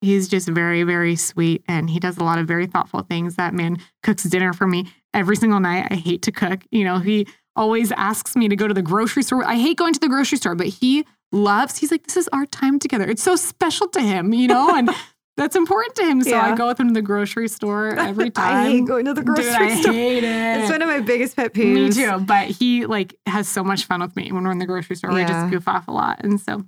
he's 0.00 0.28
just 0.28 0.48
very, 0.48 0.82
very 0.82 1.14
sweet. 1.16 1.62
And 1.68 1.88
he 1.90 2.00
does 2.00 2.16
a 2.16 2.24
lot 2.24 2.38
of 2.38 2.46
very 2.48 2.66
thoughtful 2.66 3.02
things. 3.02 3.36
That 3.36 3.54
man 3.54 3.78
cooks 4.02 4.24
dinner 4.24 4.52
for 4.52 4.66
me 4.66 4.90
every 5.14 5.36
single 5.36 5.60
night. 5.60 5.86
I 5.90 5.94
hate 5.96 6.22
to 6.22 6.32
cook. 6.32 6.60
You 6.70 6.84
know, 6.84 6.98
he 6.98 7.26
always 7.54 7.92
asks 7.92 8.34
me 8.36 8.48
to 8.48 8.56
go 8.56 8.66
to 8.68 8.74
the 8.74 8.82
grocery 8.82 9.22
store. 9.22 9.44
I 9.44 9.56
hate 9.56 9.76
going 9.76 9.94
to 9.94 10.00
the 10.00 10.08
grocery 10.08 10.38
store, 10.38 10.54
but 10.54 10.68
he 10.68 11.04
loves, 11.32 11.78
he's 11.78 11.90
like, 11.90 12.04
this 12.04 12.16
is 12.16 12.28
our 12.32 12.46
time 12.46 12.78
together. 12.78 13.08
It's 13.08 13.22
so 13.22 13.36
special 13.36 13.88
to 13.88 14.00
him, 14.00 14.32
you 14.32 14.48
know? 14.48 14.74
And 14.74 14.90
that's 15.38 15.56
important 15.56 15.94
to 15.96 16.04
him. 16.04 16.22
So 16.22 16.36
I 16.36 16.54
go 16.54 16.66
with 16.68 16.78
him 16.78 16.88
to 16.88 16.94
the 16.94 17.00
grocery 17.02 17.48
store 17.48 17.88
every 17.98 18.30
time. 18.30 18.66
I 18.66 18.70
hate 18.70 18.86
going 18.86 19.06
to 19.06 19.14
the 19.14 19.22
grocery 19.22 19.44
Dude, 19.44 19.52
I 19.54 19.80
store. 19.80 19.92
hate 19.94 20.24
it. 20.24 20.60
It's 20.60 20.70
one 20.70 20.82
of 20.82 20.88
my 20.88 21.00
biggest 21.00 21.36
pet 21.36 21.54
peeves. 21.54 21.74
Me 21.74 21.90
too. 21.90 22.18
But 22.24 22.48
he 22.48 22.84
like 22.86 23.14
has 23.26 23.48
so 23.48 23.64
much 23.64 23.86
fun 23.86 24.00
with 24.00 24.14
me 24.16 24.30
when 24.32 24.44
we're 24.44 24.50
in 24.52 24.58
the 24.58 24.66
grocery 24.66 24.96
store. 24.96 25.12
We 25.12 25.24
just 25.24 25.50
goof 25.50 25.66
off 25.66 25.88
a 25.88 25.92
lot. 25.92 26.20
And 26.22 26.38
so, 26.40 26.64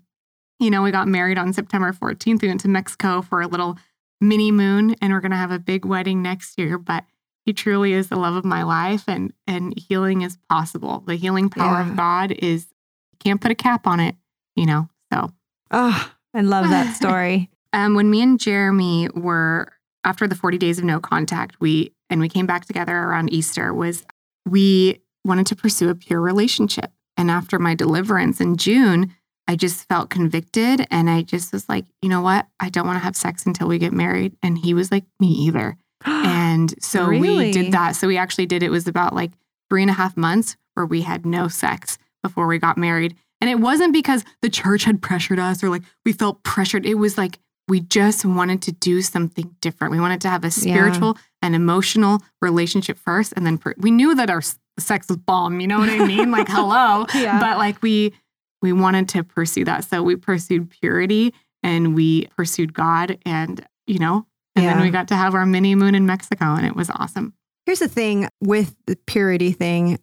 you 0.59 0.71
know, 0.71 0.83
we 0.83 0.91
got 0.91 1.09
married 1.09 1.37
on 1.39 1.53
September 1.53 1.93
14th. 1.93 2.41
We 2.43 2.49
went 2.49 2.61
to 2.63 2.69
Mexico 2.69 3.21
for 3.23 3.43
a 3.43 3.47
little 3.47 3.79
mini 4.21 4.51
moon 4.53 4.95
and 5.03 5.13
we're 5.13 5.21
gonna 5.21 5.37
have 5.37 5.51
a 5.51 5.59
big 5.59 5.85
wedding 5.85 6.23
next 6.23 6.59
year. 6.59 6.79
But 6.79 7.05
he 7.47 7.53
truly 7.53 7.93
is 7.95 8.09
the 8.09 8.17
love 8.17 8.35
of 8.37 8.45
my 8.45 8.63
life 8.63 9.05
and 9.09 9.33
and 9.47 9.73
healing 9.79 10.23
is 10.23 10.37
possible. 10.49 11.03
The 11.07 11.17
healing 11.17 11.49
power 11.51 11.81
Yeah. 11.83 11.91
of 11.91 11.97
God 11.97 12.33
is 12.33 12.67
you 13.13 13.19
can't 13.19 13.41
put 13.41 13.51
a 13.51 13.55
cap 13.55 13.87
on 13.87 13.99
it, 14.01 14.15
you 14.57 14.67
know. 14.67 14.89
So 15.13 15.33
Oh, 15.71 16.13
I 16.35 16.41
love 16.43 16.69
that 16.71 16.95
story. 17.01 17.49
Um, 17.73 17.95
when 17.95 18.11
me 18.11 18.23
and 18.23 18.39
Jeremy 18.39 19.09
were 19.15 19.73
after 20.05 20.27
the 20.27 20.35
40 20.35 20.59
days 20.59 20.79
of 20.79 20.85
no 20.85 21.01
contact, 21.01 21.61
we 21.61 21.93
and 22.09 22.21
we 22.21 22.29
came 22.29 22.47
back 22.47 22.65
together 22.65 22.97
around 22.97 23.33
Easter 23.33 23.73
was 23.73 24.05
we 24.47 25.01
wanted 25.25 25.47
to 25.47 25.57
pursue 25.57 25.91
a 25.91 25.95
pure 25.95 26.21
relationship. 26.21 26.91
And 27.17 27.31
after 27.31 27.59
my 27.59 27.75
deliverance 27.75 28.41
in 28.41 28.57
June, 28.57 29.15
I 29.47 29.57
just 29.57 29.89
felt 29.89 30.11
convicted 30.11 30.87
and 30.91 31.11
I 31.11 31.23
just 31.23 31.53
was 31.53 31.69
like, 31.69 31.85
you 32.03 32.09
know 32.09 32.23
what? 32.23 32.47
I 32.59 32.71
don't 32.71 32.87
want 32.87 32.97
to 32.97 33.05
have 33.05 33.17
sex 33.17 33.47
until 33.47 33.69
we 33.69 33.79
get 33.79 33.93
married. 33.93 34.37
And 34.43 34.59
he 34.59 34.75
was 34.75 34.91
like, 34.91 35.05
me 35.19 35.29
either. 35.29 35.77
And 36.07 36.75
so 36.83 37.09
we 37.09 37.53
did 37.53 37.73
that. 37.73 37.97
So 37.97 38.07
we 38.07 38.17
actually 38.17 38.47
did 38.47 38.63
it 38.63 38.71
was 38.71 38.87
about 38.87 39.15
like 39.15 39.33
three 39.69 39.83
and 39.83 39.91
a 39.91 39.95
half 39.95 40.17
months 40.17 40.57
where 40.75 40.87
we 40.87 41.03
had 41.03 41.27
no 41.27 41.49
sex 41.49 41.99
before 42.23 42.47
we 42.47 42.59
got 42.59 42.79
married. 42.79 43.17
And 43.41 43.51
it 43.51 43.61
wasn't 43.61 43.93
because 43.93 44.25
the 44.43 44.51
church 44.51 44.85
had 44.85 45.03
pressured 45.03 45.39
us 45.39 45.63
or 45.63 45.69
like 45.69 45.83
we 46.05 46.13
felt 46.13 46.43
pressured. 46.43 46.87
It 46.87 46.95
was 46.95 47.19
like 47.19 47.39
we 47.71 47.81
just 47.81 48.25
wanted 48.25 48.63
to 48.63 48.73
do 48.73 49.01
something 49.01 49.55
different. 49.61 49.93
We 49.93 50.01
wanted 50.01 50.21
to 50.23 50.29
have 50.29 50.45
a 50.45 50.51
spiritual 50.51 51.17
and 51.41 51.55
emotional 51.55 52.21
relationship 52.43 52.99
first. 52.99 53.33
And 53.37 53.47
then 53.47 53.59
per- 53.59 53.77
we 53.79 53.93
knew 53.93 54.15
that 54.17 54.29
our 54.29 54.43
sex 54.79 55.09
was 55.09 55.19
bomb. 55.19 55.61
You 55.61 55.69
know 55.69 55.79
what 55.79 55.89
I 55.89 55.99
mean? 56.07 56.33
like, 56.33 56.49
hello. 56.49 57.07
Yeah. 57.15 57.39
But 57.39 57.59
like 57.59 57.81
we, 57.81 58.13
we 58.61 58.73
wanted 58.73 59.09
to 59.11 59.23
pursue 59.23 59.65
that. 59.67 59.85
So 59.85 60.03
we 60.03 60.17
pursued 60.17 60.69
purity 60.69 61.33
and 61.63 61.95
we 61.95 62.27
pursued 62.37 62.75
God 62.75 63.19
and, 63.25 63.65
you 63.87 64.01
know, 64.01 64.27
and 64.57 64.67
then 64.67 64.81
we 64.81 64.91
got 64.91 65.09
to 65.09 65.15
have 65.15 65.35
our 65.35 65.47
mini 65.47 65.75
moon 65.77 65.95
in 65.95 66.07
Mexico 66.07 66.45
and 66.47 66.67
it 66.67 66.75
was 66.75 66.91
awesome. 66.91 67.35
Here's 67.67 67.79
the 67.79 67.89
thing 67.89 68.29
with 68.41 68.75
the 68.87 68.97
purity 69.07 69.53
thing. 69.53 69.99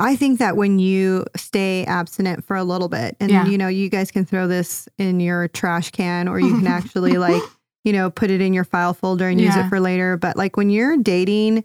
I 0.00 0.16
think 0.16 0.38
that 0.38 0.56
when 0.56 0.78
you 0.78 1.24
stay 1.36 1.84
abstinent 1.84 2.44
for 2.44 2.56
a 2.56 2.64
little 2.64 2.88
bit, 2.88 3.16
and 3.20 3.30
Yeah. 3.30 3.46
you 3.46 3.58
know, 3.58 3.68
you 3.68 3.88
guys 3.88 4.10
can 4.10 4.24
throw 4.24 4.48
this 4.48 4.88
in 4.98 5.20
your 5.20 5.46
trash 5.48 5.90
can, 5.90 6.26
or 6.26 6.40
you 6.40 6.56
can 6.58 6.66
actually 6.78 7.18
like, 7.18 7.42
you 7.84 7.92
know, 7.92 8.10
put 8.10 8.30
it 8.30 8.40
in 8.40 8.52
your 8.52 8.64
file 8.64 8.94
folder 8.94 9.28
and 9.28 9.40
use 9.40 9.54
it 9.56 9.68
for 9.68 9.78
later. 9.78 10.16
But 10.16 10.36
like 10.36 10.56
when 10.56 10.70
you're 10.70 10.96
dating 10.96 11.64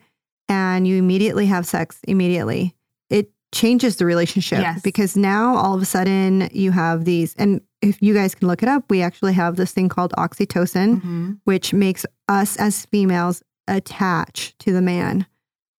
and 0.50 0.88
you 0.88 0.98
immediately 0.98 1.46
have 1.48 1.66
sex 1.66 2.00
immediately, 2.08 2.76
it 3.10 3.32
changes 3.54 3.96
the 3.96 4.06
relationship 4.06 4.60
Yes. 4.60 4.82
because 4.82 5.16
now 5.18 5.56
all 5.56 5.74
of 5.74 5.82
a 5.82 5.86
sudden 5.86 6.50
you 6.52 6.72
have 6.72 7.06
these, 7.06 7.34
and 7.38 7.62
if 7.82 8.02
you 8.02 8.14
guys 8.14 8.36
can 8.36 8.48
look 8.48 8.62
it 8.64 8.70
up, 8.70 8.84
we 8.90 9.02
actually 9.02 9.34
have 9.34 9.56
this 9.56 9.72
thing 9.72 9.88
called 9.90 10.12
oxytocin 10.18 11.02
Mhm. 11.02 11.38
which 11.46 11.74
makes 11.74 12.06
us 12.28 12.58
as 12.58 12.86
females 12.86 13.44
attach 13.68 14.56
to 14.60 14.72
the 14.74 14.82
man. 14.82 15.26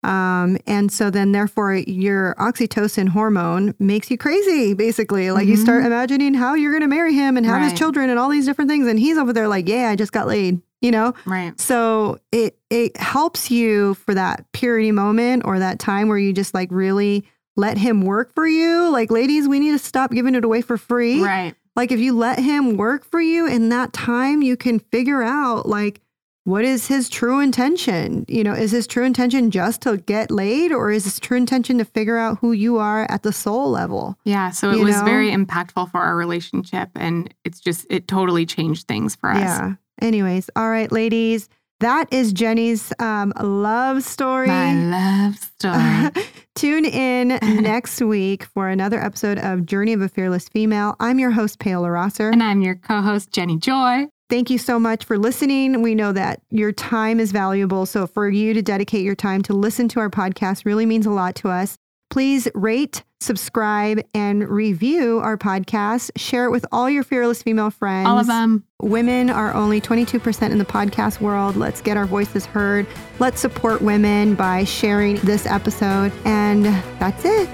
Um, 0.07 0.57
and 0.67 0.93
so 0.93 1.11
then 1.11 1.33
therefore 1.33 1.75
your 1.75 2.37
oxytocin 2.39 3.09
hormone 3.09 3.75
makes 3.81 4.09
you 4.11 4.17
crazy, 4.17 4.73
basically. 4.73 5.33
Like 5.33 5.49
you 5.49 5.57
start 5.57 5.85
imagining 5.85 6.33
how 6.33 6.55
you're 6.55 6.73
gonna 6.73 6.87
marry 6.87 7.13
him 7.13 7.37
and 7.37 7.45
have 7.45 7.63
his 7.63 7.73
children 7.77 8.09
and 8.09 8.19
all 8.19 8.29
these 8.29 8.47
different 8.47 8.71
things. 8.71 8.87
And 8.87 8.99
he's 8.99 9.19
over 9.19 9.33
there 9.33 9.49
like, 9.49 9.69
Yeah, 9.69 9.89
I 9.91 9.97
just 9.97 10.13
got 10.13 10.29
laid, 10.29 10.61
you 10.81 10.93
know? 10.93 11.13
Right. 11.25 11.59
So 11.61 12.19
it 12.31 12.57
it 12.71 12.97
helps 12.97 13.51
you 13.51 13.95
for 13.95 14.15
that 14.15 14.45
purity 14.53 14.93
moment 14.93 15.43
or 15.45 15.59
that 15.59 15.81
time 15.81 16.09
where 16.09 16.19
you 16.19 16.33
just 16.33 16.55
like 16.55 16.69
really 16.71 17.25
let 17.57 17.77
him 17.79 18.03
work 18.03 18.35
for 18.35 18.47
you. 18.47 18.91
Like, 18.91 19.11
ladies, 19.11 19.49
we 19.49 19.59
need 19.59 19.73
to 19.73 19.79
stop 19.79 20.13
giving 20.13 20.35
it 20.35 20.45
away 20.45 20.61
for 20.61 20.77
free. 20.77 21.23
Right. 21.23 21.55
Like 21.75 21.91
if 21.91 22.01
you 22.01 22.17
let 22.17 22.39
him 22.39 22.77
work 22.77 23.05
for 23.05 23.21
you 23.21 23.47
in 23.47 23.71
that 23.71 23.93
time, 23.93 24.41
you 24.41 24.57
can 24.57 24.79
figure 24.79 25.23
out 25.23 25.69
like 25.69 26.01
what 26.47 26.65
is 26.65 26.87
his 26.87 27.09
true 27.09 27.41
intention? 27.41 28.25
You 28.29 28.45
know, 28.45 28.53
is 28.53 28.71
his 28.71 28.87
true 28.87 29.05
intention 29.05 29.51
just 29.51 29.83
to 29.83 29.97
get 29.99 30.31
laid 30.31 30.71
or 30.73 30.91
is 30.93 31.05
his 31.05 31.19
true 31.21 31.37
intention 31.37 31.79
to 31.79 31.85
figure 31.85 32.17
out 32.17 32.39
who 32.39 32.53
you 32.53 32.79
are 32.79 33.05
at 33.11 33.23
the 33.25 33.33
soul 33.33 33.71
level? 33.71 34.17
Yeah. 34.25 34.51
So 34.51 34.71
it 34.71 34.79
You 34.79 34.85
was 34.85 34.97
know? 34.97 35.05
very 35.05 35.31
impactful 35.31 35.91
for 35.91 36.01
our 36.01 36.17
relationship. 36.17 36.89
And 36.95 37.35
it's 37.45 37.59
just, 37.61 37.85
it 37.91 38.07
totally 38.09 38.47
changed 38.47 38.87
things 38.87 39.17
for 39.17 39.31
us. 39.31 39.39
Yeah. 39.41 39.75
Anyways, 40.01 40.49
all 40.57 40.71
right, 40.71 40.91
ladies. 40.93 41.49
That 41.81 42.11
is 42.11 42.33
Jenny's 42.33 42.91
um, 43.01 43.35
love 43.39 44.03
story. 44.03 44.47
My 44.47 44.73
love 44.73 45.37
story. 45.37 46.25
Tune 46.55 46.87
in 46.87 47.29
next 47.63 48.01
week 48.01 48.45
for 48.45 48.69
another 48.71 48.99
episode 48.99 49.39
of 49.39 49.67
Journey 49.67 49.93
of 49.93 50.01
a 50.01 50.09
Fearless 50.09 50.49
Female. 50.49 50.97
I'm 51.01 51.19
your 51.19 51.33
host, 51.33 51.59
Paola 51.59 51.91
Rosser. 51.91 52.31
and 52.31 52.43
I'm 52.43 52.63
your 52.63 52.77
co 52.77 53.03
host, 53.03 53.31
Jenny 53.31 53.59
Joy. 53.59 54.07
Thank 54.29 54.51
you 54.51 54.59
so 54.59 54.79
much 54.81 55.05
for 55.05 55.19
listening. 55.19 55.83
We 55.83 55.95
know 55.95 56.13
that 56.13 56.43
your 56.51 56.73
time 56.73 57.21
is 57.21 57.31
valuable. 57.31 57.87
So, 57.87 58.07
for 58.07 58.29
you 58.29 58.55
to 58.55 58.63
dedicate 58.63 59.05
your 59.05 59.15
time 59.15 59.43
to 59.43 59.53
listen 59.53 59.89
to 59.89 60.01
our 60.01 60.11
podcast 60.11 60.65
really 60.65 60.87
means 60.87 61.07
a 61.07 61.11
lot 61.11 61.37
to 61.37 61.49
us. 61.49 61.79
Please 62.11 62.49
rate, 62.55 63.03
subscribe, 63.21 64.01
and 64.15 64.49
review 64.49 65.19
our 65.19 65.37
podcast. 65.37 66.11
Share 66.17 66.47
it 66.47 66.51
with 66.51 66.65
all 66.73 66.89
your 66.89 67.03
fearless 67.03 67.43
female 67.43 67.71
friends. 67.71 68.09
All 68.09 68.19
of 68.19 68.27
them. 68.27 68.65
Women 68.81 69.29
are 69.29 69.53
only 69.55 69.81
22% 69.81 70.51
in 70.51 70.59
the 70.59 70.65
podcast 70.65 71.21
world. 71.21 71.57
Let's 71.57 71.81
get 71.81 71.97
our 71.97 72.07
voices 72.07 72.47
heard. 72.47 72.87
Let's 73.19 73.41
support 73.41 73.83
women 73.83 74.35
by 74.35 74.65
sharing 74.65 75.17
this 75.17 75.47
episode. 75.47 76.13
And 76.25 76.65
that's 76.99 77.25
it. 77.25 77.51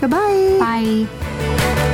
Goodbye. 0.00 0.56
Bye. 0.60 1.92